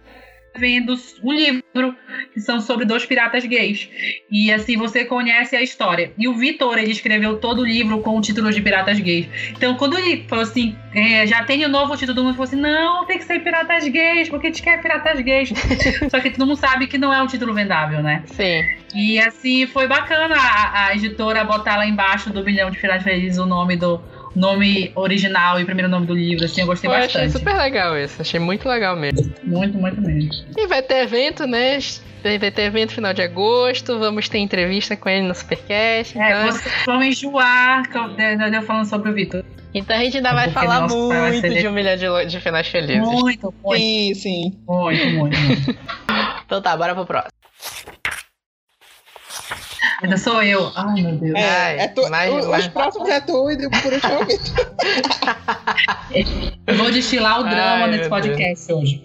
um 1.23 1.33
livro 1.33 1.97
que 2.33 2.41
são 2.41 2.61
sobre 2.61 2.85
dois 2.85 3.05
piratas 3.05 3.45
gays. 3.45 3.89
E 4.31 4.53
assim 4.53 4.77
você 4.77 5.05
conhece 5.05 5.57
a 5.57 5.63
história. 5.63 6.13
E 6.19 6.29
o 6.29 6.35
Vitor, 6.35 6.79
ele 6.79 6.91
escreveu 6.91 7.39
todo 7.39 7.63
o 7.63 7.65
livro 7.65 8.01
com 8.01 8.17
o 8.17 8.21
título 8.21 8.53
de 8.53 8.61
Piratas 8.61 8.99
Gays. 8.99 9.27
Então, 9.51 9.75
quando 9.77 9.99
ele 9.99 10.25
falou 10.29 10.43
assim, 10.43 10.77
é, 10.95 11.27
já 11.27 11.45
tem 11.45 11.65
o 11.65 11.69
novo 11.69 11.97
título 11.97 12.15
do 12.15 12.25
mundo, 12.25 12.35
falou 12.35 12.45
assim: 12.45 12.61
não, 12.61 13.05
tem 13.07 13.19
que 13.19 13.25
ser 13.25 13.41
Piratas 13.41 13.87
Gays, 13.87 14.29
porque 14.29 14.49
a 14.49 14.51
gente 14.51 14.63
quer 14.63 14.81
Piratas 14.83 15.21
Gays. 15.21 15.53
Só 16.11 16.21
que 16.21 16.31
todo 16.31 16.47
mundo 16.47 16.57
sabe 16.57 16.87
que 16.87 16.99
não 16.99 17.13
é 17.13 17.23
um 17.23 17.27
título 17.27 17.55
vendável, 17.55 18.03
né? 18.03 18.23
Sim. 18.27 18.63
E 18.95 19.19
assim, 19.19 19.67
foi 19.67 19.87
bacana 19.87 20.37
a, 20.37 20.87
a 20.87 20.95
editora 20.95 21.45
botar 21.45 21.77
lá 21.77 21.87
embaixo 21.87 22.31
do 22.31 22.43
bilhão 22.43 22.71
de 22.71 22.79
Finais 22.79 23.03
Felizes 23.03 23.39
o 23.39 23.47
nome 23.47 23.77
do 23.77 24.01
nome 24.37 24.93
original 24.95 25.61
e 25.61 25.65
primeiro 25.65 25.89
nome 25.91 26.07
do 26.07 26.15
livro, 26.15 26.45
assim, 26.45 26.61
eu 26.63 26.67
gostei 26.67 26.89
Eu 26.89 26.95
achei 26.95 27.23
bastante. 27.23 27.33
super 27.33 27.57
legal 27.57 27.97
isso, 27.99 28.21
achei 28.23 28.39
muito 28.41 28.69
legal 28.69 28.97
mesmo. 28.97 29.33
Muito, 29.45 29.77
muito 29.79 30.01
mesmo. 30.01 30.31
E 30.57 30.67
vai 30.67 30.83
ter 30.83 31.03
evento, 31.03 31.47
né? 31.47 31.79
Vai 32.23 32.51
ter 32.51 32.63
evento 32.63 32.93
final 32.95 33.15
de 33.15 33.23
agosto, 33.23 33.99
vamos 33.99 34.29
ter 34.29 34.39
entrevista 34.39 34.97
com 34.97 35.09
ele 35.09 35.27
no 35.29 35.35
Supercast. 35.35 36.19
É, 36.19 36.31
então- 36.43 36.53
vocês 36.53 36.75
vão 36.85 37.03
enjoar 37.03 37.83
eu, 37.95 38.09
de- 38.17 38.57
eu 38.57 38.63
falando 38.63 38.87
sobre 38.87 39.11
o 39.11 39.15
Vitor. 39.15 39.45
Então 39.75 39.95
a 39.97 40.01
gente 40.01 40.17
ainda 40.17 40.33
vai 40.33 40.49
Porque 40.49 40.59
falar 40.67 40.81
nossa, 40.81 41.09
vai 41.09 41.31
muito 41.33 41.41
ser 41.43 41.61
de 41.61 41.69
um 41.69 41.73
milhão 41.73 41.97
de, 41.97 42.27
de 42.31 42.41
finais 42.41 42.67
felizes. 42.67 42.99
Muito, 43.07 43.55
muito, 43.63 43.77
Sim, 43.81 44.15
sim. 44.15 44.53
muito, 44.67 45.07
muito. 45.11 45.39
muito. 45.39 45.79
Então 46.47 46.63
tá, 46.63 46.75
bora 46.75 46.95
pro 46.95 47.05
próximo. 47.05 47.31
Ainda 50.03 50.17
sou 50.17 50.43
eu. 50.43 50.71
Ai, 50.77 51.03
meu 51.03 51.17
Deus. 51.17 51.35
É, 51.37 51.85
é 51.85 51.89
tu, 51.89 52.09
mas- 52.09 52.31
o- 52.33 52.51
mas- 52.51 52.67
Os 52.67 52.69
próximos 52.73 53.09
é 53.09 53.21
tu 53.21 53.51
e 53.51 53.57
por 53.69 53.93
último 53.93 54.13
é 54.13 54.23
o 54.23 54.27
Vitor. 54.27 54.67
Eu 56.67 56.77
vou 56.77 56.91
destilar 56.91 57.41
o 57.41 57.45
drama 57.45 57.85
Ai, 57.85 57.91
nesse 57.91 58.09
podcast 58.09 58.73
hoje. 58.73 59.03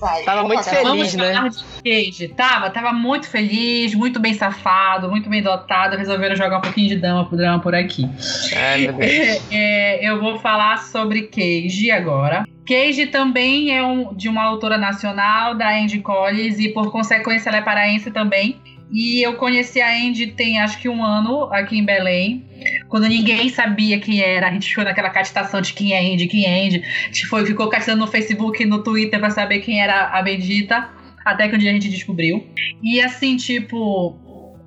Vai, 0.00 0.22
Tava 0.24 0.42
muito 0.44 0.62
feliz. 0.64 0.82
Vamos 0.82 1.14
né? 1.14 1.34
falar 1.34 1.48
de 1.50 1.64
Cage. 1.84 2.28
Tava, 2.28 2.70
tava 2.70 2.92
muito 2.94 3.28
feliz, 3.28 3.94
muito 3.94 4.18
bem 4.18 4.32
safado, 4.32 5.08
muito 5.10 5.28
bem 5.28 5.42
dotado. 5.42 5.96
Resolveram 5.96 6.34
jogar 6.34 6.58
um 6.58 6.62
pouquinho 6.62 6.88
de 6.88 6.96
drama, 6.96 7.28
drama 7.30 7.60
por 7.60 7.74
aqui. 7.74 8.08
Ai, 8.56 8.82
meu 8.82 8.92
Deus. 8.94 9.42
É, 9.52 10.08
eu 10.08 10.18
vou 10.20 10.38
falar 10.38 10.78
sobre 10.78 11.22
Cage 11.28 11.90
agora. 11.90 12.46
Cage 12.66 13.06
também 13.06 13.76
é 13.76 13.82
um- 13.82 14.14
de 14.14 14.28
uma 14.30 14.42
autora 14.44 14.76
nacional, 14.78 15.54
da 15.54 15.70
Andy 15.70 16.00
Collins, 16.00 16.58
e 16.58 16.70
por 16.70 16.90
consequência 16.90 17.50
ela 17.50 17.58
é 17.58 17.62
paraense 17.62 18.10
também. 18.10 18.56
E 18.90 19.22
eu 19.22 19.34
conheci 19.34 19.80
a 19.80 19.90
Andy 19.90 20.28
tem 20.28 20.60
acho 20.60 20.78
que 20.78 20.88
um 20.88 21.04
ano 21.04 21.52
aqui 21.52 21.76
em 21.76 21.84
Belém. 21.84 22.44
Quando 22.88 23.08
ninguém 23.08 23.48
sabia 23.48 23.98
quem 23.98 24.20
era, 24.20 24.48
a 24.48 24.52
gente 24.52 24.68
ficou 24.68 24.84
naquela 24.84 25.10
catitação 25.10 25.60
de 25.60 25.72
quem 25.72 25.92
é 25.92 26.00
Andy, 26.00 26.26
quem 26.26 26.44
é 26.44 26.66
Andy. 26.66 26.82
A 26.84 27.06
gente 27.06 27.26
foi, 27.26 27.44
ficou 27.44 27.68
catitando 27.68 28.00
no 28.00 28.06
Facebook 28.06 28.62
e 28.62 28.66
no 28.66 28.82
Twitter 28.82 29.18
pra 29.18 29.30
saber 29.30 29.60
quem 29.60 29.82
era 29.82 30.08
a 30.08 30.22
bendita. 30.22 30.88
Até 31.24 31.48
que 31.48 31.56
um 31.56 31.58
dia 31.58 31.70
a 31.70 31.74
gente 31.74 31.88
descobriu. 31.88 32.46
E 32.80 33.00
assim, 33.00 33.36
tipo, 33.36 34.16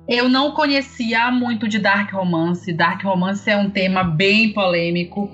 eu 0.06 0.28
não 0.28 0.52
conhecia 0.52 1.30
muito 1.30 1.66
de 1.66 1.78
Dark 1.78 2.12
Romance. 2.12 2.70
Dark 2.72 3.02
Romance 3.02 3.48
é 3.48 3.56
um 3.56 3.70
tema 3.70 4.04
bem 4.04 4.52
polêmico 4.52 5.30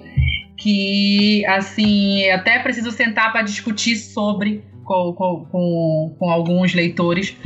que, 0.56 1.44
assim, 1.46 2.28
até 2.30 2.60
preciso 2.60 2.90
sentar 2.90 3.32
para 3.32 3.42
discutir 3.42 3.96
sobre 3.96 4.62
com, 4.86 5.12
com, 5.50 6.16
com, 6.18 6.30
alguns 6.30 6.72
leitores, 6.72 7.36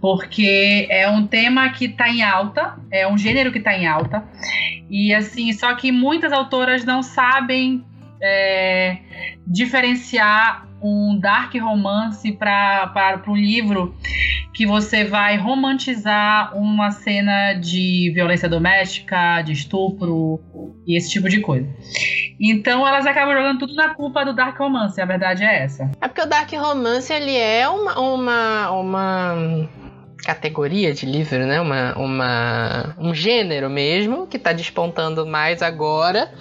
porque 0.00 0.86
é 0.90 1.08
um 1.08 1.26
tema 1.26 1.68
que 1.70 1.86
está 1.86 2.08
em 2.08 2.22
alta, 2.22 2.78
é 2.90 3.08
um 3.08 3.16
gênero 3.16 3.50
que 3.50 3.58
está 3.58 3.76
em 3.76 3.86
alta, 3.86 4.22
e 4.90 5.12
assim, 5.14 5.52
só 5.52 5.74
que 5.74 5.90
muitas 5.90 6.32
autoras 6.32 6.84
não 6.84 7.02
sabem 7.02 7.82
é, 8.20 8.98
diferenciar 9.46 10.68
um 10.82 11.18
dark 11.18 11.54
romance 11.54 12.32
para 12.32 13.22
um 13.28 13.36
livro 13.36 13.94
que 14.52 14.66
você 14.66 15.04
vai 15.04 15.36
romantizar 15.36 16.56
uma 16.56 16.90
cena 16.90 17.54
de 17.54 18.10
violência 18.14 18.48
doméstica, 18.48 19.40
de 19.42 19.52
estupro 19.52 20.40
e 20.86 20.96
esse 20.96 21.10
tipo 21.10 21.28
de 21.28 21.40
coisa. 21.40 21.68
Então 22.40 22.86
elas 22.86 23.06
acabam 23.06 23.34
jogando 23.34 23.58
tudo 23.60 23.74
na 23.74 23.94
culpa 23.94 24.24
do 24.24 24.34
dark 24.34 24.58
romance, 24.58 25.00
a 25.00 25.06
verdade 25.06 25.44
é 25.44 25.62
essa. 25.62 25.90
É 26.00 26.08
porque 26.08 26.22
o 26.22 26.26
Dark 26.26 26.52
Romance 26.52 27.12
ele 27.12 27.36
é 27.36 27.68
uma, 27.68 27.98
uma, 28.00 28.70
uma 28.72 29.68
categoria 30.24 30.94
de 30.94 31.04
livro, 31.04 31.44
né? 31.46 31.60
Uma, 31.60 31.94
uma, 31.98 32.96
um 32.98 33.14
gênero 33.14 33.68
mesmo 33.68 34.26
que 34.26 34.38
tá 34.38 34.52
despontando 34.52 35.26
mais 35.26 35.62
agora. 35.62 36.32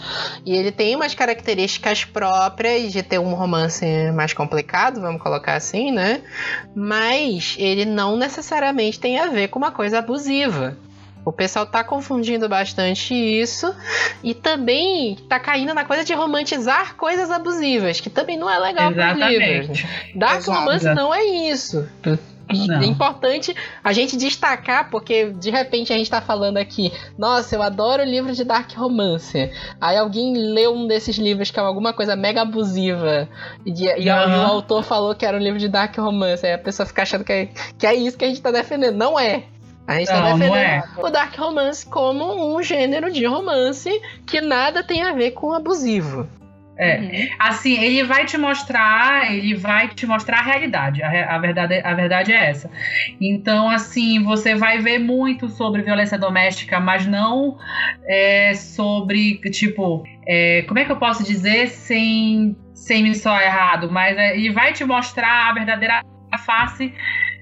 E 0.45 0.55
ele 0.55 0.71
tem 0.71 0.95
umas 0.95 1.13
características 1.13 2.05
próprias 2.05 2.91
de 2.91 3.01
ter 3.01 3.19
um 3.19 3.33
romance 3.33 3.85
mais 4.13 4.33
complicado, 4.33 5.01
vamos 5.01 5.21
colocar 5.21 5.55
assim, 5.55 5.91
né? 5.91 6.21
Mas 6.75 7.55
ele 7.57 7.85
não 7.85 8.15
necessariamente 8.15 8.99
tem 8.99 9.19
a 9.19 9.27
ver 9.27 9.47
com 9.47 9.57
uma 9.57 9.71
coisa 9.71 9.99
abusiva. 9.99 10.77
O 11.23 11.31
pessoal 11.31 11.67
tá 11.67 11.83
confundindo 11.83 12.49
bastante 12.49 13.13
isso 13.13 13.75
e 14.23 14.33
também 14.33 15.15
tá 15.29 15.39
caindo 15.39 15.71
na 15.71 15.85
coisa 15.85 16.03
de 16.03 16.13
romantizar 16.13 16.95
coisas 16.95 17.29
abusivas, 17.29 17.99
que 17.99 18.09
também 18.09 18.37
não 18.37 18.49
é 18.49 18.57
legal 18.57 18.91
para 18.91 19.29
livros. 19.29 19.83
Dark 20.15 20.37
Exato. 20.37 20.59
Romance 20.59 20.85
não 20.95 21.13
é 21.13 21.23
isso. 21.23 21.87
Não. 22.49 22.81
É 22.81 22.85
importante 22.85 23.55
a 23.83 23.93
gente 23.93 24.17
destacar, 24.17 24.89
porque 24.89 25.31
de 25.31 25.49
repente 25.49 25.93
a 25.93 25.97
gente 25.97 26.09
tá 26.09 26.21
falando 26.21 26.57
aqui, 26.57 26.91
nossa, 27.17 27.55
eu 27.55 27.61
adoro 27.61 28.03
livro 28.03 28.33
de 28.33 28.43
Dark 28.43 28.71
Romance. 28.73 29.51
Aí 29.79 29.97
alguém 29.97 30.35
leu 30.35 30.73
um 30.73 30.87
desses 30.87 31.17
livros 31.17 31.51
que 31.51 31.59
é 31.59 31.63
alguma 31.63 31.93
coisa 31.93 32.15
mega 32.15 32.41
abusiva 32.41 33.27
e, 33.65 33.71
e 33.71 34.09
o 34.09 34.41
autor 34.41 34.83
falou 34.83 35.15
que 35.15 35.25
era 35.25 35.37
um 35.37 35.41
livro 35.41 35.59
de 35.59 35.67
Dark 35.67 35.95
Romance. 35.97 36.45
Aí 36.45 36.53
a 36.53 36.59
pessoa 36.59 36.85
fica 36.85 37.03
achando 37.03 37.23
que 37.23 37.31
é, 37.31 37.49
que 37.77 37.87
é 37.87 37.93
isso 37.93 38.17
que 38.17 38.25
a 38.25 38.27
gente 38.27 38.41
tá 38.41 38.51
defendendo. 38.51 38.95
Não 38.95 39.19
é. 39.19 39.43
A 39.87 39.95
gente 39.95 40.07
tá 40.07 40.21
Não, 40.21 40.29
não 40.29 40.37
defendendo 40.37 40.55
é. 40.57 40.83
o 40.97 41.09
Dark 41.09 41.35
Romance 41.37 41.85
como 41.85 42.55
um 42.55 42.61
gênero 42.61 43.11
de 43.11 43.25
romance 43.25 43.89
que 44.25 44.39
nada 44.39 44.83
tem 44.83 45.01
a 45.01 45.13
ver 45.13 45.31
com 45.31 45.53
abusivo. 45.53 46.27
É. 46.81 47.29
Assim, 47.37 47.77
ele 47.77 48.03
vai 48.03 48.25
te 48.25 48.37
mostrar, 48.37 49.31
ele 49.31 49.53
vai 49.53 49.87
te 49.89 50.07
mostrar 50.07 50.39
a 50.39 50.41
realidade. 50.41 51.03
A, 51.03 51.35
a 51.35 51.37
verdade, 51.37 51.79
a 51.83 51.93
verdade 51.93 52.33
é 52.33 52.49
essa. 52.49 52.71
Então, 53.19 53.69
assim, 53.69 54.23
você 54.23 54.55
vai 54.55 54.79
ver 54.79 54.97
muito 54.97 55.47
sobre 55.47 55.83
violência 55.83 56.17
doméstica, 56.17 56.79
mas 56.79 57.05
não 57.05 57.57
é, 58.07 58.55
sobre, 58.55 59.37
tipo, 59.51 60.03
é, 60.27 60.63
como 60.63 60.79
é 60.79 60.85
que 60.85 60.91
eu 60.91 60.97
posso 60.97 61.23
dizer 61.23 61.67
sem, 61.67 62.55
sem 62.73 63.03
me 63.03 63.13
soar 63.13 63.43
errado? 63.43 63.91
Mas 63.91 64.17
é, 64.17 64.35
ele 64.35 64.51
vai 64.51 64.73
te 64.73 64.83
mostrar 64.83 65.49
a 65.49 65.53
verdadeira 65.53 66.03
face 66.45 66.93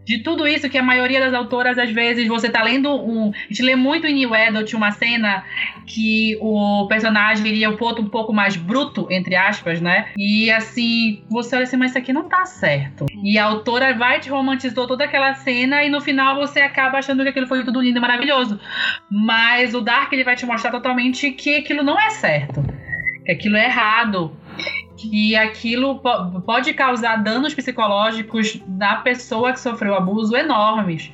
de 0.10 0.18
tudo 0.24 0.48
isso 0.48 0.68
que 0.68 0.78
a 0.80 0.82
maioria 0.82 1.20
das 1.20 1.36
autoras, 1.36 1.78
às 1.78 1.92
vezes, 1.92 2.28
você 2.28 2.50
tá 2.50 2.64
lendo 2.64 2.90
um. 2.90 3.30
A 3.30 3.48
gente 3.48 3.62
lê 3.62 3.76
muito 3.76 4.08
em 4.08 4.16
New 4.16 4.34
Adult 4.34 4.74
uma 4.74 4.90
cena 4.90 5.46
que 5.86 6.36
o 6.42 6.88
personagem 6.88 7.46
ele 7.48 7.64
é 7.64 7.70
um 7.70 7.78
ponto 7.78 8.02
um 8.02 8.10
pouco 8.10 8.34
mais 8.34 8.56
bruto, 8.56 9.06
entre 9.12 9.36
aspas, 9.36 9.80
né? 9.80 10.08
E 10.18 10.50
assim, 10.50 11.22
você 11.30 11.56
olha 11.56 11.66
assim, 11.66 11.78
mas 11.78 11.92
isso 11.92 12.00
aqui 12.00 12.12
não 12.12 12.28
tá 12.28 12.44
certo. 12.48 13.06
E 13.24 13.38
a 13.38 13.46
autora 13.46 13.94
vai 13.94 14.20
te 14.20 14.32
romantizou 14.32 14.88
toda 14.88 15.04
aquela 15.04 15.36
cena 15.36 15.84
e 15.84 15.90
no 15.92 16.02
final 16.02 16.36
você 16.36 16.60
acaba 16.60 16.98
achando 16.98 17.22
que 17.22 17.30
aquilo 17.30 17.46
foi 17.46 17.64
tudo 17.64 17.80
lindo 17.80 18.00
e 18.00 18.02
maravilhoso. 18.02 18.60
Mas 19.12 19.76
o 19.76 19.82
Dark 19.82 20.12
ele 20.12 20.24
vai 20.24 20.36
te 20.36 20.44
mostrar 20.44 20.72
totalmente 20.72 21.30
que 21.34 21.58
aquilo 21.58 21.84
não 21.84 22.00
é 22.00 22.10
certo. 22.10 22.64
Que 23.24 23.32
aquilo 23.32 23.58
é 23.58 23.66
errado. 23.66 24.36
Que 25.00 25.36
aquilo 25.36 26.00
po- 26.00 26.42
pode 26.42 26.74
causar 26.74 27.24
danos 27.24 27.54
psicológicos 27.54 28.60
na 28.68 28.98
pessoa 28.98 29.54
que 29.54 29.60
sofreu 29.60 29.96
abuso 29.96 30.36
enormes. 30.36 31.10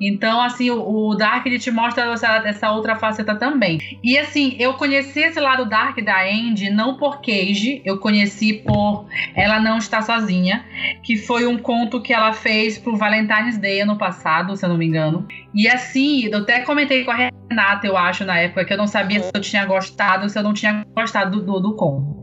Então, 0.00 0.40
assim, 0.40 0.70
o, 0.70 1.08
o 1.08 1.14
Dark 1.14 1.44
ele 1.46 1.58
te 1.58 1.70
mostra 1.70 2.04
essa, 2.12 2.36
essa 2.46 2.70
outra 2.70 2.96
faceta 2.96 3.34
também. 3.34 3.78
E 4.02 4.16
assim, 4.18 4.56
eu 4.58 4.74
conheci 4.74 5.20
esse 5.20 5.38
lado 5.40 5.66
Dark 5.66 5.98
da 6.02 6.22
Andy 6.22 6.70
não 6.70 6.96
por 6.96 7.20
Cage, 7.20 7.82
eu 7.84 7.98
conheci 7.98 8.54
por 8.54 9.06
Ela 9.34 9.60
Não 9.60 9.78
Está 9.78 10.00
Sozinha, 10.00 10.64
que 11.02 11.16
foi 11.16 11.46
um 11.46 11.58
conto 11.58 12.00
que 12.00 12.12
ela 12.12 12.32
fez 12.32 12.78
pro 12.78 12.96
Valentine's 12.96 13.58
Day 13.58 13.80
ano 13.80 13.96
passado, 13.96 14.56
se 14.56 14.64
eu 14.64 14.68
não 14.68 14.78
me 14.78 14.86
engano. 14.86 15.26
E 15.54 15.68
assim, 15.68 16.26
eu 16.26 16.38
até 16.38 16.60
comentei 16.60 17.04
com 17.04 17.10
a 17.10 17.30
Renata, 17.50 17.86
eu 17.86 17.96
acho, 17.96 18.24
na 18.24 18.38
época, 18.38 18.64
que 18.64 18.72
eu 18.72 18.78
não 18.78 18.86
sabia 18.86 19.20
se 19.20 19.30
eu 19.34 19.40
tinha 19.40 19.64
gostado 19.64 20.28
se 20.28 20.38
eu 20.38 20.42
não 20.42 20.52
tinha 20.52 20.84
gostado 20.94 21.40
do, 21.40 21.44
do, 21.44 21.60
do 21.60 21.76
conto. 21.76 22.16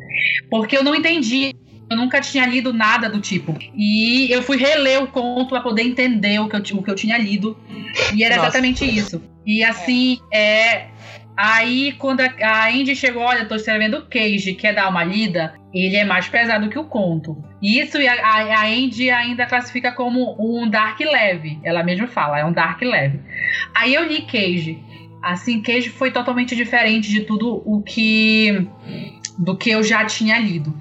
Porque 0.50 0.78
eu 0.78 0.84
não 0.84 0.94
entendi. 1.04 1.56
Eu 1.90 1.98
nunca 1.98 2.22
tinha 2.22 2.46
lido 2.46 2.74
nada 2.74 3.10
do 3.10 3.20
tipo. 3.20 3.56
E 3.76 4.32
eu 4.32 4.42
fui 4.42 4.58
reler 4.58 5.04
o 5.04 5.08
conto 5.08 5.50
para 5.50 5.62
poder 5.62 5.84
entender 5.84 6.40
o 6.40 6.48
que, 6.48 6.56
eu, 6.56 6.78
o 6.80 6.84
que 6.84 6.90
eu 6.90 6.96
tinha 6.96 7.18
lido. 7.18 7.58
E 8.14 8.24
era 8.24 8.38
Nossa. 8.38 8.48
exatamente 8.48 8.86
isso. 8.86 9.22
E 9.46 9.64
assim, 9.64 10.20
é. 10.34 10.88
Aí, 11.36 11.94
quando 11.94 12.22
a, 12.22 12.32
a 12.42 12.70
Andy 12.70 12.96
chegou, 12.96 13.24
olha, 13.24 13.40
eu 13.40 13.48
tô 13.48 13.56
escrevendo 13.56 13.98
o 13.98 14.06
Cage, 14.06 14.54
quer 14.54 14.74
dar 14.74 14.88
uma 14.88 15.04
lida, 15.04 15.56
ele 15.74 15.96
é 15.96 16.06
mais 16.06 16.30
pesado 16.30 16.70
que 16.70 16.78
o 16.78 16.84
conto. 16.84 17.44
E 17.60 17.80
Isso 17.80 18.00
e 18.00 18.08
a, 18.08 18.14
a, 18.14 18.62
a 18.62 18.66
Andy 18.68 19.10
ainda 19.10 19.48
classifica 19.48 19.92
como 19.92 20.36
um 20.40 20.70
dark 20.70 21.00
leve. 21.00 21.60
Ela 21.64 21.84
mesma 21.84 22.08
fala, 22.08 22.40
é 22.40 22.46
um 22.46 22.54
dark 22.54 22.80
leve. 22.84 23.20
Aí 23.74 23.96
eu 23.96 24.08
li 24.08 24.22
Cage. 24.22 24.80
Assim, 25.24 25.62
Cage 25.62 25.90
foi 25.90 26.12
totalmente 26.12 26.56
diferente 26.56 27.10
de 27.10 27.22
tudo 27.22 27.64
o 27.66 27.82
que 27.82 28.68
do 29.38 29.58
que 29.58 29.70
eu 29.70 29.84
já 29.84 30.06
tinha 30.06 30.38
lido. 30.40 30.74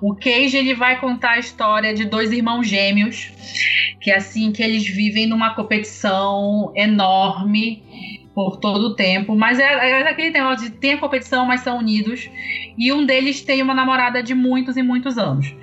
O 0.00 0.14
Cage 0.14 0.56
ele 0.56 0.74
vai 0.74 1.00
contar 1.00 1.32
a 1.32 1.38
história 1.38 1.94
de 1.94 2.04
dois 2.04 2.32
irmãos 2.32 2.66
gêmeos 2.66 3.32
que 4.04 4.10
assim 4.10 4.52
que 4.52 4.62
eles 4.62 4.86
vivem 4.86 5.26
numa 5.26 5.54
competição 5.54 6.70
enorme 6.76 7.82
por 8.34 8.58
todo 8.58 8.88
o 8.88 8.94
tempo, 8.94 9.34
mas 9.34 9.58
é, 9.58 9.62
é 9.62 10.08
aquele 10.08 10.30
negócio 10.30 10.68
de 10.68 10.76
tem 10.76 10.92
a 10.92 10.98
competição, 10.98 11.46
mas 11.46 11.62
são 11.62 11.78
unidos. 11.78 12.28
E 12.76 12.92
um 12.92 13.06
deles 13.06 13.40
tem 13.40 13.62
uma 13.62 13.72
namorada 13.72 14.22
de 14.22 14.34
muitos 14.34 14.76
e 14.76 14.82
muitos 14.82 15.16
anos. 15.16 15.54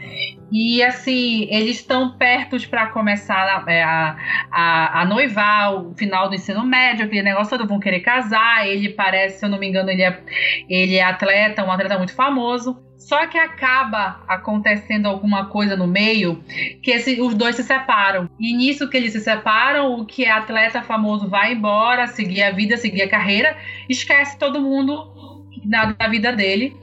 E 0.52 0.84
assim, 0.84 1.47
eles 1.49 1.78
estão 1.78 2.18
pertos 2.18 2.66
para 2.66 2.88
começar 2.88 3.64
a, 3.66 3.72
é, 3.72 3.82
a, 3.84 4.18
a, 4.52 5.02
a 5.02 5.06
noivar, 5.06 5.74
o 5.76 5.95
final 5.95 6.28
do 6.28 6.36
ensino 6.36 6.66
médio, 6.66 7.06
aquele 7.06 7.22
negócio 7.24 7.58
todo, 7.58 7.68
vão 7.68 7.80
querer 7.80 8.02
casar. 8.02 8.68
Ele 8.68 8.89
parece, 8.89 9.39
se 9.39 9.45
eu 9.45 9.49
não 9.49 9.58
me 9.58 9.68
engano, 9.70 9.89
ele 9.89 10.04
é, 10.04 10.22
ele 10.70 10.95
é 10.95 11.04
atleta, 11.04 11.64
um 11.64 11.72
atleta 11.72 11.97
muito 11.97 12.14
famoso. 12.14 12.78
Só 12.97 13.26
que 13.28 13.38
acaba 13.38 14.24
acontecendo 14.28 15.08
alguma 15.08 15.45
coisa 15.47 15.76
no 15.76 15.88
meio 15.88 16.43
que 16.84 16.91
esse- 16.91 17.20
os 17.22 17.34
dois 17.34 17.56
se 17.56 17.64
separam. 17.64 18.30
E 18.39 18.54
nisso 18.56 18.89
que 18.89 18.97
eles 18.97 19.14
se 19.14 19.22
separam, 19.22 19.93
o 19.99 20.06
que 20.06 20.26
é 20.26 20.32
atleta 20.32 20.84
famoso 20.84 21.28
vai 21.30 21.54
embora, 21.54 22.08
seguir 22.08 22.43
a 22.43 22.52
vida, 22.52 22.78
seguir 22.78 23.04
a 23.04 23.10
carreira, 23.10 23.58
esquece 23.89 24.38
todo 24.38 24.62
mundo 24.62 25.45
na, 25.66 25.93
da 25.93 26.08
vida 26.08 26.32
dele. 26.32 26.76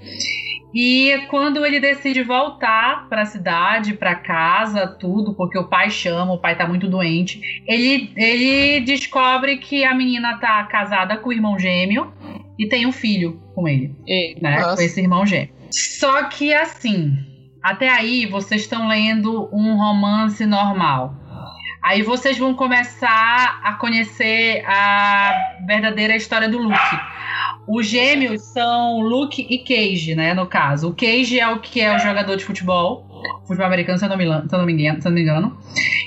E 0.75 1.27
quando 1.29 1.65
ele 1.65 1.81
decide 1.81 2.23
voltar 2.23 3.09
para 3.09 3.23
a 3.23 3.27
cidade, 3.27 3.95
para 3.95 4.15
casa, 4.15 4.87
tudo, 4.87 5.35
porque 5.35 5.59
o 5.59 5.69
pai 5.69 5.91
chama, 5.91 6.33
o 6.33 6.39
pai 6.39 6.57
tá 6.57 6.67
muito 6.67 6.89
doente, 6.89 7.41
ele, 7.67 8.13
ele 8.17 8.81
descobre 8.81 9.57
que 9.57 9.85
a 9.85 9.95
menina 9.95 10.39
tá 10.39 10.63
casada 10.65 11.17
com 11.17 11.31
o 11.31 11.33
irmão 11.33 11.59
gêmeo 11.59 12.13
e 12.59 12.69
tem 12.69 12.87
um 12.87 12.93
filho 12.93 13.41
com 13.55 13.67
ele, 13.67 13.95
E, 14.07 14.37
né? 14.43 14.61
Nossa. 14.61 14.77
Com 14.77 14.83
esse 14.83 15.01
irmão 15.01 15.25
gêmeo. 15.25 15.51
Só 15.71 16.25
que 16.25 16.53
assim, 16.53 17.17
até 17.63 17.89
aí 17.89 18.27
vocês 18.27 18.63
estão 18.63 18.89
lendo 18.89 19.49
um 19.53 19.77
romance 19.77 20.45
normal. 20.45 21.15
Aí 21.83 22.03
vocês 22.03 22.37
vão 22.37 22.55
começar 22.55 23.61
a 23.63 23.75
conhecer 23.75 24.65
a 24.67 25.33
verdadeira 25.67 26.17
história 26.17 26.49
do 26.49 26.59
Luke. 26.59 26.77
Os 27.69 27.87
gêmeos 27.87 28.43
são 28.43 29.01
Luke 29.01 29.47
e 29.49 29.59
Cage, 29.59 30.15
né? 30.15 30.33
No 30.33 30.47
caso. 30.47 30.89
O 30.89 30.95
Cage 30.95 31.39
é 31.39 31.47
o 31.49 31.61
que 31.61 31.81
é 31.81 31.95
o 31.95 31.99
jogador 31.99 32.37
de 32.37 32.45
futebol. 32.45 33.07
Futebol 33.47 33.67
americano, 33.67 33.99
se 33.99 34.05
eu 34.05 34.09
não 34.09 34.17
me, 34.17 34.25
lan- 34.25 34.49
se 34.49 34.55
eu 34.55 34.59
não 34.59 34.67
me 34.67 34.73
engano. 34.73 35.03
se 35.03 35.07
eu 35.07 35.11
não 35.11 35.17
me 35.17 35.23
engano. 35.23 35.59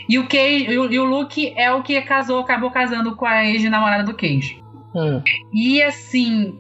E 0.09 0.17
o, 0.17 0.27
Cage, 0.27 0.65
e 0.69 0.77
o, 0.77 0.91
e 0.91 0.99
o 0.99 1.05
Luke 1.05 1.53
é 1.55 1.71
o 1.71 1.83
que 1.83 2.01
casou, 2.01 2.39
acabou 2.39 2.71
casando 2.71 3.15
com 3.15 3.25
a 3.25 3.45
ex-namorada 3.45 4.03
do 4.03 4.13
Cage. 4.13 4.59
Hum. 4.95 5.21
E 5.53 5.81
assim, 5.81 6.53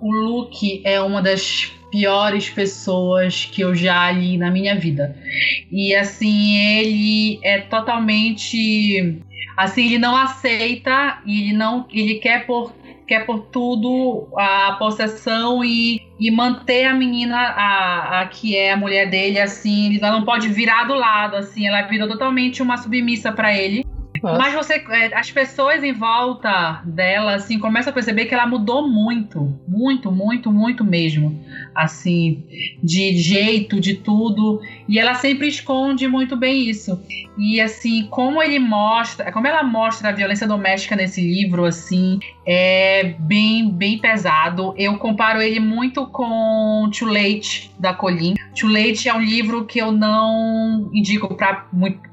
o 0.00 0.12
Luke 0.12 0.82
é 0.84 1.00
uma 1.00 1.22
das 1.22 1.72
piores 1.90 2.50
pessoas 2.50 3.46
que 3.46 3.62
eu 3.62 3.74
já 3.74 4.10
li 4.10 4.36
na 4.36 4.50
minha 4.50 4.74
vida. 4.78 5.16
E 5.70 5.94
assim, 5.94 6.56
ele 6.58 7.38
é 7.42 7.60
totalmente 7.60 9.22
assim, 9.56 9.86
ele 9.86 9.98
não 9.98 10.14
aceita 10.16 11.18
e 11.24 11.44
ele 11.44 11.52
não, 11.54 11.86
ele 11.90 12.16
quer 12.16 12.46
por 12.46 12.72
quer 13.08 13.24
por 13.24 13.46
tudo 13.46 14.28
a 14.36 14.76
possessão 14.78 15.64
e, 15.64 16.02
e 16.20 16.30
manter 16.30 16.84
a 16.84 16.94
menina 16.94 17.36
a, 17.36 18.20
a 18.20 18.26
que 18.26 18.54
é 18.54 18.72
a 18.72 18.76
mulher 18.76 19.08
dele 19.08 19.40
assim, 19.40 19.96
ela 19.96 20.12
não 20.12 20.24
pode 20.24 20.48
virar 20.48 20.84
do 20.84 20.94
lado 20.94 21.34
assim, 21.36 21.66
ela 21.66 21.82
vira 21.82 22.06
totalmente 22.06 22.62
uma 22.62 22.76
submissa 22.76 23.32
para 23.32 23.56
ele. 23.56 23.84
Nossa. 24.22 24.38
Mas 24.38 24.54
você, 24.54 24.84
é, 24.90 25.16
as 25.16 25.30
pessoas 25.30 25.82
em 25.82 25.92
volta 25.92 26.82
dela, 26.84 27.34
assim, 27.34 27.58
começam 27.58 27.90
a 27.90 27.94
perceber 27.94 28.26
que 28.26 28.34
ela 28.34 28.46
mudou 28.46 28.88
muito, 28.88 29.56
muito, 29.66 30.10
muito, 30.10 30.50
muito 30.50 30.84
mesmo, 30.84 31.40
assim, 31.78 32.42
de 32.82 33.16
jeito, 33.16 33.80
de 33.80 33.94
tudo, 33.94 34.60
e 34.88 34.98
ela 34.98 35.14
sempre 35.14 35.46
esconde 35.46 36.08
muito 36.08 36.36
bem 36.36 36.68
isso. 36.68 37.00
E 37.38 37.60
assim, 37.60 38.08
como 38.10 38.42
ele 38.42 38.58
mostra, 38.58 39.30
como 39.30 39.46
ela 39.46 39.62
mostra 39.62 40.08
a 40.08 40.12
violência 40.12 40.46
doméstica 40.46 40.96
nesse 40.96 41.20
livro, 41.20 41.64
assim, 41.64 42.18
é 42.44 43.14
bem, 43.20 43.70
bem 43.70 43.98
pesado. 43.98 44.74
Eu 44.76 44.98
comparo 44.98 45.40
ele 45.40 45.60
muito 45.60 46.06
com 46.08 46.90
Too 46.98 47.08
Late 47.08 47.70
da 47.78 47.94
Colin. 47.94 48.34
Too 48.58 48.68
Late 48.68 49.08
é 49.08 49.14
um 49.14 49.20
livro 49.20 49.64
que 49.66 49.78
eu 49.78 49.92
não 49.92 50.90
indico 50.92 51.32
para 51.34 51.68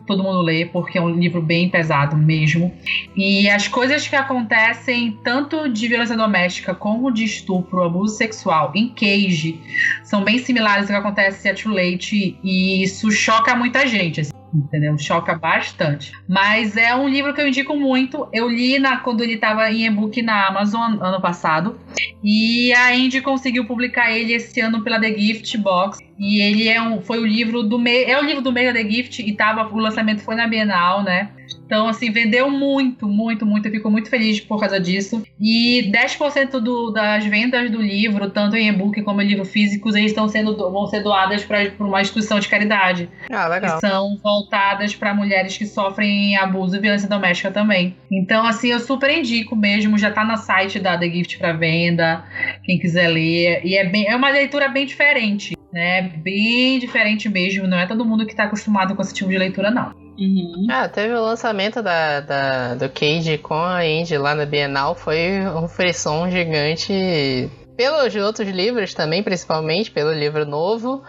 todo 0.05 0.21
mundo 0.21 0.41
ler, 0.41 0.69
porque 0.71 0.99
é 0.99 1.01
um 1.01 1.09
livro 1.09 1.41
bem 1.41 1.69
pesado 1.69 2.15
mesmo. 2.15 2.71
E 3.15 3.49
as 3.49 3.67
coisas 3.67 4.07
que 4.07 4.15
acontecem, 4.15 5.17
tanto 5.23 5.67
de 5.67 5.87
violência 5.87 6.15
doméstica 6.15 6.75
como 6.75 7.11
de 7.11 7.23
estupro, 7.23 7.81
abuso 7.81 8.15
sexual 8.15 8.71
em 8.75 8.89
Cage, 8.89 9.54
são 10.03 10.23
bem 10.23 10.39
similares 10.39 10.89
ao 10.89 11.01
que 11.01 11.07
acontece 11.07 11.47
a 11.49 11.53
Too 11.53 11.73
Late, 11.73 12.37
e 12.43 12.83
isso 12.83 13.11
choca 13.11 13.55
muita 13.55 13.85
gente. 13.87 14.21
assim, 14.21 14.31
Entendeu? 14.55 14.97
Choca 14.97 15.35
bastante. 15.35 16.13
Mas 16.27 16.77
é 16.77 16.95
um 16.95 17.09
livro 17.09 17.33
que 17.33 17.41
eu 17.41 17.47
indico 17.47 17.75
muito. 17.75 18.27
Eu 18.31 18.49
li 18.49 18.79
na, 18.79 18.97
quando 18.97 19.21
ele 19.21 19.33
estava 19.33 19.69
em 19.69 19.85
e-book 19.85 20.21
na 20.21 20.47
Amazon 20.47 20.97
ano 21.01 21.21
passado. 21.21 21.77
E 22.23 22.71
a 22.73 22.93
Andy 22.93 23.21
conseguiu 23.21 23.65
publicar 23.65 24.11
ele 24.11 24.33
esse 24.33 24.61
ano 24.61 24.81
pela 24.81 24.99
The 24.99 25.13
Gift 25.13 25.57
Box. 25.57 25.99
E 26.17 26.41
ele 26.41 26.69
é 26.69 26.81
um, 26.81 27.01
foi 27.01 27.19
o 27.19 27.25
livro 27.25 27.63
do 27.63 27.77
meio. 27.77 28.09
É 28.09 28.17
o 28.17 28.23
livro 28.23 28.41
do 28.41 28.51
meio 28.51 28.73
da 28.73 28.79
The 28.79 28.89
Gift 28.89 29.21
e 29.21 29.33
tava, 29.33 29.67
o 29.67 29.77
lançamento 29.77 30.21
foi 30.21 30.35
na 30.35 30.47
Bienal, 30.47 31.03
né? 31.03 31.31
Então, 31.65 31.87
assim, 31.87 32.11
vendeu 32.11 32.49
muito, 32.49 33.07
muito, 33.07 33.45
muito. 33.45 33.65
Eu 33.67 33.71
fico 33.71 33.89
muito 33.89 34.09
feliz 34.09 34.39
por 34.39 34.59
causa 34.59 34.79
disso. 34.79 35.23
E 35.41 35.89
10% 35.91 36.59
do, 36.59 36.91
das 36.91 37.25
vendas 37.25 37.71
do 37.71 37.81
livro, 37.81 38.29
tanto 38.29 38.55
em 38.55 38.67
e-book 38.69 39.01
como 39.01 39.21
em 39.21 39.27
livro 39.27 39.43
físicos, 39.45 39.95
eles 39.95 40.11
estão 40.11 40.27
sendo 40.27 40.53
do- 40.53 40.71
vão 40.71 40.85
ser 40.87 41.01
doadas 41.01 41.43
para 41.43 41.71
uma 41.79 42.01
instituição 42.01 42.39
de 42.39 42.47
caridade 42.47 43.09
Ah, 43.31 43.47
legal. 43.47 43.75
que 43.79 43.87
são 43.87 44.17
voltadas 44.23 44.95
para 44.95 45.13
mulheres 45.13 45.57
que 45.57 45.65
sofrem 45.65 46.37
abuso 46.37 46.75
e 46.75 46.79
violência 46.79 47.09
doméstica 47.09 47.49
também. 47.49 47.95
Então, 48.11 48.45
assim, 48.45 48.67
eu 48.69 48.79
super 48.79 49.09
indico 49.09 49.55
mesmo, 49.55 49.97
já 49.97 50.11
tá 50.11 50.23
no 50.23 50.37
site 50.37 50.79
da 50.79 50.97
The 50.97 51.09
Gift 51.09 51.37
para 51.39 51.53
venda, 51.53 52.23
quem 52.63 52.77
quiser 52.77 53.07
ler. 53.07 53.61
E 53.65 53.75
é, 53.75 53.83
bem, 53.85 54.05
é 54.07 54.15
uma 54.15 54.29
leitura 54.29 54.67
bem 54.69 54.85
diferente, 54.85 55.57
né? 55.73 56.03
Bem 56.17 56.77
diferente 56.79 57.27
mesmo. 57.27 57.67
Não 57.67 57.77
é 57.79 57.87
todo 57.87 58.05
mundo 58.05 58.25
que 58.27 58.35
tá 58.35 58.43
acostumado 58.43 58.95
com 58.95 59.01
esse 59.01 59.13
tipo 59.13 59.29
de 59.31 59.37
leitura, 59.37 59.71
não. 59.71 60.04
Uhum. 60.17 60.67
Ah, 60.69 60.87
teve 60.87 61.13
o 61.13 61.21
lançamento 61.21 61.81
da, 61.81 62.21
da- 62.21 62.75
do 62.75 62.89
Cage 62.89 63.37
com 63.37 63.53
a 63.55 63.79
Andy 63.79 64.17
lá 64.17 64.33
na 64.33 64.45
Bienal, 64.45 64.95
foi 64.95 65.41
um 65.47 65.67
frisson 65.67 66.29
gigante 66.29 67.49
pelos 67.75 68.15
outros 68.15 68.47
livros 68.47 68.93
também, 68.93 69.21
principalmente 69.21 69.91
pelo 69.91 70.13
livro 70.13 70.45
novo. 70.45 71.03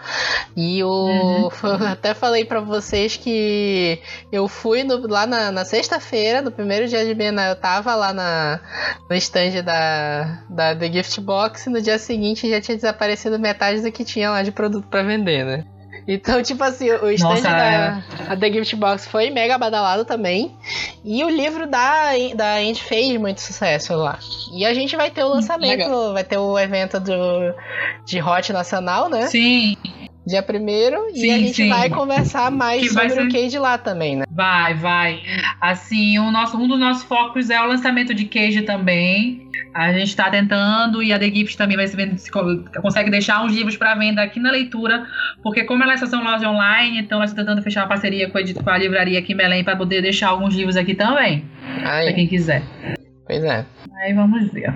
E 0.57 0.83
o 0.83 0.89
Uhum. 0.89 1.47
até 1.89 2.13
falei 2.13 2.43
pra 2.43 2.59
vocês 2.59 3.15
que 3.15 3.97
eu 4.29 4.49
fui 4.49 4.83
no- 4.83 5.07
lá 5.07 5.25
na, 5.25 5.49
na 5.53 5.63
sexta-feira, 5.63 6.41
no 6.41 6.51
primeiro 6.51 6.85
dia 6.89 7.05
de 7.05 7.13
Bienal, 7.13 7.45
eu 7.51 7.55
tava 7.55 7.95
lá 7.95 8.11
na, 8.11 8.59
no 9.09 9.15
stand 9.15 9.63
da, 9.63 10.41
da 10.49 10.75
The 10.75 10.91
Gift 10.91 11.21
Box 11.21 11.67
e 11.67 11.69
no 11.69 11.81
dia 11.81 11.97
seguinte 11.97 12.49
já 12.49 12.59
tinha 12.59 12.75
desaparecido 12.75 13.39
metade 13.39 13.79
do 13.81 13.89
que 13.89 14.03
tinha 14.03 14.29
lá 14.29 14.43
de 14.43 14.51
produto 14.51 14.85
pra 14.89 15.01
vender, 15.03 15.45
né? 15.45 15.63
Então, 16.07 16.41
tipo 16.41 16.63
assim, 16.63 16.89
o 16.89 17.11
stand 17.11 17.29
Nossa, 17.29 17.49
da 17.49 18.03
a 18.29 18.37
The 18.37 18.51
Gift 18.53 18.75
Box 18.77 19.07
foi 19.07 19.29
mega 19.29 19.57
badalado 19.57 20.05
também. 20.05 20.55
E 21.03 21.23
o 21.23 21.29
livro 21.29 21.67
da, 21.67 22.11
da 22.33 22.55
Andy 22.55 22.81
fez 22.81 23.19
muito 23.19 23.41
sucesso 23.41 23.93
lá. 23.93 24.17
E 24.53 24.65
a 24.65 24.73
gente 24.73 24.95
vai 24.95 25.11
ter 25.11 25.23
o 25.23 25.27
lançamento, 25.27 25.79
Legal. 25.79 26.13
vai 26.13 26.23
ter 26.23 26.37
o 26.37 26.57
evento 26.57 26.99
do, 26.99 27.53
de 28.05 28.21
Hot 28.21 28.53
Nacional, 28.53 29.09
né? 29.09 29.27
Sim, 29.27 29.75
Dia 30.27 30.43
primeiro. 30.43 31.07
e 31.13 31.19
Sim, 31.21 31.31
a 31.31 31.37
gente 31.39 31.53
sim. 31.53 31.69
vai 31.69 31.89
conversar 31.89 32.51
mais 32.51 32.81
Que 32.81 32.89
sobre 32.89 33.07
o 33.07 33.11
ser- 33.11 33.31
Cage 33.31 33.57
lá 33.57 33.77
também, 33.77 34.17
né? 34.17 34.25
vai, 34.29 34.73
vai. 34.75 35.21
Assim, 35.61 36.19
o 36.19 36.29
nosso, 36.31 36.57
um 36.57 36.67
dos 36.67 36.79
nossos 36.79 37.03
focos 37.03 37.49
é 37.49 37.61
o 37.61 37.65
lançamento 37.67 38.13
de 38.13 38.25
Cage 38.25 38.63
também. 38.63 39.47
A 39.73 39.91
gente 39.93 40.07
está 40.09 40.29
tentando 40.29 41.03
e 41.03 41.13
a 41.13 41.19
The 41.19 41.29
Gift 41.29 41.55
também 41.55 41.77
vai 41.77 41.87
se 41.87 41.95
vendo, 41.95 42.17
se 42.17 42.31
co- 42.31 42.63
consegue 42.81 43.11
deixar 43.11 43.43
uns 43.43 43.53
livros 43.53 43.77
para 43.77 43.93
venda 43.95 44.23
aqui 44.23 44.39
na 44.39 44.49
leitura, 44.51 45.05
porque 45.43 45.63
como 45.65 45.83
elas 45.83 45.99
são 45.99 46.23
loja 46.23 46.49
online, 46.49 46.99
então 46.99 47.19
nós 47.19 47.29
estamos 47.29 47.47
tentando 47.47 47.63
fechar 47.63 47.81
uma 47.83 47.87
parceria 47.87 48.27
com 48.29 48.37
a, 48.39 48.41
com 48.63 48.69
a 48.69 48.77
livraria 48.77 49.19
aqui 49.19 49.33
em 49.33 49.37
Belém 49.37 49.63
para 49.63 49.75
poder 49.75 50.01
deixar 50.01 50.29
alguns 50.29 50.55
livros 50.55 50.75
aqui 50.77 50.95
também, 50.95 51.45
para 51.83 52.11
quem 52.13 52.27
quiser. 52.27 52.63
pois 53.27 53.43
é. 53.43 53.65
Aí 54.01 54.13
vamos 54.13 54.51
ver. 54.51 54.73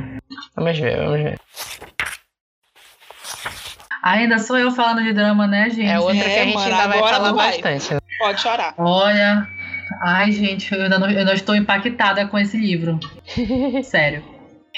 Vamos 0.55 0.77
ver, 0.79 0.97
vamos 0.97 1.21
ver. 1.23 1.39
Ainda 4.03 4.39
sou 4.39 4.57
eu 4.57 4.71
falando 4.71 5.03
de 5.03 5.13
drama, 5.13 5.45
né, 5.47 5.69
gente? 5.69 5.87
É 5.89 5.99
outra 5.99 6.15
É, 6.17 6.33
que 6.33 6.39
a 6.39 6.43
gente 6.45 6.55
mano, 6.55 6.73
ainda 6.73 6.87
vai 6.87 6.99
falar 6.99 7.31
vai. 7.33 7.61
bastante. 7.61 8.01
Pode 8.17 8.41
chorar. 8.41 8.73
Olha, 8.77 9.47
ai 10.01 10.31
gente, 10.31 10.73
eu 10.73 10.81
ainda 10.83 10.97
não, 10.99 11.09
eu 11.09 11.19
ainda 11.19 11.33
estou 11.33 11.55
impactada 11.55 12.27
com 12.27 12.37
esse 12.37 12.57
livro. 12.57 12.99
Sério. 13.83 14.23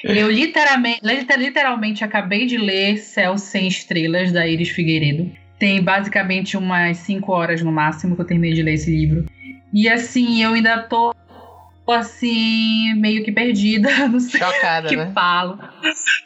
Eu 0.03 0.29
literalmente, 0.29 0.99
liter- 1.03 1.37
literalmente 1.39 2.03
acabei 2.03 2.45
de 2.45 2.57
ler 2.57 2.97
Céu 2.97 3.37
Sem 3.37 3.67
Estrelas, 3.67 4.31
da 4.33 4.45
Iris 4.45 4.69
Figueiredo. 4.69 5.31
Tem 5.57 5.81
basicamente 5.81 6.57
umas 6.57 6.97
5 6.97 7.31
horas 7.31 7.61
no 7.61 7.71
máximo 7.71 8.15
que 8.15 8.21
eu 8.21 8.25
terminei 8.25 8.53
de 8.53 8.61
ler 8.63 8.73
esse 8.73 8.91
livro. 8.91 9.25
E 9.73 9.87
assim, 9.87 10.43
eu 10.43 10.53
ainda 10.53 10.79
tô 10.79 11.13
assim, 11.87 12.93
meio 12.95 13.23
que 13.23 13.31
perdida, 13.31 13.89
não 14.07 14.19
sei 14.19 14.39
Chocada, 14.41 14.89
que 14.89 14.95
né? 14.97 15.11
falo. 15.13 15.57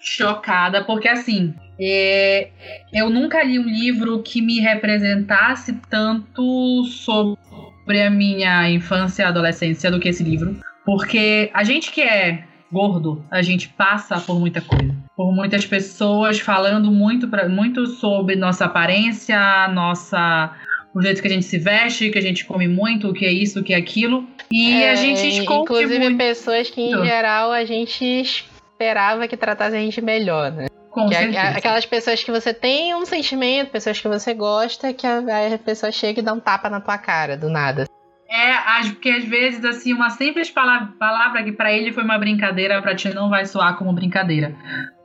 Chocada, 0.02 0.84
porque 0.84 1.08
assim, 1.08 1.54
é, 1.80 2.50
eu 2.94 3.10
nunca 3.10 3.44
li 3.44 3.60
um 3.60 3.68
livro 3.68 4.22
que 4.24 4.42
me 4.42 4.60
representasse 4.60 5.74
tanto 5.90 6.84
sobre 6.86 8.02
a 8.02 8.10
minha 8.10 8.70
infância 8.70 9.24
e 9.24 9.26
adolescência 9.26 9.92
do 9.92 10.00
que 10.00 10.10
esse 10.10 10.24
livro. 10.24 10.58
Porque 10.86 11.50
a 11.54 11.64
gente 11.64 11.92
que 11.92 12.02
é 12.02 12.44
gordo, 12.72 13.24
a 13.32 13.42
gente 13.42 13.70
passa 13.70 14.20
por 14.20 14.40
muita 14.40 14.62
coisa. 14.62 14.96
Por 15.16 15.34
muitas 15.34 15.66
pessoas 15.66 16.40
falando 16.40 16.92
muito, 16.92 17.28
pra, 17.28 17.48
muito 17.48 17.86
sobre 17.88 18.36
nossa 18.36 18.66
aparência, 18.66 19.68
nossa. 19.70 20.52
O 20.94 21.02
jeito 21.02 21.22
que 21.22 21.28
a 21.28 21.32
gente 21.32 21.46
se 21.46 21.60
veste, 21.60 22.10
que 22.10 22.18
a 22.18 22.22
gente 22.22 22.46
come 22.46 22.68
muito, 22.68 23.10
o 23.10 23.14
que 23.14 23.26
é 23.26 23.32
isso, 23.32 23.60
o 23.60 23.64
que 23.64 23.74
é 23.74 23.78
aquilo. 23.78 24.26
E 24.52 24.82
É, 24.82 24.92
a 24.92 24.96
gente 24.96 25.28
esconde 25.28 25.62
Inclusive 25.62 26.00
muito. 26.00 26.18
pessoas 26.18 26.70
que, 26.70 26.82
em 26.82 27.06
geral, 27.06 27.52
a 27.52 27.64
gente 27.66 28.04
esperava 28.04 29.28
que 29.28 29.38
tratassem 29.38 29.80
a 29.80 29.84
gente 29.84 30.02
melhor, 30.02 30.52
né? 30.52 30.68
Com 30.98 31.10
Que 31.10 31.16
é- 31.16 31.20
certeza. 31.20 31.40
é 31.40 31.58
aquelas 31.58 31.86
pessoas 31.86 32.24
que 32.24 32.32
você 32.32 32.52
tem 32.52 32.96
um 32.96 33.06
sentimento, 33.06 33.70
pessoas 33.70 34.02
que 34.02 34.08
você 34.08 34.34
gosta, 34.34 34.92
que 34.94 35.06
a, 35.06 35.20
a 35.54 35.58
pessoa 35.60 35.92
chega 35.92 36.22
e 36.22 36.24
dá 36.24 36.34
um 36.34 36.40
tapa 36.40 36.72
na 36.72 36.82
tua 36.82 36.98
cara, 36.98 37.38
do 37.38 37.50
nada. 37.52 37.86
É, 38.28 38.54
porque 38.90 39.12
às 39.12 39.24
vezes, 39.24 39.64
assim, 39.64 39.94
uma 39.94 40.10
simples 40.10 40.50
palavra, 40.50 40.90
palavra 41.00 41.44
que 41.44 41.52
para 41.52 41.72
ele 41.72 41.94
foi 41.94 42.04
uma 42.04 42.18
brincadeira, 42.18 42.82
para 42.82 42.96
ti 42.96 43.14
não 43.14 43.30
vai 43.30 43.46
soar 43.46 43.78
como 43.78 43.94
brincadeira, 43.94 44.56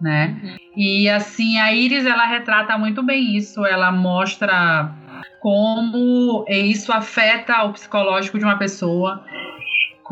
né? 0.01 0.34
Uhum. 0.43 0.57
E 0.78 1.09
assim, 1.11 1.59
a 1.59 1.74
Iris, 1.74 2.07
ela 2.07 2.24
retrata 2.24 2.78
muito 2.78 3.03
bem 3.03 3.36
isso, 3.36 3.66
ela 3.66 3.93
mostra 3.93 4.90
como 5.40 6.47
isso 6.49 6.90
afeta 6.90 7.64
o 7.64 7.72
psicológico 7.74 8.38
de 8.38 8.45
uma 8.45 8.57
pessoa 8.57 9.22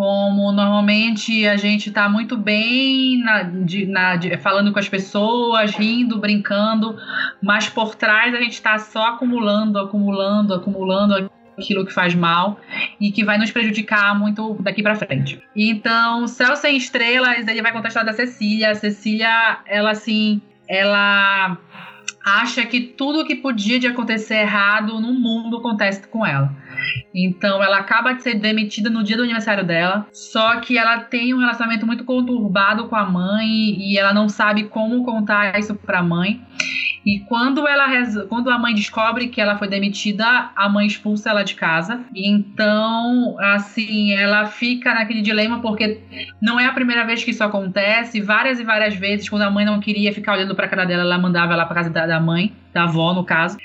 como 0.01 0.51
normalmente 0.51 1.47
a 1.47 1.59
gente 1.59 1.91
está 1.91 2.09
muito 2.09 2.35
bem 2.35 3.23
na, 3.23 3.43
de, 3.43 3.85
na, 3.85 4.17
de, 4.17 4.35
falando 4.39 4.73
com 4.73 4.79
as 4.79 4.89
pessoas, 4.89 5.73
rindo, 5.73 6.19
brincando, 6.19 6.97
mas 7.43 7.69
por 7.69 7.95
trás 7.95 8.35
a 8.35 8.39
gente 8.39 8.55
está 8.55 8.79
só 8.79 9.09
acumulando, 9.09 9.79
acumulando, 9.79 10.55
acumulando 10.55 11.31
aquilo 11.59 11.85
que 11.85 11.93
faz 11.93 12.15
mal 12.15 12.59
e 12.99 13.13
que 13.13 13.23
vai 13.23 13.37
nos 13.37 13.51
prejudicar 13.51 14.19
muito 14.19 14.57
daqui 14.63 14.83
para 14.83 14.95
frente. 14.95 15.39
Então, 15.55 16.27
Céu 16.27 16.57
Sem 16.57 16.79
Estrelas, 16.79 17.47
ele 17.47 17.61
vai 17.61 17.71
contar 17.71 17.89
a 17.89 17.91
história 17.91 18.11
da 18.11 18.17
Cecília. 18.17 18.71
A 18.71 18.75
Cecília, 18.75 19.59
ela 19.67 19.91
assim, 19.91 20.41
ela 20.67 21.59
acha 22.25 22.65
que 22.67 22.81
tudo 22.81 23.25
que 23.25 23.37
podia 23.37 23.79
de 23.79 23.87
acontecer 23.87 24.37
errado 24.37 25.01
no 25.01 25.13
mundo 25.13 25.59
acontece 25.59 26.07
com 26.09 26.25
ela. 26.25 26.55
Então 27.15 27.63
ela 27.63 27.79
acaba 27.79 28.13
de 28.13 28.23
ser 28.23 28.35
demitida 28.35 28.89
no 28.89 29.03
dia 29.03 29.17
do 29.17 29.23
aniversário 29.23 29.65
dela, 29.65 30.07
só 30.13 30.61
que 30.61 30.79
ela 30.79 31.01
tem 31.01 31.35
um 31.35 31.39
relacionamento 31.39 31.87
muito 31.87 32.05
conturbado 32.05 32.89
com 32.89 32.97
a 32.97 33.05
mãe 33.05 33.49
e 33.49 33.99
ela 33.99 34.13
não 34.13 34.29
sabe 34.29 34.65
como 34.65 35.05
contar 35.05 35.59
isso 35.59 35.75
para 35.75 35.99
a 35.99 36.03
mãe. 36.03 36.41
E 37.05 37.21
quando 37.21 37.67
ela 37.67 37.87
quando 38.29 38.51
a 38.51 38.59
mãe 38.59 38.75
descobre 38.75 39.29
que 39.29 39.41
ela 39.41 39.57
foi 39.57 39.69
demitida, 39.69 40.51
a 40.55 40.69
mãe 40.69 40.87
expulsa 40.87 41.31
ela 41.31 41.43
de 41.43 41.55
casa. 41.55 42.01
Então, 42.15 43.37
assim, 43.41 44.13
ela 44.13 44.47
fica 44.47 44.95
naquele 44.95 45.23
dilema 45.23 45.61
porque 45.61 46.01
não 46.41 46.61
é 46.61 46.67
a 46.67 46.73
primeira 46.73 47.05
vez 47.05 47.25
que 47.25 47.31
isso 47.31 47.43
acontece. 47.43 48.21
Várias 48.21 48.61
e 48.61 48.65
várias 48.65 48.95
vezes, 48.95 49.29
quando 49.29 49.43
a 49.43 49.51
mãe 49.51 49.65
não 49.65 49.81
queria 49.81 50.13
ficar 50.13 50.35
olhando 50.35 50.55
para 50.55 50.69
cara 50.69 50.85
dela, 50.85 51.03
ela 51.03 51.19
mandava 51.19 51.55
ela 51.55 51.65
para 51.65 51.77
casa 51.77 51.91
da, 51.91 52.07
da 52.07 52.21
mãe, 52.21 52.53
da 52.73 52.85
avó 52.85 53.15
no 53.15 53.25
caso. 53.25 53.57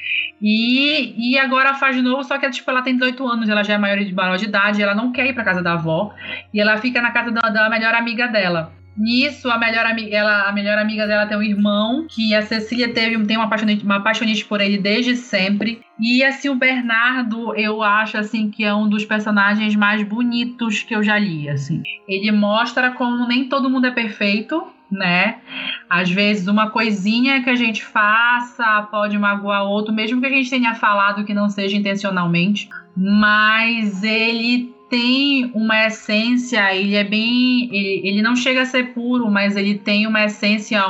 E, 0.42 1.32
e 1.32 1.38
agora 1.38 1.74
faz 1.74 1.96
de 1.96 2.02
novo, 2.02 2.24
só 2.24 2.38
que 2.38 2.50
tipo, 2.50 2.70
ela 2.70 2.82
tem 2.82 2.94
18 2.94 3.28
anos, 3.28 3.50
ela 3.50 3.64
já 3.64 3.74
é 3.74 3.78
maior 3.78 4.04
de, 4.04 4.14
maior 4.14 4.38
de 4.38 4.46
idade, 4.46 4.82
ela 4.82 4.94
não 4.94 5.12
quer 5.12 5.28
ir 5.28 5.34
para 5.34 5.44
casa 5.44 5.62
da 5.62 5.74
avó 5.74 6.14
e 6.54 6.60
ela 6.60 6.78
fica 6.78 7.02
na 7.02 7.12
casa 7.12 7.32
da, 7.32 7.50
da 7.50 7.70
melhor 7.70 7.94
amiga 7.94 8.28
dela. 8.28 8.72
Nisso, 8.98 9.50
a 9.50 9.58
melhor, 9.58 9.86
amiga, 9.86 10.16
ela, 10.16 10.48
a 10.48 10.52
melhor 10.54 10.78
amiga 10.78 11.06
dela 11.06 11.26
tem 11.26 11.38
um 11.38 11.44
irmão, 11.44 12.06
que 12.10 12.34
a 12.34 12.42
Cecília 12.42 12.94
teve, 12.94 13.22
tem 13.26 13.36
uma 13.36 13.46
apaixonite, 13.46 13.84
uma 13.84 13.98
apaixonite 13.98 14.46
por 14.46 14.62
ele 14.62 14.78
desde 14.78 15.16
sempre. 15.16 15.82
E 16.00 16.24
assim, 16.24 16.50
o 16.50 16.56
Bernardo, 16.56 17.54
eu 17.56 17.84
acho 17.84 18.18
assim 18.18 18.50
que 18.50 18.64
é 18.64 18.74
um 18.74 18.88
dos 18.88 19.06
personagens 19.06 19.76
mais 19.76 20.02
bonitos 20.04 20.82
que 20.84 20.96
eu 20.96 21.04
já 21.04 21.20
li, 21.20 21.50
assim. 21.50 21.84
Ele 22.08 22.32
mostra 22.32 22.92
como 22.92 23.28
nem 23.28 23.50
todo 23.50 23.70
mundo 23.70 23.88
é 23.88 23.92
perfeito, 23.92 24.66
né? 24.92 25.38
Às 25.90 26.10
vezes 26.10 26.48
uma 26.48 26.70
coisinha 26.70 27.44
que 27.44 27.50
a 27.50 27.56
gente 27.56 27.84
faça 27.84 28.84
pode 28.92 29.18
magoar 29.18 29.64
outro, 29.64 29.94
mesmo 29.94 30.20
que 30.20 30.28
a 30.28 30.32
gente 30.32 30.50
tenha 30.50 30.76
falado 30.76 31.26
que 31.26 31.34
não 31.34 31.50
seja 31.50 31.76
intencionalmente, 31.76 32.70
mas 32.96 34.04
ele 34.04 34.75
tem 34.90 35.52
uma 35.54 35.86
essência, 35.86 36.74
ele 36.74 36.96
é 36.96 37.04
bem. 37.04 37.70
Ele, 37.72 38.08
ele 38.08 38.22
não 38.22 38.36
chega 38.36 38.62
a 38.62 38.66
ser 38.66 38.94
puro, 38.94 39.30
mas 39.30 39.56
ele 39.56 39.76
tem 39.76 40.08
uma 40.08 40.24
essência, 40.26 40.82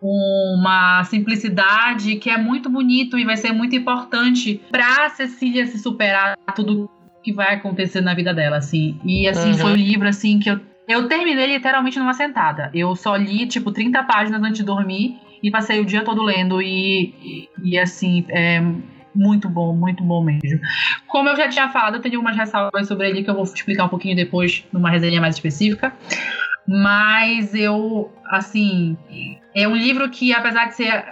uma 0.00 1.04
simplicidade 1.04 2.16
que 2.16 2.30
é 2.30 2.36
muito 2.36 2.68
bonito 2.68 3.18
e 3.18 3.24
vai 3.24 3.36
ser 3.36 3.52
muito 3.52 3.74
importante 3.74 4.60
para 4.70 5.08
Cecília 5.10 5.66
se 5.66 5.78
superar 5.78 6.36
tudo 6.54 6.90
que 7.22 7.32
vai 7.32 7.54
acontecer 7.54 8.00
na 8.00 8.14
vida 8.14 8.34
dela, 8.34 8.56
assim. 8.58 8.98
E 9.04 9.26
assim 9.26 9.50
uhum. 9.52 9.58
foi 9.58 9.72
um 9.72 9.76
livro 9.76 10.08
assim 10.08 10.38
que 10.38 10.50
eu 10.50 10.60
eu 10.86 11.08
terminei 11.08 11.46
literalmente 11.46 11.98
numa 11.98 12.12
sentada. 12.12 12.70
Eu 12.74 12.94
só 12.94 13.16
li 13.16 13.46
tipo 13.46 13.72
30 13.72 14.02
páginas 14.04 14.42
antes 14.42 14.58
de 14.58 14.64
dormir 14.64 15.16
e 15.42 15.50
passei 15.50 15.80
o 15.80 15.84
dia 15.84 16.04
todo 16.04 16.22
lendo 16.22 16.60
e 16.60 17.48
e 17.62 17.78
assim, 17.78 18.24
é, 18.28 18.62
muito 19.14 19.48
bom, 19.48 19.74
muito 19.74 20.02
bom 20.02 20.22
mesmo. 20.22 20.60
Como 21.06 21.28
eu 21.28 21.36
já 21.36 21.48
tinha 21.48 21.68
falado, 21.68 21.96
eu 21.96 22.00
tenho 22.00 22.16
algumas 22.16 22.36
ressalvas 22.36 22.88
sobre 22.88 23.08
ele 23.08 23.22
que 23.22 23.30
eu 23.30 23.34
vou 23.34 23.44
explicar 23.44 23.84
um 23.84 23.88
pouquinho 23.88 24.16
depois 24.16 24.64
numa 24.72 24.90
resenha 24.90 25.20
mais 25.20 25.36
específica. 25.36 25.92
Mas 26.66 27.54
eu, 27.54 28.10
assim, 28.30 28.96
é 29.54 29.68
um 29.68 29.76
livro 29.76 30.08
que, 30.08 30.32
apesar 30.32 30.66
de 30.66 30.76
ser 30.76 31.04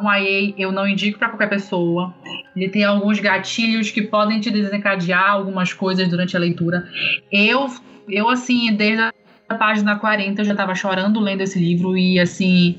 um 0.00 0.12
IA, 0.12 0.54
eu 0.56 0.72
não 0.72 0.86
indico 0.86 1.18
para 1.18 1.28
qualquer 1.28 1.48
pessoa. 1.48 2.14
Ele 2.56 2.68
tem 2.68 2.84
alguns 2.84 3.20
gatilhos 3.20 3.90
que 3.90 4.02
podem 4.02 4.40
te 4.40 4.50
desencadear 4.50 5.30
algumas 5.30 5.72
coisas 5.72 6.08
durante 6.08 6.36
a 6.36 6.40
leitura. 6.40 6.88
Eu, 7.30 7.66
eu 8.08 8.28
assim, 8.28 8.72
desde 8.74 9.12
na 9.48 9.56
página 9.56 9.98
40 9.98 10.40
eu 10.40 10.44
já 10.44 10.52
estava 10.52 10.74
chorando 10.74 11.18
lendo 11.20 11.40
esse 11.40 11.58
livro 11.58 11.96
e 11.96 12.20
assim, 12.20 12.78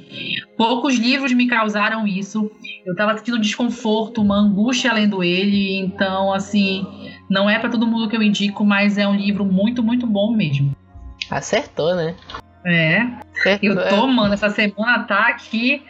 poucos 0.55 0.95
livros 0.95 1.33
me 1.33 1.47
causaram 1.47 2.05
isso. 2.05 2.51
Eu 2.85 2.93
estava 2.93 3.17
sentindo 3.17 3.39
desconforto, 3.39 4.21
uma 4.21 4.37
angústia 4.37 4.93
lendo 4.93 5.23
ele, 5.23 5.77
então 5.79 6.31
assim, 6.31 6.85
não 7.29 7.49
é 7.49 7.57
para 7.57 7.69
todo 7.69 7.87
mundo 7.87 8.07
que 8.07 8.15
eu 8.15 8.21
indico, 8.21 8.63
mas 8.63 8.97
é 8.97 9.07
um 9.07 9.15
livro 9.15 9.43
muito, 9.43 9.81
muito 9.81 10.05
bom 10.05 10.31
mesmo. 10.31 10.75
Acertou, 11.29 11.95
né? 11.95 12.15
É. 12.65 13.07
Acertou, 13.39 13.69
eu 13.69 13.75
tô, 13.89 14.07
é. 14.07 14.11
mano, 14.11 14.33
essa 14.33 14.49
semana 14.49 15.03
tá 15.03 15.27
aqui 15.27 15.81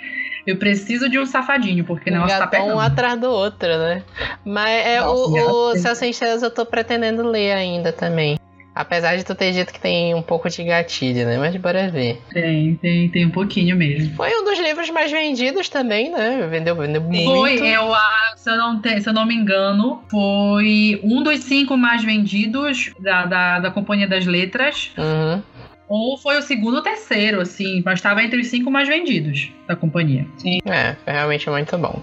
eu 0.47 0.57
preciso 0.57 1.07
de 1.07 1.19
um 1.19 1.25
safadinho, 1.27 1.83
porque 1.83 2.09
não 2.09 2.25
tá 2.25 2.47
pegando. 2.47 2.73
um 2.73 2.79
atrás 2.79 3.19
do 3.19 3.29
outro, 3.29 3.67
né? 3.67 4.01
Mas 4.43 4.85
é 4.85 4.99
Nossa, 4.99 5.13
o, 5.13 5.71
o 5.73 5.95
Sem 5.95 6.09
Estrelas 6.09 6.41
eu 6.41 6.49
tô 6.49 6.65
pretendendo 6.65 7.21
ler 7.21 7.51
ainda 7.51 7.91
também. 7.91 8.39
Apesar 8.73 9.17
de 9.17 9.25
tu 9.25 9.35
ter 9.35 9.51
dito 9.51 9.73
que 9.73 9.79
tem 9.79 10.13
um 10.13 10.21
pouco 10.21 10.49
de 10.49 10.63
gatilho, 10.63 11.25
né? 11.25 11.37
Mas 11.37 11.55
bora 11.57 11.89
ver. 11.89 12.21
Tem, 12.31 12.75
tem, 12.75 13.09
tem 13.09 13.25
um 13.25 13.29
pouquinho 13.31 13.75
mesmo. 13.75 14.15
Foi 14.15 14.29
um 14.29 14.45
dos 14.45 14.59
livros 14.59 14.89
mais 14.89 15.11
vendidos 15.11 15.67
também, 15.69 16.11
né? 16.11 16.47
Vendeu, 16.49 16.75
vendeu 16.75 17.01
muito. 17.01 17.25
Foi, 17.25 17.57
eu, 17.59 17.91
se, 18.37 18.49
eu 18.49 18.57
não 18.57 18.81
te, 18.81 19.01
se 19.01 19.09
eu 19.09 19.13
não 19.13 19.25
me 19.25 19.35
engano, 19.35 20.01
foi 20.09 20.99
um 21.03 21.23
dos 21.23 21.39
cinco 21.41 21.75
mais 21.75 22.03
vendidos 22.03 22.91
da, 22.99 23.25
da, 23.25 23.59
da 23.59 23.71
Companhia 23.71 24.07
das 24.07 24.25
Letras. 24.25 24.91
Uhum. 24.97 25.41
Ou 25.89 26.17
foi 26.17 26.37
o 26.37 26.41
segundo 26.41 26.75
ou 26.75 26.83
terceiro, 26.83 27.41
assim, 27.41 27.81
mas 27.83 27.95
estava 27.95 28.23
entre 28.23 28.39
os 28.39 28.47
cinco 28.47 28.69
mais 28.69 28.87
vendidos 28.87 29.51
da 29.67 29.75
companhia. 29.75 30.25
Sim. 30.37 30.59
É, 30.63 30.95
foi 31.03 31.13
realmente 31.13 31.49
muito 31.49 31.77
bom. 31.77 32.01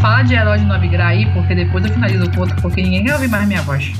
Fala 0.00 0.22
de 0.22 0.34
herói 0.34 0.58
de 0.58 0.88
Gra 0.88 1.08
aí, 1.08 1.26
porque 1.32 1.54
depois 1.54 1.84
eu 1.84 1.92
finalizo 1.92 2.24
o 2.24 2.40
outro, 2.40 2.56
porque 2.62 2.80
ninguém 2.82 3.04
quer 3.04 3.12
ouvir 3.14 3.28
mais 3.28 3.46
minha 3.46 3.60
voz. 3.62 3.84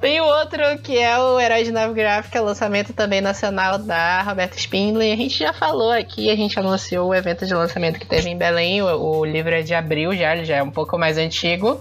Tem 0.00 0.20
outro 0.20 0.62
que 0.82 0.96
é 0.96 1.18
o 1.18 1.40
Herói 1.40 1.64
de 1.64 1.72
Nave 1.72 1.94
Gráfica, 1.94 2.40
lançamento 2.40 2.92
também 2.92 3.20
nacional 3.20 3.78
da 3.78 4.22
Roberta 4.22 4.56
Spindler. 4.56 5.12
A 5.12 5.16
gente 5.16 5.38
já 5.38 5.52
falou 5.52 5.90
aqui, 5.90 6.30
a 6.30 6.36
gente 6.36 6.56
anunciou 6.58 7.08
o 7.08 7.14
evento 7.14 7.44
de 7.46 7.52
lançamento 7.52 7.98
que 7.98 8.06
teve 8.06 8.28
em 8.28 8.38
Belém. 8.38 8.80
O, 8.80 9.18
o 9.18 9.24
livro 9.24 9.54
é 9.54 9.62
de 9.62 9.74
abril 9.74 10.14
já, 10.14 10.36
ele 10.36 10.44
já 10.44 10.56
é 10.56 10.62
um 10.62 10.70
pouco 10.70 10.96
mais 10.96 11.18
antigo 11.18 11.80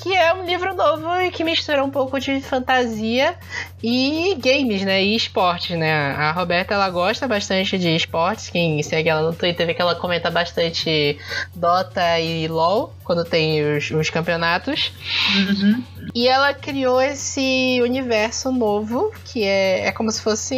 que 0.00 0.14
é 0.14 0.32
um 0.32 0.44
livro 0.44 0.74
novo 0.74 1.20
e 1.20 1.30
que 1.30 1.42
mistura 1.42 1.82
um 1.84 1.90
pouco 1.90 2.20
de 2.20 2.40
fantasia 2.40 3.36
e 3.82 4.36
games, 4.38 4.82
né? 4.82 5.02
E 5.02 5.16
esportes, 5.16 5.76
né? 5.76 6.12
A 6.12 6.30
Roberta 6.30 6.74
ela 6.74 6.88
gosta 6.88 7.26
bastante 7.26 7.76
de 7.76 7.94
esportes. 7.94 8.48
Quem 8.48 8.80
segue 8.82 9.08
ela 9.08 9.22
no 9.22 9.34
Twitter 9.34 9.66
vê 9.66 9.74
que 9.74 9.82
ela 9.82 9.96
comenta 9.96 10.30
bastante 10.30 11.18
Dota 11.54 12.18
e 12.20 12.46
LoL 12.46 12.94
quando 13.02 13.24
tem 13.24 13.76
os, 13.76 13.90
os 13.90 14.08
campeonatos. 14.08 14.92
Uhum. 15.36 15.82
E 16.14 16.28
ela 16.28 16.54
criou 16.54 17.00
esse 17.02 17.80
universo 17.82 18.52
novo 18.52 19.12
que 19.24 19.42
é, 19.42 19.86
é 19.86 19.92
como 19.92 20.10
se 20.12 20.22
fosse. 20.22 20.54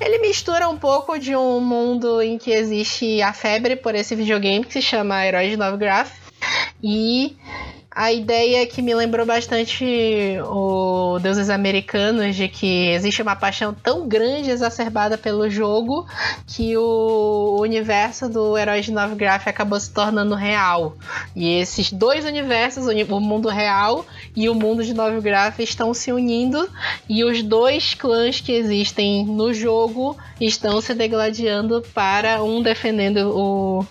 Ele 0.00 0.18
mistura 0.18 0.68
um 0.68 0.78
pouco 0.78 1.18
de 1.18 1.36
um 1.36 1.60
mundo 1.60 2.22
em 2.22 2.38
que 2.38 2.50
existe 2.50 3.20
a 3.20 3.32
febre 3.32 3.76
por 3.76 3.94
esse 3.94 4.14
videogame 4.14 4.64
que 4.64 4.72
se 4.72 4.82
chama 4.82 5.26
Heróis 5.26 5.50
de 5.50 5.56
Novigraph. 5.56 6.10
E 6.82 7.36
a 7.94 8.12
ideia 8.12 8.66
que 8.66 8.82
me 8.82 8.92
lembrou 8.92 9.24
bastante 9.24 9.84
o 10.44 11.18
Deuses 11.20 11.48
Americanos, 11.48 12.34
de 12.34 12.48
que 12.48 12.88
existe 12.88 13.22
uma 13.22 13.36
paixão 13.36 13.72
tão 13.72 14.08
grande 14.08 14.50
exacerbada 14.50 15.16
pelo 15.16 15.48
jogo 15.48 16.04
que 16.44 16.76
o 16.76 17.56
universo 17.60 18.28
do 18.28 18.58
Herói 18.58 18.80
de 18.80 18.90
Novigraph 18.90 19.46
acabou 19.46 19.78
se 19.78 19.92
tornando 19.92 20.34
real. 20.34 20.96
E 21.36 21.60
esses 21.60 21.92
dois 21.92 22.24
universos, 22.24 22.86
o 22.86 23.20
mundo 23.20 23.48
real 23.48 24.04
e 24.34 24.48
o 24.48 24.54
mundo 24.54 24.82
de 24.82 24.92
Novigraph, 24.92 25.60
estão 25.60 25.94
se 25.94 26.12
unindo 26.12 26.68
e 27.08 27.22
os 27.22 27.42
dois 27.42 27.94
clãs 27.94 28.40
que 28.40 28.52
existem 28.52 29.24
no 29.24 29.54
jogo 29.54 30.16
estão 30.40 30.80
se 30.80 30.94
degladiando 30.94 31.80
para 31.94 32.42
um 32.42 32.60
defendendo 32.60 33.30
o 33.36 33.86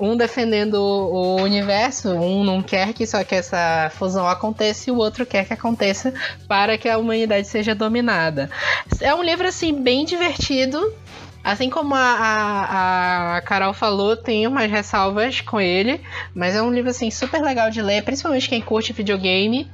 um 0.00 0.16
defendendo 0.16 0.76
o 0.76 1.36
universo, 1.42 2.08
um 2.08 2.42
não 2.42 2.62
quer 2.62 2.94
que 2.94 3.06
só 3.06 3.22
que 3.30 3.36
essa 3.36 3.92
fusão 3.94 4.26
aconteça 4.26 4.90
e 4.90 4.92
o 4.92 4.96
outro 4.96 5.24
quer 5.24 5.44
que 5.46 5.52
aconteça 5.52 6.12
para 6.48 6.76
que 6.76 6.88
a 6.88 6.98
humanidade 6.98 7.46
seja 7.46 7.76
dominada. 7.76 8.50
É 9.00 9.14
um 9.14 9.22
livro 9.22 9.46
assim 9.46 9.72
bem 9.72 10.04
divertido, 10.04 10.92
Assim 11.42 11.70
como 11.70 11.94
a, 11.94 11.98
a, 11.98 13.36
a, 13.36 13.40
Carol 13.40 13.72
falou, 13.72 14.14
tem 14.14 14.46
umas 14.46 14.70
ressalvas 14.70 15.40
com 15.40 15.58
ele, 15.58 15.98
mas 16.34 16.54
é 16.54 16.60
um 16.60 16.70
livro 16.70 16.90
assim 16.90 17.10
super 17.10 17.40
legal 17.40 17.70
de 17.70 17.80
ler, 17.80 18.04
principalmente 18.04 18.46
quem 18.46 18.60
curte 18.60 18.92
videogame. 18.92 19.66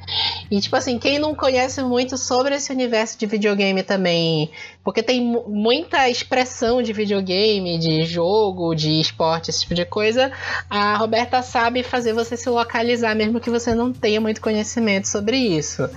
E 0.48 0.60
tipo 0.60 0.76
assim, 0.76 0.96
quem 0.96 1.18
não 1.18 1.34
conhece 1.34 1.82
muito 1.82 2.16
sobre 2.16 2.54
esse 2.54 2.72
universo 2.72 3.18
de 3.18 3.26
videogame 3.26 3.82
também, 3.82 4.48
porque 4.86 5.02
tem 5.02 5.20
muita 5.48 6.08
expressão 6.08 6.80
de 6.80 6.92
videogame, 6.92 7.76
de 7.76 8.04
jogo, 8.04 8.72
de 8.72 9.00
esporte, 9.00 9.50
esse 9.50 9.62
tipo 9.62 9.74
de 9.74 9.84
coisa, 9.84 10.30
a 10.70 10.96
Roberta 10.96 11.42
sabe 11.42 11.82
fazer 11.82 12.12
você 12.12 12.36
se 12.36 12.48
localizar 12.48 13.16
mesmo 13.16 13.40
que 13.40 13.50
você 13.50 13.74
não 13.74 13.92
tenha 13.92 14.20
muito 14.20 14.40
conhecimento 14.40 15.08
sobre 15.08 15.36
isso. 15.36 15.90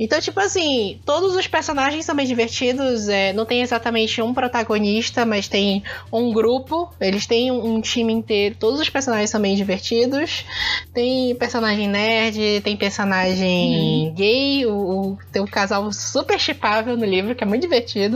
Então, 0.00 0.18
tipo 0.22 0.40
assim, 0.40 0.98
todos 1.04 1.36
os 1.36 1.46
personagens 1.46 2.06
são 2.06 2.16
bem 2.16 2.26
divertidos, 2.26 3.10
é, 3.10 3.34
não 3.34 3.44
tem 3.44 3.60
exatamente 3.60 4.22
um 4.22 4.32
protagonista 4.32 5.04
mas 5.26 5.48
tem 5.48 5.82
um 6.10 6.32
grupo, 6.32 6.90
eles 7.00 7.26
têm 7.26 7.50
um, 7.50 7.80
time 7.80 8.12
inteiro, 8.12 8.56
todos 8.58 8.80
os 8.80 8.88
personagens 8.88 9.28
são 9.28 9.40
bem 9.40 9.54
divertidos. 9.54 10.44
Tem 10.92 11.34
personagem 11.34 11.88
nerd, 11.88 12.60
tem 12.62 12.76
personagem 12.76 14.08
uhum. 14.08 14.14
gay, 14.14 14.66
o, 14.66 14.72
o, 14.72 15.18
tem 15.30 15.42
um 15.42 15.46
casal 15.46 15.92
super 15.92 16.38
chipável 16.38 16.96
no 16.96 17.04
livro, 17.04 17.34
que 17.34 17.44
é 17.44 17.46
muito 17.46 17.62
divertido. 17.62 18.13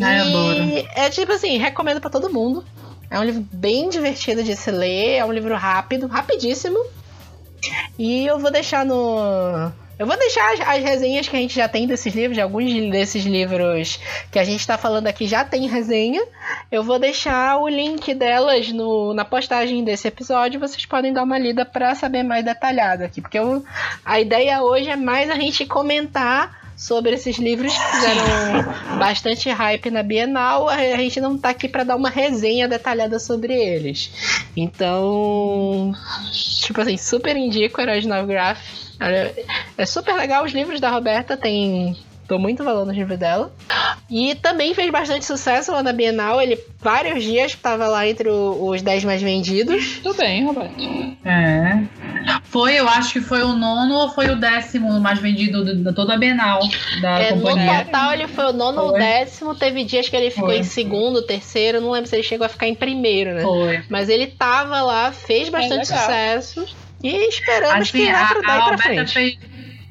Ai, 0.00 0.16
e 0.16 0.20
adoro. 0.20 0.88
é 0.94 1.10
tipo 1.10 1.32
assim, 1.32 1.58
recomendo 1.58 2.00
para 2.00 2.10
todo 2.10 2.32
mundo. 2.32 2.64
É 3.10 3.18
um 3.18 3.24
livro 3.24 3.44
bem 3.52 3.88
divertido 3.88 4.42
de 4.42 4.54
se 4.56 4.70
ler, 4.70 5.16
é 5.16 5.24
um 5.24 5.32
livro 5.32 5.54
rápido, 5.56 6.06
rapidíssimo. 6.06 6.78
E 7.98 8.26
eu 8.26 8.38
vou 8.38 8.50
deixar 8.50 8.84
no, 8.86 9.72
eu 10.00 10.06
vou 10.06 10.16
deixar 10.16 10.54
as, 10.54 10.60
as, 10.60 10.82
resenhas 10.82 11.28
que 11.28 11.36
a 11.36 11.38
gente 11.38 11.54
já 11.54 11.68
tem 11.68 11.86
desses 11.86 12.14
livros, 12.14 12.34
de 12.34 12.40
alguns 12.40 12.72
desses 12.90 13.22
livros 13.22 14.00
que 14.32 14.38
a 14.38 14.44
gente 14.44 14.60
está 14.60 14.78
falando 14.78 15.06
aqui 15.06 15.26
já 15.26 15.44
tem 15.44 15.68
resenha. 15.68 16.22
Eu 16.72 16.82
vou 16.82 16.98
deixar 16.98 17.58
o 17.58 17.68
link 17.68 18.14
delas 18.14 18.72
no, 18.72 19.12
na 19.12 19.26
postagem 19.26 19.84
desse 19.84 20.08
episódio. 20.08 20.58
Vocês 20.58 20.86
podem 20.86 21.12
dar 21.12 21.22
uma 21.22 21.38
lida 21.38 21.66
para 21.66 21.94
saber 21.94 22.22
mais 22.22 22.42
detalhado 22.42 23.04
aqui, 23.04 23.20
porque 23.20 23.38
eu, 23.38 23.62
a 24.02 24.18
ideia 24.18 24.62
hoje 24.62 24.88
é 24.88 24.96
mais 24.96 25.28
a 25.28 25.34
gente 25.34 25.66
comentar 25.66 26.59
sobre 26.80 27.12
esses 27.12 27.36
livros 27.36 27.76
que 27.76 27.84
fizeram 27.92 28.24
bastante 28.98 29.50
hype 29.50 29.90
na 29.90 30.02
Bienal. 30.02 30.66
A 30.66 30.96
gente 30.96 31.20
não 31.20 31.36
tá 31.36 31.50
aqui 31.50 31.68
para 31.68 31.84
dar 31.84 31.94
uma 31.94 32.08
resenha 32.08 32.66
detalhada 32.66 33.18
sobre 33.18 33.52
eles. 33.52 34.10
Então, 34.56 35.92
tipo 36.32 36.80
assim, 36.80 36.96
super 36.96 37.36
indico 37.36 37.82
Heróis 37.82 38.06
Novgraph. 38.06 38.58
É 39.76 39.84
super 39.84 40.14
legal 40.14 40.42
os 40.42 40.52
livros 40.52 40.80
da 40.80 40.90
Roberta, 40.90 41.36
tem 41.36 41.96
dou 42.30 42.38
muito 42.38 42.62
valor 42.62 42.86
no 42.86 42.92
livro 42.92 43.16
dela. 43.16 43.52
E 44.08 44.36
também 44.36 44.72
fez 44.72 44.90
bastante 44.90 45.24
sucesso 45.24 45.72
lá 45.72 45.82
na 45.82 45.92
Bienal. 45.92 46.40
Ele 46.40 46.58
vários 46.78 47.24
dias 47.24 47.52
estava 47.52 47.88
lá 47.88 48.06
entre 48.06 48.28
o, 48.28 48.68
os 48.68 48.82
10 48.82 49.04
mais 49.04 49.20
vendidos. 49.20 49.98
Tudo 50.02 50.16
bem, 50.16 50.44
Roberto. 50.44 50.74
É. 51.24 51.82
Foi, 52.44 52.74
eu 52.74 52.88
acho 52.88 53.14
que 53.14 53.20
foi 53.20 53.42
o 53.42 53.52
nono 53.52 53.94
ou 53.94 54.08
foi 54.10 54.30
o 54.30 54.36
décimo 54.36 54.98
mais 55.00 55.18
vendido 55.18 55.64
de 55.64 55.92
toda 55.92 56.14
a 56.14 56.16
Bienal 56.16 56.60
da 57.00 57.18
é, 57.18 57.32
companhia. 57.32 57.78
No 57.78 57.84
total, 57.84 58.14
ele 58.14 58.28
foi 58.28 58.44
o 58.44 58.52
nono 58.52 58.82
ou 58.82 58.92
décimo. 58.92 59.54
Teve 59.54 59.84
dias 59.84 60.08
que 60.08 60.16
ele 60.16 60.30
ficou 60.30 60.50
foi. 60.50 60.58
em 60.58 60.62
segundo, 60.62 61.22
terceiro. 61.22 61.80
Não 61.80 61.90
lembro 61.90 62.08
se 62.08 62.14
ele 62.14 62.22
chegou 62.22 62.46
a 62.46 62.48
ficar 62.48 62.68
em 62.68 62.74
primeiro, 62.76 63.34
né? 63.34 63.42
Foi. 63.42 63.82
Mas 63.88 64.08
ele 64.08 64.28
tava 64.28 64.80
lá, 64.82 65.10
fez 65.10 65.48
bastante 65.48 65.92
é 65.92 65.96
sucesso. 65.96 66.64
E 67.02 67.28
esperamos 67.28 67.88
assim, 67.88 68.06
que 68.06 68.12
vá 68.12 68.26
pra 68.26 68.40
daí 68.40 68.68
pra 68.68 68.78
frente. 68.78 69.12
Fez, 69.12 69.38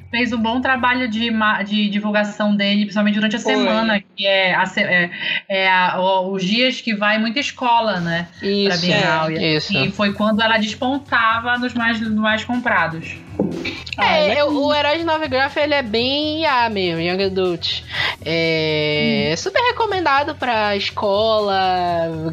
fez, 0.10 0.34
um 0.34 0.38
bom 0.38 0.60
trabalho 0.62 1.08
de, 1.08 1.30
de 1.66 1.90
divulgação 1.90 2.56
dele, 2.56 2.82
principalmente 2.82 3.16
durante 3.16 3.36
a 3.36 3.40
Foi. 3.40 3.56
semana, 3.56 4.02
que 4.16 4.26
é, 4.26 4.56
a, 4.56 4.64
é, 4.78 5.10
é 5.48 5.70
a, 5.70 6.00
os 6.00 6.44
dias 6.44 6.82
que 6.82 6.94
vai 6.94 7.18
muita 7.18 7.40
escola, 7.40 8.00
né? 8.00 8.28
Isso, 8.42 8.68
pra 8.68 8.78
Bienal. 8.78 9.30
É, 9.30 9.56
isso. 9.56 9.78
E 9.78 9.92
foi 9.92 10.14
quando 10.14 10.42
ela 10.42 10.58
despontava 10.58 11.58
nos 11.58 11.74
mais, 11.74 12.00
nos 12.00 12.14
mais 12.14 12.44
comprados. 12.44 13.16
É, 14.02 14.40
ah, 14.40 14.46
o 14.46 14.74
Herói 14.74 14.98
de 14.98 15.04
Nove 15.04 15.28
Graph, 15.28 15.58
ele 15.58 15.74
é 15.74 15.82
bem 15.82 16.46
ah, 16.46 16.70
mesmo, 16.70 17.02
Young 17.02 17.24
Adult. 17.24 17.84
É 18.26 19.32
hum. 19.34 19.38
super 19.38 19.62
recomendado 19.62 20.36
pra 20.36 20.76
escola, 20.76 21.60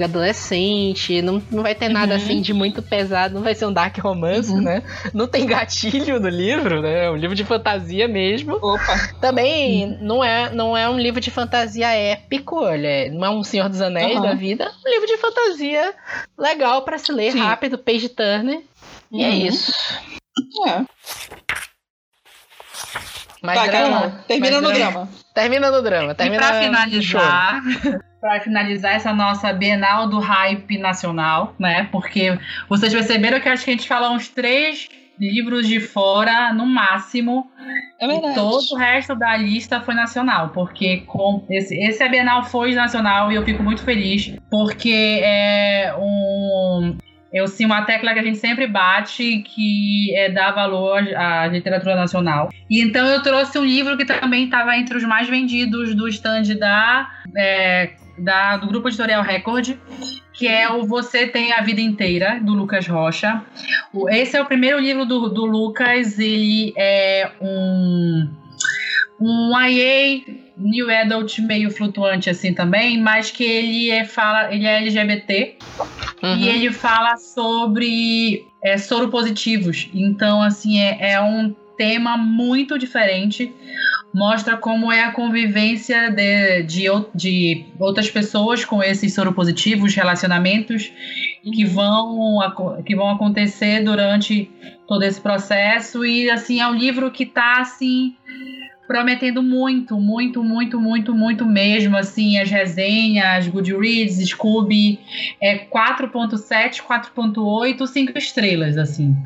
adolescente. 0.03 1.21
Não, 1.23 1.43
não 1.51 1.63
vai 1.63 1.75
ter 1.75 1.89
nada 1.89 2.15
uhum. 2.15 2.21
assim 2.21 2.41
de 2.41 2.53
muito 2.53 2.83
pesado, 2.83 3.35
não 3.35 3.43
vai 3.43 3.55
ser 3.55 3.67
um 3.67 3.73
dark 3.73 3.99
romance, 3.99 4.53
uhum. 4.53 4.61
né? 4.61 4.83
Não 5.13 5.27
tem 5.27 5.47
gatilho 5.47 6.21
no 6.21 6.29
livro, 6.29 6.81
né? 6.81 7.07
É 7.07 7.11
um 7.11 7.17
livro 7.17 7.35
de 7.35 7.45
fantasia 7.45 8.07
mesmo. 8.07 8.55
Opa! 8.57 9.15
Também 9.21 9.85
uhum. 9.85 9.99
não, 10.01 10.25
é, 10.25 10.51
não 10.55 10.77
é 10.77 10.89
um 10.89 10.99
livro 10.99 11.21
de 11.21 11.31
fantasia 11.31 11.89
épico, 11.89 12.63
olha, 12.63 13.11
não 13.11 13.25
é 13.25 13.31
um 13.31 13.43
Senhor 13.43 13.69
dos 13.69 13.81
Anéis 13.81 14.21
da 14.23 14.35
vida. 14.35 14.65
É 14.65 14.89
um 14.89 14.93
livro 14.93 15.07
de 15.07 15.17
fantasia 15.19 15.95
legal 16.39 16.83
para 16.83 16.99
se 16.99 17.11
ler, 17.13 17.33
Sim. 17.33 17.41
rápido, 17.41 17.77
page 17.77 18.09
turner. 18.09 18.61
E 19.11 19.23
é 19.23 19.29
uhum. 19.29 19.47
isso. 19.47 19.73
É. 20.67 20.85
Mais 23.43 23.61
tá, 23.61 23.67
drama. 23.67 24.25
termina 24.27 24.61
no 24.61 24.73
drama. 24.73 25.09
Termina 25.35 25.71
no 25.71 25.83
drama. 25.83 26.15
Termina 26.15 26.43
e 26.43 26.49
pra 26.49 26.61
finalizar, 26.61 27.63
para 28.21 28.41
finalizar 28.41 28.95
essa 28.95 29.13
nossa 29.13 29.53
Bienal 29.53 30.09
do 30.09 30.19
Hype 30.19 30.79
Nacional, 30.79 31.55
né? 31.59 31.89
Porque 31.93 32.39
vocês 32.69 32.93
perceberam 32.93 33.41
que 33.41 33.49
acho 33.49 33.65
que 33.65 33.71
a 33.71 33.75
gente 33.75 33.89
fala 33.89 34.11
uns 34.11 34.29
três 34.29 34.89
livros 35.19 35.67
de 35.67 35.81
fora, 35.81 36.53
no 36.53 36.67
máximo. 36.67 37.51
É 38.01 38.07
verdade. 38.07 38.33
E 38.33 38.35
todo 38.35 38.65
o 38.73 38.77
resto 38.77 39.15
da 39.15 39.37
lista 39.37 39.81
foi 39.81 39.95
nacional, 39.95 40.51
porque 40.51 40.99
com 41.07 41.47
esse, 41.49 41.75
esse 41.79 42.03
a 42.03 42.09
Bienal 42.09 42.45
foi 42.45 42.75
nacional 42.75 43.31
e 43.33 43.37
eu 43.37 43.45
fico 43.45 43.63
muito 43.63 43.83
feliz, 43.83 44.35
porque 44.51 45.21
é 45.23 45.95
um 45.99 46.97
eu 47.37 47.47
sim 47.47 47.67
uma 47.67 47.83
tecla 47.83 48.15
que 48.15 48.19
a 48.19 48.23
gente 48.23 48.39
sempre 48.39 48.67
bate 48.67 49.43
que 49.43 50.17
é 50.17 50.31
dar 50.31 50.53
valor 50.53 51.07
à 51.15 51.47
literatura 51.47 51.95
nacional. 51.95 52.49
E 52.71 52.83
então 52.83 53.07
eu 53.07 53.23
trouxe 53.23 53.59
um 53.59 53.65
livro 53.65 53.97
que 53.97 54.07
também 54.07 54.47
estava 54.47 54.75
entre 54.75 54.97
os 54.97 55.05
mais 55.05 55.29
vendidos 55.29 55.95
do 55.95 56.09
stand 56.09 56.57
da, 56.59 57.11
é, 57.37 57.91
da 58.19 58.57
do 58.57 58.67
grupo 58.67 58.89
editorial 58.89 59.23
Record, 59.23 59.77
que 60.33 60.49
é 60.49 60.71
o 60.71 60.87
Você 60.87 61.27
Tem 61.27 61.53
a 61.53 61.61
Vida 61.61 61.83
Inteira, 61.83 62.41
do 62.41 62.55
Lucas 62.55 62.87
Rocha. 62.87 63.43
Esse 64.09 64.39
é 64.39 64.41
o 64.41 64.47
primeiro 64.47 64.79
livro 64.81 65.05
do, 65.05 65.29
do 65.29 65.45
Lucas, 65.45 66.19
ele 66.19 66.73
é 66.75 67.31
um, 67.39 68.31
um 69.21 69.53
IA 69.61 70.23
New 70.57 70.91
Adult 70.91 71.39
meio 71.41 71.71
flutuante 71.71 72.31
assim 72.31 72.53
também, 72.53 73.01
mas 73.01 73.31
que 73.31 73.45
ele 73.45 73.91
é, 73.91 74.05
fala, 74.05 74.53
ele 74.53 74.67
é 74.67 74.79
LGBT 74.79 75.57
uhum. 76.23 76.37
e 76.37 76.49
ele 76.49 76.73
fala 76.73 77.17
sobre 77.17 78.47
é, 78.63 78.79
soropositivos. 78.79 79.89
Então, 79.93 80.43
assim, 80.43 80.81
é, 80.81 81.13
é 81.13 81.21
um 81.21 81.55
tema 81.77 82.17
muito 82.17 82.79
diferente. 82.79 83.53
Mostra 84.15 84.57
como 84.57 84.91
é 84.91 85.03
a 85.03 85.13
convivência 85.13 86.11
de, 86.11 86.63
de, 86.63 86.87
de 87.15 87.67
outras 87.79 88.11
pessoas 88.11 88.65
com 88.65 88.83
esses 88.83 89.13
soropositivos, 89.13 89.95
relacionamentos 89.95 90.91
que 91.43 91.65
uhum. 91.65 91.71
vão, 91.71 92.83
que 92.83 92.97
vão 92.97 93.11
acontecer 93.11 93.85
durante 93.85 94.51
todo 94.89 95.03
esse 95.03 95.21
processo. 95.21 96.03
E, 96.03 96.31
assim, 96.31 96.61
é 96.61 96.67
um 96.67 96.75
livro 96.75 97.11
que 97.11 97.25
está, 97.25 97.61
assim 97.61 98.17
prometendo 98.87 99.43
muito, 99.43 99.99
muito, 99.99 100.43
muito, 100.43 100.81
muito, 100.81 101.15
muito 101.15 101.45
mesmo, 101.45 101.97
assim, 101.97 102.39
as 102.39 102.51
resenhas, 102.51 103.49
Goodreads, 103.49 104.29
Scooby, 104.29 105.01
é 105.41 105.59
4.7, 105.67 106.83
4.8, 106.83 107.87
5 107.87 108.19
estrelas, 108.19 108.77
assim, 108.77 109.17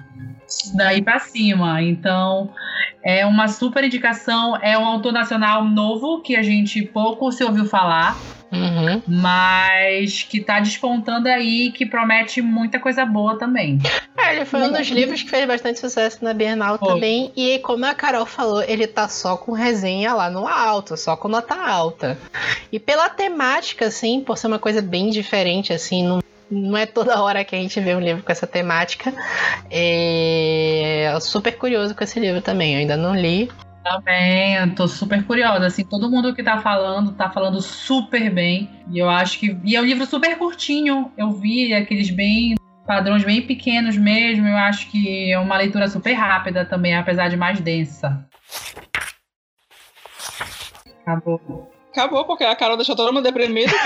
daí 0.75 1.03
para 1.03 1.19
cima, 1.19 1.83
então 1.83 2.51
é 3.03 3.25
uma 3.25 3.49
super 3.49 3.85
indicação, 3.85 4.57
é 4.57 4.77
um 4.79 4.85
autor 4.85 5.13
nacional 5.13 5.65
novo 5.65 6.21
que 6.21 6.37
a 6.37 6.43
gente 6.43 6.83
pouco 6.83 7.31
se 7.31 7.45
ouviu 7.45 7.67
falar, 7.67 8.17
Uhum. 8.53 9.03
Mas 9.07 10.23
que 10.23 10.41
tá 10.41 10.59
despontando 10.59 11.29
aí, 11.29 11.71
que 11.71 11.87
promete 11.87 12.43
muita 12.43 12.81
coisa 12.81 13.05
boa 13.07 13.39
também. 13.39 13.79
É, 14.19 14.35
ele 14.35 14.45
foi 14.45 14.63
um 14.63 14.73
dos 14.73 14.89
livros 14.89 15.23
que 15.23 15.31
fez 15.31 15.47
bastante 15.47 15.79
sucesso 15.79 16.19
na 16.23 16.35
Bienal 16.35 16.79
foi. 16.79 16.89
também. 16.89 17.33
E 17.37 17.59
como 17.61 17.85
a 17.87 17.95
Carol 17.95 18.27
falou, 18.27 18.63
ele 18.63 18.87
tá 18.87 19.09
só 19.09 19.37
com 19.37 19.53
resenha 19.53 20.13
lá 20.15 20.29
no 20.29 20.47
alto, 20.47 20.97
só 20.97 21.17
com 21.17 21.29
nota 21.29 21.55
alta. 21.55 22.19
E 22.73 22.79
pela 22.79 23.09
temática, 23.09 23.87
assim, 23.87 24.21
por 24.21 24.37
ser 24.37 24.49
uma 24.49 24.59
coisa 24.59 24.83
bem 24.83 25.11
diferente, 25.11 25.73
assim, 25.73 26.07
não 26.07 26.21
não 26.51 26.77
é 26.77 26.85
toda 26.85 27.23
hora 27.23 27.45
que 27.45 27.55
a 27.55 27.59
gente 27.59 27.79
vê 27.79 27.95
um 27.95 28.01
livro 28.01 28.25
com 28.25 28.33
essa 28.33 28.47
temática. 28.47 29.15
É... 29.71 31.17
super 31.21 31.57
curioso 31.57 31.95
com 31.95 32.03
esse 32.03 32.19
livro 32.19 32.43
também. 32.43 32.75
Eu 32.75 32.81
ainda 32.81 32.97
não 32.97 33.15
li, 33.15 33.49
também, 33.83 34.57
eu 34.57 34.75
tô 34.75 34.87
super 34.87 35.25
curiosa. 35.25 35.67
Assim, 35.67 35.85
todo 35.85 36.11
mundo 36.11 36.35
que 36.35 36.43
tá 36.43 36.59
falando, 36.61 37.13
tá 37.13 37.31
falando 37.31 37.61
super 37.61 38.31
bem. 38.31 38.71
E 38.91 38.99
eu 38.99 39.09
acho 39.09 39.39
que. 39.39 39.57
E 39.65 39.77
é 39.77 39.81
um 39.81 39.85
livro 39.85 40.07
super 40.07 40.37
curtinho. 40.39 41.11
Eu 41.17 41.31
vi 41.33 41.73
aqueles 41.73 42.11
bem 42.11 42.57
padrões 42.87 43.25
bem 43.25 43.43
pequenos 43.43 43.97
mesmo. 43.97 44.47
Eu 44.47 44.57
acho 44.57 44.91
que 44.91 45.33
é 45.33 45.39
uma 45.39 45.57
leitura 45.57 45.89
super 45.89 46.13
rápida 46.13 46.65
também, 46.65 46.97
apesar 46.97 47.29
de 47.29 47.37
mais 47.37 47.61
densa. 47.61 48.27
Acabou. 51.03 51.71
Acabou, 51.93 52.25
porque 52.25 52.45
a 52.45 52.55
Carol 52.55 52.77
deixou 52.77 52.95
todo 52.95 53.13
mundo 53.13 53.25
deprimido. 53.25 53.73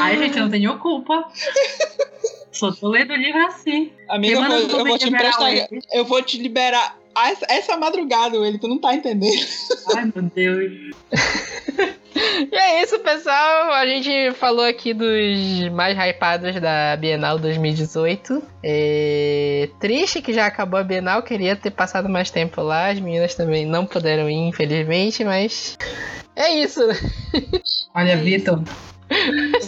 Ai, 0.00 0.16
gente, 0.18 0.36
eu 0.36 0.44
não 0.44 0.50
tenho 0.50 0.78
culpa. 0.78 1.28
Só 2.52 2.72
tô 2.72 2.88
lendo 2.88 3.12
o 3.12 3.16
livro 3.16 3.46
assim. 3.46 3.92
Amiga, 4.08 4.34
eu 4.34 4.44
vou, 4.44 4.56
eu 4.56 4.84
vou 4.84 4.98
te 4.98 5.08
emprestar. 5.08 5.50
Eu 5.92 6.04
vou 6.04 6.22
te 6.22 6.36
liberar 6.40 6.99
essa, 7.16 7.46
essa 7.48 7.76
madrugada, 7.76 8.36
ele, 8.36 8.58
tu 8.58 8.68
não 8.68 8.78
tá 8.78 8.94
entendendo. 8.94 9.46
Ai, 9.96 10.12
meu 10.14 10.30
Deus. 10.34 10.96
E 12.14 12.54
é 12.54 12.82
isso, 12.82 12.98
pessoal. 13.00 13.72
A 13.72 13.86
gente 13.86 14.32
falou 14.32 14.64
aqui 14.64 14.92
dos 14.92 15.68
mais 15.72 15.96
hypados 15.96 16.60
da 16.60 16.96
Bienal 16.96 17.38
2018. 17.38 18.42
É... 18.62 19.68
Triste 19.78 20.20
que 20.20 20.32
já 20.32 20.46
acabou 20.46 20.78
a 20.78 20.82
Bienal, 20.82 21.22
queria 21.22 21.54
ter 21.54 21.70
passado 21.70 22.08
mais 22.08 22.30
tempo 22.30 22.62
lá. 22.62 22.88
As 22.88 23.00
meninas 23.00 23.34
também 23.34 23.64
não 23.64 23.86
puderam 23.86 24.28
ir, 24.28 24.48
infelizmente, 24.48 25.24
mas 25.24 25.78
é 26.34 26.54
isso. 26.54 26.80
Olha, 27.94 28.16
Vitor, 28.16 28.62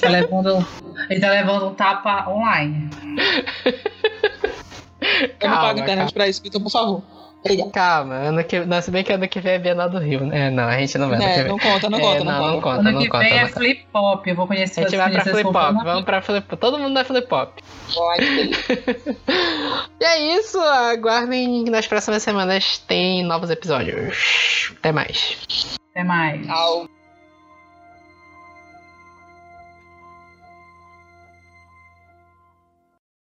tá 0.00 0.08
levando, 0.08 0.66
ele 1.10 1.20
tá 1.20 1.30
levando 1.30 1.68
um 1.68 1.74
tapa 1.74 2.28
online. 2.28 2.90
Eu 5.40 5.48
não 5.48 5.56
pago 5.56 5.80
internet 5.80 6.12
pra 6.12 6.28
isso, 6.28 6.42
Vitor, 6.42 6.60
por 6.60 6.70
favor. 6.70 7.02
Calma, 7.72 8.14
ano 8.14 8.44
que, 8.44 8.60
não, 8.60 8.80
se 8.80 8.90
bem 8.90 9.02
que 9.02 9.12
ano 9.12 9.26
que 9.26 9.40
vem 9.40 9.54
é 9.54 9.58
Bienal 9.58 9.90
do 9.90 9.98
Rio, 9.98 10.24
né? 10.24 10.50
Não, 10.50 10.64
a 10.64 10.78
gente 10.78 10.96
não 10.96 11.08
vai. 11.08 11.22
É, 11.22 11.44
não 11.44 11.58
conta, 11.58 11.90
não 11.90 11.98
conta, 11.98 12.20
é, 12.20 12.24
não, 12.24 12.40
não, 12.40 12.52
não 12.52 12.60
conta. 12.60 12.88
Ano 12.88 13.00
que 13.00 13.08
conta, 13.08 13.24
vem 13.24 13.38
é 13.38 13.48
flip 13.48 13.86
pop, 13.92 14.30
eu 14.30 14.36
vou 14.36 14.46
conhecer 14.46 14.80
A 14.80 14.82
gente 14.84 14.96
vai 14.96 15.10
pra 15.10 15.24
flip 15.24 15.52
pop, 15.52 15.84
vamos 15.84 16.04
pra 16.04 16.22
flip 16.22 16.46
pop. 16.46 16.60
Todo 16.60 16.78
mundo 16.78 16.98
é 16.98 17.04
flip 17.04 17.26
pop. 17.26 17.52
e 20.00 20.04
é 20.04 20.36
isso, 20.36 20.60
aguardem 20.60 21.64
nas 21.64 21.86
próximas 21.86 22.22
semanas 22.22 22.78
tem 22.78 23.24
novos 23.24 23.50
episódios. 23.50 24.72
Até 24.78 24.92
mais. 24.92 25.76
Até 25.90 26.04
mais. 26.04 26.46
Tchau. 26.46 26.86